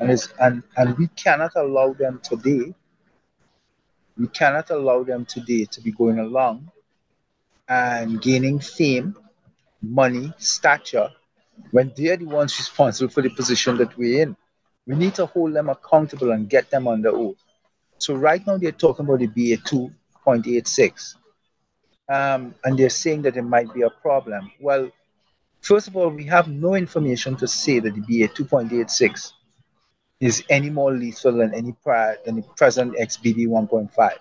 And, 0.00 0.10
and, 0.40 0.64
and 0.76 0.98
we 0.98 1.06
cannot 1.14 1.52
allow 1.54 1.92
them 1.92 2.18
today, 2.20 2.74
we 4.18 4.26
cannot 4.26 4.70
allow 4.70 5.04
them 5.04 5.24
today 5.24 5.66
to 5.66 5.80
be 5.80 5.92
going 5.92 6.18
along 6.18 6.68
and 7.68 8.20
gaining 8.20 8.58
fame, 8.58 9.16
money, 9.80 10.32
stature 10.38 11.08
when 11.70 11.92
they're 11.96 12.16
the 12.16 12.24
ones 12.24 12.58
responsible 12.58 13.08
for 13.08 13.22
the 13.22 13.30
position 13.30 13.76
that 13.76 13.96
we're 13.96 14.22
in. 14.22 14.36
We 14.88 14.96
need 14.96 15.14
to 15.14 15.26
hold 15.26 15.54
them 15.54 15.68
accountable 15.68 16.32
and 16.32 16.50
get 16.50 16.70
them 16.70 16.88
under 16.88 17.10
oath. 17.10 17.40
So 17.98 18.16
right 18.16 18.44
now 18.44 18.56
they're 18.58 18.72
talking 18.72 19.06
about 19.06 19.20
the 19.20 19.28
BA 19.28 19.62
2.86. 19.62 21.14
Um, 22.08 22.56
and 22.64 22.76
they're 22.76 22.90
saying 22.90 23.22
that 23.22 23.36
it 23.36 23.42
might 23.42 23.72
be 23.72 23.82
a 23.82 23.90
problem. 23.90 24.50
Well, 24.58 24.90
first 25.66 25.88
of 25.88 25.96
all, 25.96 26.08
we 26.08 26.24
have 26.24 26.48
no 26.48 26.74
information 26.74 27.36
to 27.36 27.48
say 27.48 27.80
that 27.80 27.94
the 27.94 28.00
BA 28.00 28.32
2.86 28.32 29.32
is 30.20 30.44
any 30.48 30.70
more 30.70 30.92
lethal 30.92 31.32
than 31.32 31.54
any 31.54 31.72
prior 31.72 32.16
than 32.24 32.36
the 32.36 32.42
present 32.56 32.96
XBB 32.96 33.46
1.5. 33.46 34.12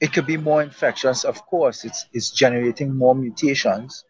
It 0.00 0.12
could 0.12 0.26
be 0.26 0.36
more 0.36 0.62
infectious, 0.62 1.24
of 1.24 1.44
course. 1.46 1.84
It's 1.84 2.06
it's 2.12 2.30
generating 2.30 2.94
more 2.96 3.14
mutations, 3.14 4.04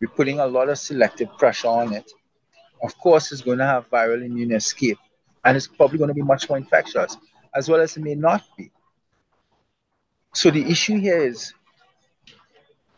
we're 0.00 0.08
putting 0.08 0.38
a 0.38 0.46
lot 0.46 0.68
of 0.68 0.78
selective 0.78 1.28
pressure 1.38 1.68
on 1.68 1.92
it. 1.92 2.10
Of 2.82 2.96
course, 2.98 3.32
it's 3.32 3.40
going 3.40 3.58
to 3.58 3.66
have 3.66 3.90
viral 3.90 4.24
immune 4.24 4.52
escape, 4.52 4.98
and 5.44 5.56
it's 5.56 5.66
probably 5.66 5.98
going 5.98 6.08
to 6.08 6.14
be 6.14 6.22
much 6.22 6.48
more 6.48 6.58
infectious, 6.58 7.16
as 7.54 7.68
well 7.68 7.80
as 7.80 7.96
it 7.96 8.02
may 8.02 8.14
not 8.14 8.44
be. 8.56 8.70
So 10.34 10.50
the 10.50 10.64
issue 10.64 10.98
here 11.00 11.18
is 11.18 11.52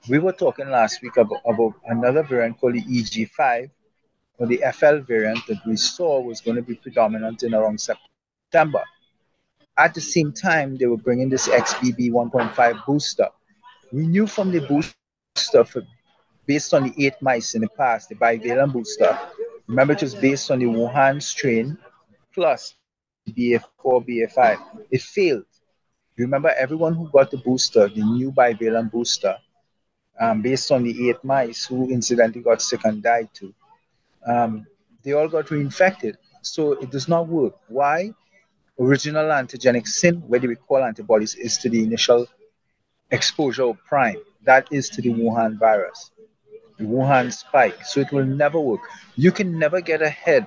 we 0.09 0.19
were 0.19 0.33
talking 0.33 0.71
last 0.71 1.03
week 1.03 1.17
about, 1.17 1.41
about 1.45 1.75
another 1.87 2.23
variant 2.23 2.59
called 2.59 2.75
the 2.75 2.83
EG5 2.83 3.71
or 4.39 4.47
the 4.47 4.63
FL 4.73 4.99
variant 4.99 5.47
that 5.47 5.61
we 5.67 5.77
saw 5.77 6.21
was 6.21 6.41
going 6.41 6.57
to 6.57 6.63
be 6.63 6.75
predominant 6.75 7.43
in 7.43 7.55
around 7.55 7.81
September. 7.81 8.83
At 9.77 9.95
the 9.95 10.01
same 10.01 10.33
time, 10.33 10.77
they 10.77 10.87
were 10.87 10.97
bringing 10.97 11.29
this 11.29 11.49
XBB 11.49 12.11
1.5 12.11 12.87
booster. 12.87 13.29
We 13.93 14.07
knew 14.07 14.27
from 14.27 14.51
the 14.51 14.61
booster, 14.61 15.65
for, 15.65 15.83
based 16.47 16.73
on 16.75 16.85
the 16.85 17.07
eight 17.07 17.21
mice 17.21 17.55
in 17.55 17.63
the 17.63 17.69
past, 17.69 18.09
the 18.09 18.15
bivalent 18.15 18.73
booster, 18.73 19.19
remember 19.67 19.93
it 19.93 20.03
was 20.03 20.15
based 20.15 20.51
on 20.51 20.59
the 20.59 20.67
Wuhan 20.67 21.23
strain 21.23 21.77
plus 22.35 22.75
BA4, 23.29 23.63
BA5. 23.85 24.59
It 24.91 25.03
failed. 25.03 25.45
Remember, 26.17 26.51
everyone 26.59 26.95
who 26.95 27.09
got 27.11 27.31
the 27.31 27.39
booster, 27.39 27.89
the 27.89 28.03
new 28.03 28.33
bivalent 28.33 28.91
booster, 28.91 29.37
um, 30.21 30.43
based 30.43 30.71
on 30.71 30.85
the 30.85 31.09
eight 31.09 31.23
mice 31.25 31.67
who 31.67 31.91
incidentally 31.91 32.43
got 32.43 32.61
sick 32.63 32.85
and 32.85 33.03
died 33.03 33.29
too, 33.33 33.55
um, 34.27 34.67
they 35.03 35.13
all 35.13 35.29
got 35.29 35.47
reinfected. 35.47 36.17
So 36.43 36.73
it 36.73 36.91
does 36.91 37.09
not 37.09 37.27
work. 37.27 37.55
Why? 37.69 38.13
Original 38.79 39.27
antigenic 39.27 39.87
sin, 39.87 40.23
where 40.27 40.41
we 40.41 40.57
call 40.57 40.85
antibodies, 40.85 41.35
is 41.35 41.59
to 41.59 41.71
the 41.71 41.83
initial 41.83 42.27
exposure 43.11 43.63
or 43.63 43.77
prime. 43.89 44.17
That 44.45 44.69
is 44.71 44.89
to 44.91 45.03
the 45.03 45.11
Wuhan 45.11 45.59
virus, 45.59 46.11
the 46.79 46.85
Wuhan 46.85 47.33
spike. 47.33 47.85
So 47.85 48.01
it 48.01 48.13
will 48.13 48.25
never 48.25 48.61
work. 48.61 48.81
You 49.17 49.33
can 49.33 49.59
never 49.59 49.81
get 49.81 50.01
ahead 50.01 50.47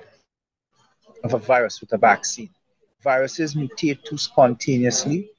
of 1.22 1.34
a 1.34 1.38
virus 1.38 1.80
with 1.80 1.92
a 1.92 1.98
vaccine. 1.98 2.50
Viruses 3.02 3.54
mutate 3.54 4.02
too 4.04 4.18
spontaneously. 4.18 5.30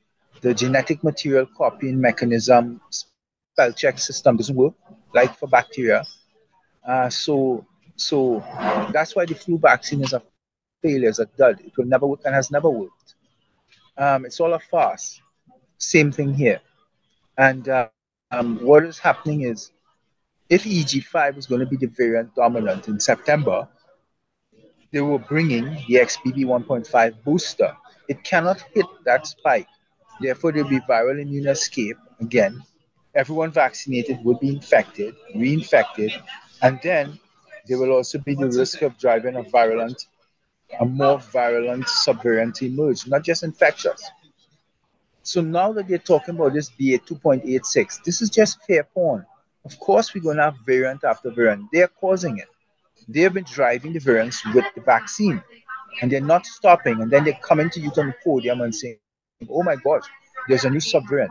The 0.41 0.53
genetic 0.53 1.03
material 1.03 1.47
copying 1.57 1.99
mechanism, 1.99 2.79
spell 3.55 3.71
check 3.71 3.97
system 3.97 4.35
doesn't 4.35 4.55
work, 4.55 4.73
like 5.13 5.33
for 5.37 5.47
bacteria. 5.47 6.03
Uh, 6.85 7.09
so 7.09 7.65
so 7.95 8.43
that's 8.91 9.15
why 9.15 9.25
the 9.25 9.33
flu 9.33 9.57
vaccine 9.57 10.03
is 10.03 10.11
a 10.11 10.21
failure, 10.83 11.09
is 11.09 11.19
a 11.19 11.25
dud. 11.37 11.61
It 11.61 11.71
will 11.77 11.85
never 11.85 12.05
work 12.05 12.19
and 12.25 12.35
has 12.35 12.51
never 12.51 12.69
worked. 12.69 13.15
Um, 13.97 14.25
it's 14.25 14.41
all 14.41 14.53
a 14.53 14.59
farce. 14.59 15.21
Same 15.77 16.11
thing 16.11 16.33
here. 16.33 16.59
And 17.37 17.69
uh, 17.69 17.87
um, 18.31 18.59
what 18.61 18.83
is 18.83 18.99
happening 18.99 19.43
is 19.43 19.71
if 20.49 20.65
EG5 20.65 21.37
is 21.37 21.47
going 21.47 21.61
to 21.61 21.65
be 21.65 21.77
the 21.77 21.87
variant 21.87 22.35
dominant 22.35 22.89
in 22.89 22.99
September, 22.99 23.69
they 24.91 24.99
were 24.99 25.19
bringing 25.19 25.63
the 25.87 25.95
XBB 25.95 26.43
1.5 26.43 27.23
booster. 27.23 27.73
It 28.09 28.21
cannot 28.25 28.59
hit 28.73 28.85
that 29.05 29.27
spike. 29.27 29.67
Therefore, 30.19 30.51
there'll 30.51 30.69
be 30.69 30.79
viral 30.81 31.21
immune 31.21 31.47
escape. 31.47 31.97
Again, 32.19 32.61
everyone 33.15 33.51
vaccinated 33.51 34.23
will 34.23 34.37
be 34.37 34.49
infected, 34.49 35.15
reinfected, 35.35 36.11
and 36.61 36.79
then 36.83 37.19
there 37.67 37.79
will 37.79 37.91
also 37.91 38.19
be 38.19 38.35
the 38.35 38.47
risk 38.47 38.81
of 38.81 38.97
driving 38.97 39.35
a 39.35 39.43
virulent, 39.43 40.05
a 40.79 40.85
more 40.85 41.19
virulent 41.19 41.85
subvariant 41.85 42.53
to 42.55 42.65
emerge, 42.65 43.07
not 43.07 43.23
just 43.23 43.43
infectious. 43.43 44.11
So 45.23 45.41
now 45.41 45.71
that 45.73 45.87
they're 45.87 45.97
talking 45.97 46.35
about 46.35 46.53
this 46.53 46.69
BA 46.69 46.99
2.86, 46.99 48.03
this 48.03 48.21
is 48.21 48.29
just 48.29 48.63
fair 48.65 48.83
porn. 48.83 49.25
Of 49.63 49.79
course, 49.79 50.13
we're 50.13 50.21
going 50.21 50.37
to 50.37 50.43
have 50.43 50.57
variant 50.65 51.03
after 51.03 51.31
variant. 51.31 51.69
They're 51.73 51.87
causing 51.87 52.37
it. 52.37 52.47
They've 53.07 53.33
been 53.33 53.45
driving 53.45 53.93
the 53.93 53.99
variants 53.99 54.45
with 54.53 54.65
the 54.75 54.81
vaccine, 54.81 55.41
and 56.01 56.11
they're 56.11 56.21
not 56.21 56.45
stopping. 56.45 57.01
And 57.01 57.09
then 57.09 57.23
they're 57.23 57.39
coming 57.41 57.71
to 57.71 57.79
you 57.79 57.91
on 57.97 58.07
the 58.07 58.15
podium 58.23 58.61
and 58.61 58.73
saying, 58.73 58.97
"Oh 59.49 59.63
my 59.63 59.75
gosh, 59.75 60.03
there's 60.47 60.65
a 60.65 60.69
new 60.69 60.79
subvariant." 60.79 61.29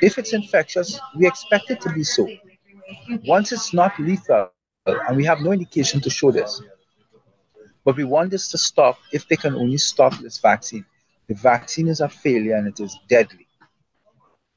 If 0.00 0.18
it's 0.18 0.32
infectious, 0.32 0.98
we 1.16 1.26
expect 1.26 1.70
it 1.70 1.80
to 1.82 1.92
be 1.92 2.04
so. 2.04 2.28
Once 3.26 3.52
it's 3.52 3.72
not 3.72 3.98
lethal, 3.98 4.50
and 4.86 5.16
we 5.16 5.24
have 5.24 5.40
no 5.40 5.52
indication 5.52 6.00
to 6.02 6.10
show 6.10 6.30
this. 6.30 6.60
But 7.84 7.96
we 7.96 8.04
want 8.04 8.30
this 8.30 8.48
to 8.48 8.58
stop 8.58 8.98
if 9.12 9.28
they 9.28 9.36
can 9.36 9.54
only 9.54 9.78
stop 9.78 10.18
this 10.18 10.38
vaccine. 10.38 10.84
The 11.28 11.34
vaccine 11.34 11.88
is 11.88 12.00
a 12.00 12.08
failure 12.08 12.56
and 12.56 12.66
it 12.66 12.80
is 12.80 12.98
deadly. 13.08 13.46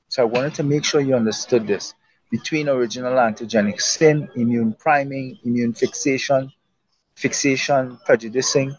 So 0.10 0.22
I 0.22 0.26
wanted 0.26 0.54
to 0.56 0.64
make 0.64 0.84
sure 0.84 1.02
you 1.02 1.16
understood 1.16 1.68
this. 1.68 1.94
Between 2.30 2.68
original 2.68 3.14
antigenic 3.14 3.82
sin, 3.82 4.30
immune 4.36 4.74
priming, 4.74 5.38
immune 5.46 5.74
fixation, 5.74 6.52
fixation, 7.16 7.98
prejudicing 8.06 8.76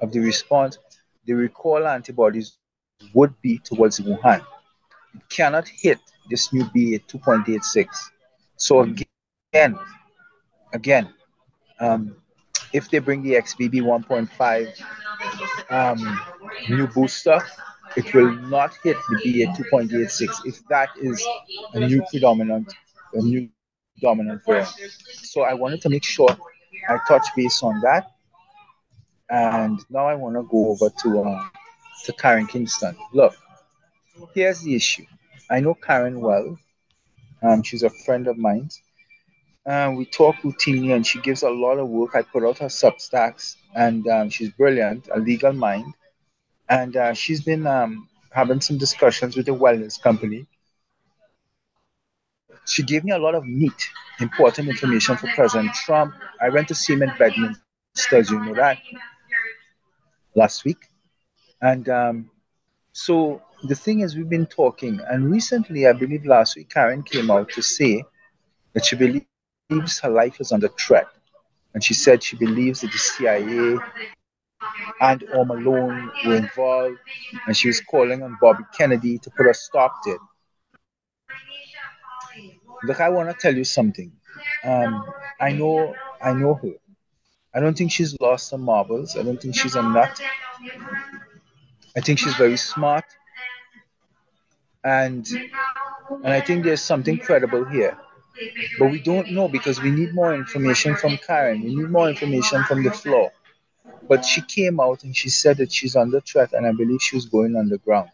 of 0.00 0.12
the 0.12 0.20
response, 0.20 0.78
the 1.26 1.32
recall 1.32 1.86
antibodies 1.86 2.58
would 3.14 3.34
be 3.42 3.58
towards 3.58 3.98
Wuhan. 4.00 4.44
Cannot 5.28 5.68
hit 5.68 5.98
this 6.30 6.52
new 6.52 6.64
BA 6.64 6.98
2.86. 7.06 7.86
So 8.56 8.80
again, 8.80 9.78
again, 10.72 11.12
um, 11.80 12.16
if 12.72 12.90
they 12.90 12.98
bring 12.98 13.22
the 13.22 13.32
XBB 13.34 13.82
1.5 13.82 14.82
um, 15.70 16.20
new 16.68 16.86
booster, 16.86 17.40
it 17.96 18.14
will 18.14 18.32
not 18.32 18.74
hit 18.82 18.96
the 19.10 19.16
BA 19.16 19.52
2.86 19.62 20.46
if 20.46 20.66
that 20.68 20.88
is 21.00 21.24
a 21.74 21.80
new 21.80 22.02
predominant, 22.10 22.72
a 23.14 23.18
new 23.18 23.48
dominant 24.00 24.42
variant. 24.46 24.68
So 25.22 25.42
I 25.42 25.54
wanted 25.54 25.82
to 25.82 25.88
make 25.90 26.04
sure 26.04 26.28
I 26.88 26.98
touch 27.06 27.26
base 27.36 27.62
on 27.62 27.80
that. 27.80 28.12
And 29.30 29.80
now 29.90 30.06
I 30.06 30.14
want 30.14 30.36
to 30.36 30.42
go 30.42 30.70
over 30.70 30.90
to 31.02 31.22
uh, 31.22 31.48
to 32.04 32.12
Karen 32.14 32.46
Kingston. 32.46 32.96
Look, 33.12 33.34
here's 34.34 34.60
the 34.60 34.74
issue. 34.74 35.04
I 35.50 35.60
know 35.60 35.74
Karen 35.74 36.20
well. 36.20 36.58
Um, 37.42 37.62
she's 37.62 37.82
a 37.82 37.90
friend 37.90 38.28
of 38.28 38.38
mine. 38.38 38.70
Um, 39.66 39.96
we 39.96 40.06
talk 40.06 40.36
routinely, 40.36 40.94
and 40.94 41.06
she 41.06 41.20
gives 41.20 41.42
a 41.42 41.50
lot 41.50 41.78
of 41.78 41.88
work. 41.88 42.14
I 42.14 42.22
put 42.22 42.44
out 42.44 42.58
her 42.58 42.66
Substacks, 42.66 43.56
and 43.74 44.06
um, 44.08 44.30
she's 44.30 44.50
brilliant, 44.50 45.08
a 45.14 45.18
legal 45.18 45.52
mind. 45.52 45.94
And 46.68 46.96
uh, 46.96 47.14
she's 47.14 47.42
been 47.42 47.66
um, 47.66 48.08
having 48.30 48.60
some 48.60 48.78
discussions 48.78 49.36
with 49.36 49.46
the 49.46 49.54
wellness 49.54 50.00
company. 50.00 50.46
She 52.64 52.82
gave 52.82 53.04
me 53.04 53.12
a 53.12 53.18
lot 53.18 53.34
of 53.34 53.44
neat, 53.44 53.88
important 54.20 54.68
information 54.68 55.16
for 55.16 55.28
President 55.28 55.74
Trump. 55.74 56.14
I 56.40 56.48
went 56.48 56.68
to 56.68 56.74
see 56.74 56.94
him 56.94 57.02
in 57.02 57.12
Bedminster, 57.18 58.20
you 58.32 58.44
know 58.44 58.54
that, 58.54 58.78
last 60.34 60.64
week. 60.64 60.88
And 61.60 61.88
um, 61.88 62.30
so 62.92 63.42
the 63.64 63.74
thing 63.74 64.00
is, 64.00 64.16
we've 64.16 64.28
been 64.28 64.46
talking, 64.46 65.00
and 65.08 65.30
recently, 65.30 65.86
I 65.86 65.92
believe 65.92 66.26
last 66.26 66.56
week, 66.56 66.70
Karen 66.70 67.02
came 67.02 67.30
out 67.30 67.50
to 67.50 67.62
say 67.62 68.02
that 68.72 68.84
she 68.84 68.96
believes 68.96 69.98
her 70.00 70.10
life 70.10 70.40
is 70.40 70.52
under 70.52 70.68
threat. 70.68 71.06
And 71.74 71.82
she 71.82 71.94
said 71.94 72.22
she 72.22 72.36
believes 72.36 72.80
that 72.82 72.92
the 72.92 72.98
CIA 72.98 73.78
and 75.00 75.24
Or 75.34 75.46
Malone 75.46 76.10
were 76.26 76.36
involved, 76.36 76.98
and 77.46 77.56
she 77.56 77.68
was 77.68 77.80
calling 77.80 78.22
on 78.22 78.36
Bobby 78.40 78.64
Kennedy 78.76 79.18
to 79.18 79.30
put 79.30 79.48
a 79.48 79.54
stop 79.54 80.02
to 80.04 80.10
it. 80.10 80.20
Look, 82.84 83.00
I 83.00 83.08
want 83.08 83.30
to 83.30 83.36
tell 83.40 83.56
you 83.56 83.64
something. 83.64 84.12
Um, 84.64 85.04
I 85.40 85.52
know, 85.52 85.94
I 86.20 86.32
know 86.32 86.54
her. 86.54 86.72
I 87.54 87.60
don't 87.60 87.76
think 87.76 87.92
she's 87.92 88.18
lost 88.20 88.50
her 88.50 88.58
marbles. 88.58 89.16
I 89.16 89.22
don't 89.22 89.40
think 89.40 89.54
she's 89.56 89.76
a 89.76 89.82
nut. 89.82 90.20
I 91.96 92.00
think 92.00 92.18
she's 92.18 92.34
very 92.34 92.56
smart, 92.56 93.04
and 94.84 95.28
and 96.24 96.32
I 96.32 96.40
think 96.40 96.64
there's 96.64 96.82
something 96.82 97.18
credible 97.18 97.64
here. 97.64 97.96
But 98.78 98.90
we 98.90 99.00
don't 99.00 99.32
know 99.32 99.48
because 99.48 99.80
we 99.80 99.90
need 99.90 100.14
more 100.14 100.34
information 100.34 100.96
from 100.96 101.18
Karen. 101.18 101.62
We 101.62 101.74
need 101.74 101.90
more 101.90 102.08
information 102.08 102.64
from 102.64 102.82
the 102.82 102.90
floor. 102.90 103.30
But 104.08 104.24
she 104.24 104.40
came 104.42 104.80
out 104.80 105.04
and 105.04 105.16
she 105.16 105.30
said 105.30 105.58
that 105.58 105.72
she's 105.72 105.96
under 105.96 106.20
threat, 106.20 106.52
and 106.52 106.66
I 106.66 106.72
believe 106.72 107.02
she 107.02 107.16
was 107.16 107.26
going 107.26 107.56
underground. 107.56 108.10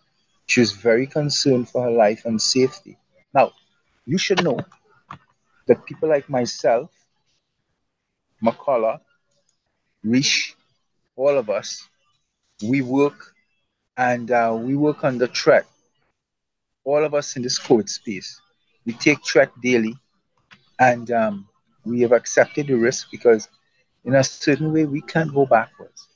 She 0.46 0.60
was 0.60 0.72
very 0.72 1.06
concerned 1.06 1.68
for 1.68 1.84
her 1.84 1.90
life 1.90 2.24
and 2.24 2.40
safety. 2.40 2.96
Now, 3.34 3.52
you 4.06 4.18
should 4.18 4.42
know 4.42 4.58
that 5.66 5.84
people 5.86 6.08
like 6.08 6.28
myself, 6.28 6.90
McCullough, 8.42 9.00
Risch, 10.04 10.54
all 11.16 11.36
of 11.38 11.50
us, 11.50 11.88
we 12.62 12.80
work 12.82 13.34
and 13.96 14.30
uh, 14.30 14.56
we 14.60 14.76
work 14.76 15.04
under 15.04 15.26
threat. 15.26 15.66
All 16.88 17.04
of 17.04 17.12
us 17.12 17.36
in 17.36 17.42
this 17.42 17.58
code 17.58 17.86
space, 17.90 18.40
we 18.86 18.94
take 18.94 19.18
threat 19.22 19.50
daily 19.60 19.94
and 20.78 21.10
um, 21.10 21.46
we 21.84 22.00
have 22.00 22.12
accepted 22.12 22.66
the 22.66 22.76
risk 22.76 23.08
because, 23.10 23.46
in 24.06 24.14
a 24.14 24.24
certain 24.24 24.72
way, 24.72 24.86
we 24.86 25.02
can't 25.02 25.34
go 25.34 25.44
backwards. 25.44 26.08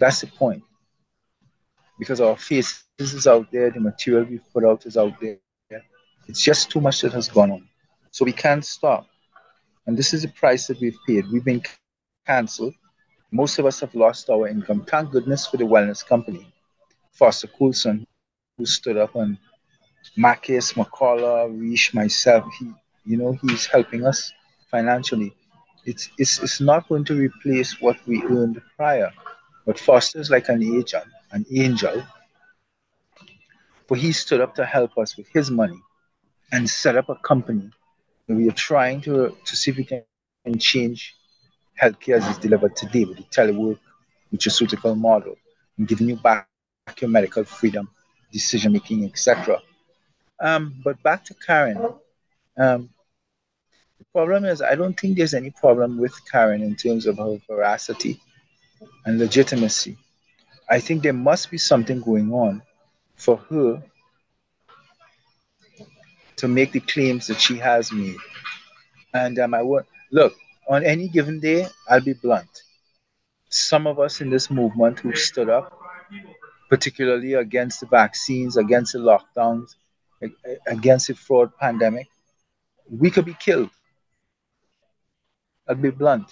That's 0.00 0.22
the 0.22 0.26
point. 0.26 0.64
Because 2.00 2.20
our 2.20 2.36
faces 2.36 2.82
is 2.98 3.28
out 3.28 3.46
there, 3.52 3.70
the 3.70 3.78
material 3.78 4.24
we've 4.28 4.52
put 4.52 4.64
out 4.64 4.86
is 4.86 4.96
out 4.96 5.14
there. 5.20 5.38
It's 6.26 6.42
just 6.42 6.68
too 6.68 6.80
much 6.80 7.00
that 7.02 7.12
has 7.12 7.28
gone 7.28 7.52
on. 7.52 7.68
So 8.10 8.24
we 8.24 8.32
can't 8.32 8.64
stop. 8.64 9.06
And 9.86 9.96
this 9.96 10.12
is 10.12 10.22
the 10.22 10.28
price 10.42 10.66
that 10.66 10.80
we've 10.80 10.98
paid. 11.06 11.30
We've 11.32 11.44
been 11.44 11.62
cancelled. 12.26 12.74
Most 13.30 13.60
of 13.60 13.66
us 13.66 13.78
have 13.78 13.94
lost 13.94 14.30
our 14.30 14.48
income. 14.48 14.84
Thank 14.84 15.12
goodness 15.12 15.46
for 15.46 15.58
the 15.58 15.64
wellness 15.64 16.04
company, 16.04 16.52
Foster 17.12 17.46
Coulson, 17.46 18.04
who 18.56 18.66
stood 18.66 18.96
up 18.96 19.14
and 19.14 19.38
Marcus, 20.16 20.72
McCullough, 20.72 21.50
Risch, 21.58 21.94
myself, 21.94 22.44
he, 22.58 22.72
you 23.04 23.16
know, 23.16 23.32
he's 23.42 23.66
helping 23.66 24.06
us 24.06 24.32
financially. 24.70 25.34
It's, 25.84 26.10
it's, 26.18 26.42
it's 26.42 26.60
not 26.60 26.88
going 26.88 27.04
to 27.06 27.14
replace 27.14 27.80
what 27.80 27.96
we 28.06 28.22
earned 28.24 28.60
prior, 28.76 29.10
but 29.64 29.78
Foster 29.78 30.20
is 30.20 30.30
like 30.30 30.48
an 30.48 30.62
agent, 30.62 31.04
an 31.32 31.46
angel. 31.52 32.02
But 33.88 33.98
he 33.98 34.12
stood 34.12 34.40
up 34.40 34.54
to 34.56 34.66
help 34.66 34.98
us 34.98 35.16
with 35.16 35.28
his 35.28 35.50
money 35.50 35.80
and 36.52 36.68
set 36.68 36.96
up 36.96 37.08
a 37.08 37.14
company. 37.16 37.70
We 38.28 38.48
are 38.48 38.52
trying 38.52 39.00
to, 39.02 39.34
to 39.44 39.56
see 39.56 39.70
if 39.70 39.78
we 39.78 39.84
can 39.84 40.04
change 40.58 41.14
healthcare 41.80 42.16
as 42.16 42.28
it's 42.28 42.38
delivered 42.38 42.76
today 42.76 43.04
with 43.04 43.16
the 43.16 43.24
telework, 43.24 43.78
a 44.32 44.36
nutraceutical 44.36 44.96
model, 44.96 45.36
and 45.78 45.88
giving 45.88 46.08
you 46.08 46.16
back 46.16 46.48
your 47.00 47.08
medical 47.08 47.44
freedom, 47.44 47.88
decision 48.32 48.72
making, 48.72 49.04
etc. 49.04 49.60
Um, 50.40 50.80
but 50.84 51.02
back 51.02 51.24
to 51.26 51.34
Karen. 51.34 51.78
Um, 52.56 52.90
the 53.98 54.04
problem 54.12 54.44
is, 54.44 54.62
I 54.62 54.74
don't 54.74 54.98
think 54.98 55.16
there's 55.16 55.34
any 55.34 55.50
problem 55.50 55.98
with 55.98 56.14
Karen 56.30 56.62
in 56.62 56.76
terms 56.76 57.06
of 57.06 57.18
her 57.18 57.38
veracity 57.48 58.20
and 59.04 59.18
legitimacy. 59.18 59.96
I 60.70 60.80
think 60.80 61.02
there 61.02 61.12
must 61.12 61.50
be 61.50 61.58
something 61.58 62.00
going 62.00 62.32
on 62.32 62.62
for 63.16 63.38
her 63.50 63.82
to 66.36 66.48
make 66.48 66.72
the 66.72 66.80
claims 66.80 67.26
that 67.26 67.40
she 67.40 67.56
has 67.58 67.90
made. 67.90 68.16
And 69.14 69.38
um, 69.38 69.54
I 69.54 69.62
would 69.62 69.84
look 70.12 70.34
on 70.68 70.84
any 70.84 71.08
given 71.08 71.40
day, 71.40 71.66
I'll 71.88 72.00
be 72.00 72.12
blunt. 72.12 72.62
Some 73.48 73.86
of 73.86 73.98
us 73.98 74.20
in 74.20 74.30
this 74.30 74.50
movement 74.50 75.00
who 75.00 75.14
stood 75.16 75.48
up, 75.48 75.76
particularly 76.68 77.34
against 77.34 77.80
the 77.80 77.86
vaccines, 77.86 78.56
against 78.56 78.92
the 78.92 78.98
lockdowns, 78.98 79.74
against 80.66 81.08
the 81.08 81.14
fraud 81.14 81.50
pandemic, 81.58 82.08
we 82.90 83.10
could 83.10 83.24
be 83.24 83.34
killed. 83.34 83.70
I'll 85.68 85.76
be 85.76 85.90
blunt. 85.90 86.30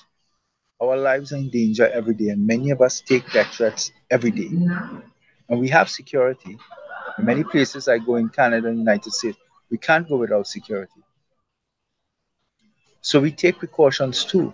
Our 0.81 0.97
lives 0.97 1.33
are 1.33 1.37
in 1.37 1.51
danger 1.51 1.89
every 1.89 2.15
day, 2.15 2.29
and 2.29 2.47
many 2.47 2.71
of 2.71 2.81
us 2.81 3.01
take 3.01 3.31
death 3.33 3.55
threats 3.55 3.93
every 4.11 4.31
day. 4.31 4.51
And 5.49 5.61
we 5.61 5.69
have 5.69 5.89
security. 5.89 6.59
In 7.19 7.25
many 7.25 7.45
places 7.45 7.89
I 7.89 7.99
go 7.99 8.17
in 8.17 8.29
Canada 8.29 8.69
and 8.69 8.79
United 8.79 9.13
States, 9.13 9.39
we 9.71 9.79
can't 9.79 10.09
go 10.09 10.17
without 10.17 10.47
security. 10.47 11.01
So 13.01 13.21
we 13.21 13.31
take 13.31 13.59
precautions 13.59 14.25
too. 14.25 14.53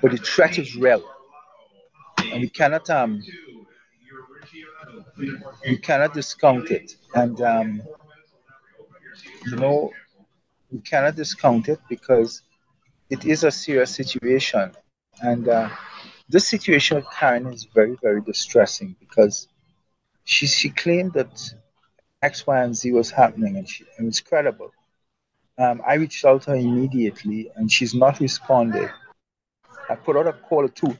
But 0.00 0.12
the 0.12 0.18
threat 0.18 0.58
is 0.58 0.76
real. 0.76 1.02
And 2.32 2.40
we 2.40 2.48
cannot 2.48 2.88
um 2.90 3.22
we 5.16 5.76
cannot 5.78 6.14
discount 6.14 6.70
it. 6.70 6.96
And 7.14 7.40
um, 7.40 7.82
you 9.46 9.56
know, 9.56 9.92
you 10.70 10.80
cannot 10.80 11.16
discount 11.16 11.68
it 11.68 11.80
because 11.88 12.42
it 13.10 13.24
is 13.24 13.44
a 13.44 13.50
serious 13.50 13.94
situation. 13.94 14.72
And 15.22 15.48
uh, 15.48 15.70
this 16.28 16.48
situation 16.48 16.96
with 16.96 17.06
Karen 17.10 17.46
is 17.46 17.64
very, 17.64 17.96
very 18.02 18.20
distressing 18.20 18.96
because 19.00 19.48
she 20.24 20.46
she 20.46 20.70
claimed 20.70 21.12
that 21.14 21.54
X, 22.22 22.46
Y, 22.46 22.62
and 22.62 22.76
Z 22.76 22.92
was 22.92 23.10
happening, 23.10 23.56
and 23.56 23.68
she 23.68 23.84
it 23.98 24.04
was 24.04 24.20
credible. 24.20 24.72
Um, 25.58 25.80
I 25.86 25.94
reached 25.94 26.24
out 26.24 26.42
to 26.42 26.50
her 26.50 26.56
immediately, 26.56 27.50
and 27.56 27.70
she's 27.70 27.94
not 27.94 28.20
responded. 28.20 28.90
I 29.88 29.94
put 29.94 30.16
out 30.16 30.26
a 30.26 30.32
call 30.32 30.64
or. 30.66 30.98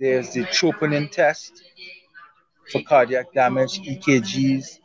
There's 0.00 0.32
the 0.32 0.44
troponin 0.44 1.10
test 1.10 1.62
for 2.70 2.80
cardiac 2.82 3.34
damage, 3.34 3.78
EKGs, 3.80 4.78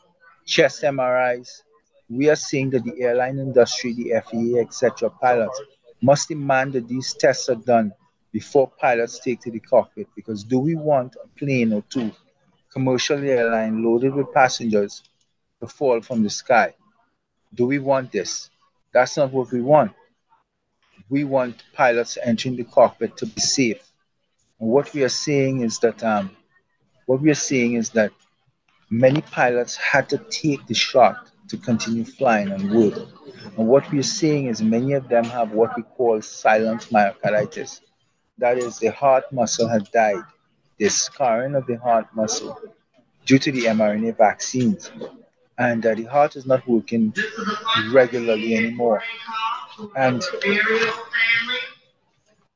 chest 0.45 0.81
MRIs. 0.81 1.61
We 2.09 2.29
are 2.29 2.35
seeing 2.35 2.69
that 2.71 2.83
the 2.83 3.01
airline 3.01 3.39
industry, 3.39 3.93
the 3.93 4.21
FAA, 4.21 4.59
etc., 4.59 5.09
pilots 5.09 5.61
must 6.01 6.27
demand 6.27 6.73
that 6.73 6.89
these 6.89 7.13
tests 7.13 7.47
are 7.47 7.55
done 7.55 7.93
before 8.33 8.69
pilots 8.69 9.19
take 9.19 9.39
to 9.43 9.51
the 9.51 9.61
cockpit 9.61 10.07
because 10.13 10.43
do 10.43 10.59
we 10.59 10.75
want 10.75 11.15
a 11.23 11.27
plane 11.39 11.71
or 11.71 11.83
two, 11.83 12.11
commercial 12.69 13.23
airline 13.23 13.81
loaded 13.81 14.13
with 14.13 14.33
passengers, 14.33 15.03
to 15.61 15.67
fall 15.67 16.01
from 16.01 16.21
the 16.21 16.29
sky? 16.29 16.75
Do 17.53 17.65
we 17.65 17.79
want 17.79 18.11
this? 18.11 18.49
That's 18.91 19.15
not 19.15 19.31
what 19.31 19.53
we 19.53 19.61
want. 19.61 19.93
We 21.09 21.23
want 21.23 21.63
pilots 21.73 22.17
entering 22.21 22.55
the 22.55 22.63
cockpit 22.63 23.17
to 23.17 23.25
be 23.25 23.41
safe. 23.41 23.91
And 24.59 24.69
what 24.69 24.93
we 24.93 25.03
are 25.03 25.09
seeing 25.09 25.61
is 25.61 25.79
that 25.79 26.03
um, 26.03 26.35
what 27.05 27.21
we 27.21 27.31
are 27.31 27.35
seeing 27.35 27.73
is 27.73 27.91
that 27.91 28.11
many 28.89 29.21
pilots 29.21 29.75
had 29.75 30.09
to 30.09 30.17
take 30.29 30.65
the 30.67 30.73
shot 30.73 31.29
to 31.49 31.57
continue 31.57 32.03
flying 32.03 32.51
and 32.51 32.71
work. 32.71 33.07
And 33.57 33.67
what 33.67 33.89
we 33.91 33.99
are 33.99 34.03
seeing 34.03 34.47
is 34.47 34.61
many 34.61 34.93
of 34.93 35.07
them 35.07 35.23
have 35.25 35.51
what 35.51 35.75
we 35.77 35.83
call 35.83 36.21
silent 36.21 36.89
myocarditis. 36.91 37.81
That 38.37 38.57
is, 38.57 38.79
the 38.79 38.91
heart 38.91 39.31
muscle 39.31 39.67
has 39.67 39.83
died. 39.89 40.23
There's 40.79 40.93
scarring 40.93 41.55
of 41.55 41.65
the 41.65 41.77
heart 41.77 42.07
muscle 42.13 42.59
due 43.25 43.39
to 43.39 43.51
the 43.51 43.63
mRNA 43.65 44.17
vaccines. 44.17 44.91
And 45.57 45.85
uh, 45.85 45.95
the 45.95 46.03
heart 46.03 46.35
is 46.35 46.45
not 46.45 46.67
working 46.67 47.13
regularly 47.91 48.55
anymore. 48.55 49.01
And 49.95 50.23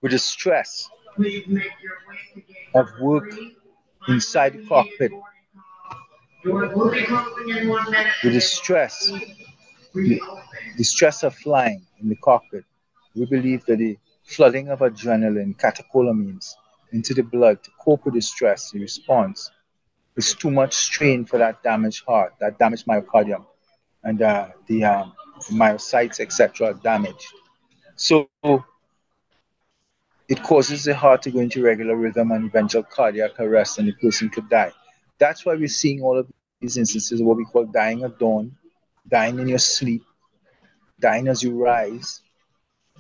with 0.02 0.12
the 0.12 0.20
stress 0.20 0.90
of 2.74 2.88
work 3.00 3.32
inside 4.08 4.54
the 4.54 4.66
cockpit, 4.68 5.12
with 6.44 8.34
the 8.34 8.42
stress, 8.42 9.12
the, 9.94 10.20
the 10.78 10.84
stress 10.84 11.24
of 11.24 11.36
flying 11.36 11.86
in 12.02 12.10
the 12.10 12.16
cockpit, 12.18 12.66
we 13.16 13.26
believe 13.26 13.66
that 13.66 13.78
the 13.78 13.98
flooding 14.24 14.70
of 14.70 14.80
adrenaline, 14.80 15.56
catecholamines 15.58 16.54
into 16.92 17.14
the 17.14 17.24
blood 17.24 17.64
to 17.64 17.72
cope 17.80 18.06
with 18.06 18.16
the 18.16 18.22
stress, 18.22 18.72
the 18.72 18.80
response, 18.80 19.52
is 20.16 20.34
too 20.34 20.52
much 20.52 20.74
strain 20.74 21.26
for 21.26 21.38
that 21.38 21.62
damaged 21.64 22.04
heart, 22.06 22.34
that 22.40 22.58
damaged 22.58 22.86
myocardium, 22.88 23.46
and 24.04 24.22
uh, 24.22 24.50
the, 24.68 24.84
um, 24.84 25.14
the 25.14 25.21
myocytes, 25.46 26.20
etc., 26.20 26.74
damaged. 26.84 27.26
So 27.96 28.30
it 30.28 30.42
causes 30.44 30.84
the 30.84 30.96
heart 30.96 31.22
to 31.24 31.32
go 31.32 31.40
into 31.40 31.64
regular 31.64 31.96
rhythm 31.96 32.32
and 32.32 32.46
eventual 32.46 32.84
cardiac 32.84 33.40
arrest, 33.40 33.80
and 33.80 33.88
the 33.88 33.94
person 33.94 34.30
could 34.30 34.50
die. 34.50 34.72
That's 35.18 35.46
why 35.46 35.56
we're 35.56 35.68
seeing 35.68 36.02
all 36.02 36.18
of 36.18 36.28
these 36.62 36.78
instances 36.78 37.20
of 37.20 37.26
what 37.28 37.38
we 37.38 37.46
call 37.46 37.66
dying 37.66 38.04
at 38.04 38.18
dawn, 38.18 38.56
dying 39.08 39.40
in 39.40 39.48
your 39.48 39.60
sleep, 39.60 40.04
dying 41.00 41.28
as 41.28 41.44
you 41.44 41.62
rise, 41.62 42.22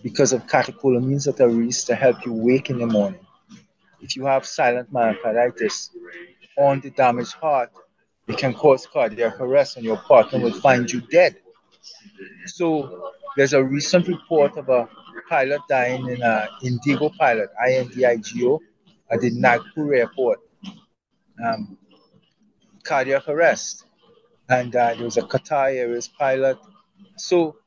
because 0.03 0.33
of 0.33 0.47
catecholamines 0.47 1.25
that 1.25 1.39
are 1.39 1.49
released 1.49 1.87
to 1.87 1.95
help 1.95 2.25
you 2.25 2.33
wake 2.33 2.69
in 2.69 2.79
the 2.79 2.85
morning. 2.85 3.25
If 4.01 4.15
you 4.15 4.25
have 4.25 4.45
silent 4.45 4.91
myocarditis 4.91 5.91
on 6.57 6.81
the 6.81 6.89
damaged 6.89 7.33
heart, 7.33 7.71
it 8.27 8.37
can 8.37 8.53
cause 8.53 8.87
cardiac 8.87 9.39
arrest 9.39 9.77
and 9.77 9.85
your 9.85 9.97
partner 9.97 10.39
will 10.39 10.53
find 10.53 10.91
you 10.91 11.01
dead. 11.01 11.37
So 12.45 13.11
there's 13.37 13.53
a 13.53 13.63
recent 13.63 14.07
report 14.07 14.57
of 14.57 14.69
a 14.69 14.89
pilot 15.29 15.61
dying 15.69 16.07
in 16.09 16.21
a 16.21 16.47
Indigo 16.63 17.09
pilot, 17.17 17.49
I-N-D-I-G-O, 17.61 18.59
at 19.09 19.21
the 19.21 19.31
Nagpur 19.31 19.93
airport. 19.93 20.39
Um, 21.43 21.77
cardiac 22.83 23.27
arrest. 23.27 23.85
And 24.49 24.75
uh, 24.75 24.93
there 24.95 25.05
was 25.05 25.17
a 25.17 25.21
Qatar 25.21 25.73
Airways 25.73 26.07
pilot. 26.07 26.57
So 27.17 27.57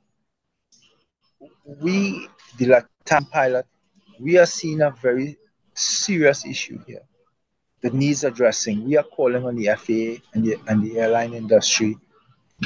we, 1.65 2.29
the 2.59 2.67
Latam 2.67 3.31
pilot, 3.31 3.67
we 4.21 4.37
are 4.39 4.47
seeing 4.47 4.83
a 4.83 4.91
very 4.91 5.39
serious 5.75 6.45
issue 6.45 6.79
here 6.87 7.03
that 7.83 7.95
needs 7.95 8.25
addressing. 8.25 8.85
We 8.85 8.97
are 8.97 9.03
calling 9.03 9.45
on 9.45 9.57
the 9.57 9.67
FAA 9.67 10.23
and 10.35 10.45
the, 10.45 10.57
and 10.69 10.83
the 10.85 11.01
airline 11.01 11.35
industry 11.35 11.97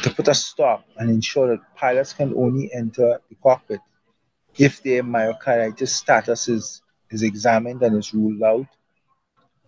to 0.02 0.10
put 0.10 0.28
a 0.28 0.34
stop 0.34 0.84
and 0.96 1.10
ensure 1.10 1.48
that 1.48 1.76
pilots 1.76 2.12
can 2.12 2.34
only 2.36 2.72
enter 2.72 3.20
the 3.28 3.34
cockpit 3.42 3.80
if 4.56 4.82
their 4.82 5.02
myocarditis 5.02 5.88
status 5.88 6.48
is, 6.48 6.82
is 7.10 7.22
examined 7.22 7.82
and 7.82 7.96
is 7.96 8.12
ruled 8.12 8.42
out, 8.42 8.66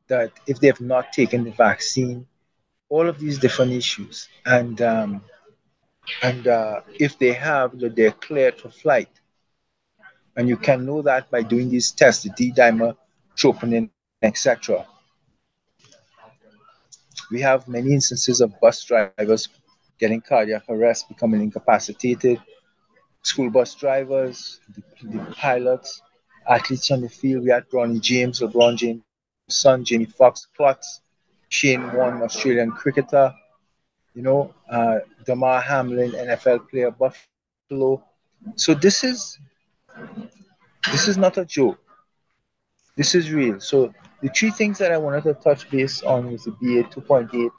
that 0.09 0.33
if 0.47 0.59
they 0.61 0.67
have 0.67 0.81
not 0.81 1.13
taken 1.13 1.45
the 1.45 1.53
vaccine, 1.53 2.27
all 2.89 3.09
of 3.09 3.19
these 3.19 3.39
different 3.39 3.73
issues. 3.73 4.29
And 4.45 4.83
um, 4.83 5.23
and 6.23 6.49
uh, 6.49 6.81
if 6.99 7.19
they 7.19 7.33
have, 7.33 7.79
that 7.79 7.95
they're 7.95 8.11
cleared 8.13 8.59
for 8.59 8.71
flight. 8.71 9.09
And 10.37 10.49
you 10.49 10.57
can 10.57 10.85
know 10.85 11.03
that 11.03 11.31
by 11.31 11.43
doing 11.43 11.69
these 11.69 11.91
tests, 11.93 12.25
the 12.25 12.31
D-dimer, 12.31 12.97
troponin, 13.37 13.91
etc. 14.23 14.87
We 17.31 17.41
have 17.43 17.69
many 17.69 17.93
instances 17.93 18.41
of 18.41 18.59
bus 18.61 18.83
drivers 18.85 19.49
getting 20.01 20.21
cardiac 20.21 20.65
arrest, 20.69 21.09
becoming 21.09 21.43
incapacitated, 21.43 22.41
school 23.23 23.51
bus 23.51 23.75
drivers, 23.75 24.61
the, 24.75 25.09
the 25.09 25.25
pilots, 25.33 26.03
athletes 26.49 26.91
on 26.91 27.03
the 27.03 27.09
field. 27.09 27.45
We 27.45 27.51
had 27.51 27.69
Bronny 27.69 28.01
James, 28.01 28.41
LeBron 28.41 28.77
James' 28.77 29.03
son, 29.49 29.85
Jamie 29.85 30.07
Foxx, 30.07 30.49
Klutz, 30.57 31.03
Shane 31.51 31.93
Warne, 31.93 32.23
Australian 32.23 32.73
cricketer, 32.73 33.35
you 34.15 34.23
know, 34.23 34.55
uh, 34.71 35.01
Damar 35.27 35.61
Hamlin, 35.61 36.13
NFL 36.13 36.69
player, 36.71 36.91
Buffalo. 36.91 38.03
So 38.57 38.75
this 38.75 39.05
is 39.05 39.39
this 40.91 41.09
is 41.09 41.19
not 41.19 41.37
a 41.37 41.45
joke. 41.45 41.79
This 42.97 43.15
is 43.15 43.31
real. 43.31 43.61
So 43.61 43.93
the 44.23 44.29
three 44.29 44.51
things 44.51 44.79
that 44.79 44.93
I 44.93 44.99
wanted 44.99 45.25
to 45.25 45.35
touch 45.35 45.71
base 45.71 46.03
on 46.03 46.33
was 46.33 46.45
the 46.45 46.53
BA 46.53 46.85
2.8 46.89 47.51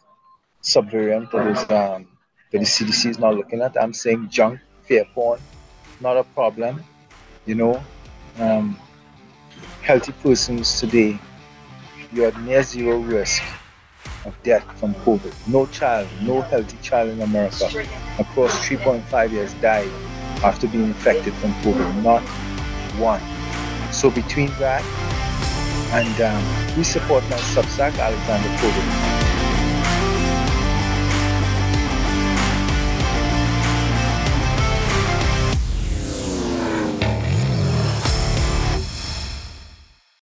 subvariant 0.63 1.31
that 1.31 1.47
is 1.47 1.71
um, 1.71 2.07
that 2.51 2.59
the 2.59 2.65
CDC 2.65 3.09
is 3.09 3.19
not 3.19 3.35
looking 3.35 3.61
at. 3.61 3.81
I'm 3.81 3.93
saying 3.93 4.29
junk, 4.29 4.59
fear 4.83 5.05
porn, 5.13 5.39
not 5.99 6.17
a 6.17 6.23
problem. 6.23 6.83
You 7.45 7.55
know, 7.55 7.83
um, 8.39 8.77
healthy 9.81 10.11
persons 10.23 10.79
today, 10.79 11.19
you 12.13 12.25
are 12.25 12.31
near 12.41 12.61
zero 12.63 12.97
risk 12.99 13.41
of 14.25 14.35
death 14.43 14.63
from 14.79 14.93
COVID. 14.95 15.33
No 15.47 15.65
child, 15.67 16.07
no 16.21 16.41
healthy 16.41 16.77
child 16.81 17.09
in 17.09 17.21
America 17.21 17.65
across 18.19 18.53
3.5 18.67 19.31
years 19.31 19.53
died 19.55 19.89
after 20.43 20.67
being 20.67 20.85
infected 20.85 21.33
from 21.35 21.53
COVID. 21.61 22.03
Not 22.03 22.21
one. 22.99 23.21
So 23.91 24.09
between 24.09 24.49
that 24.59 24.83
and 25.93 26.21
um, 26.21 26.77
we 26.77 26.83
support 26.83 27.23
my 27.29 27.37
Substack, 27.37 27.97
Alexander 27.99 28.49
COVID 28.59 29.00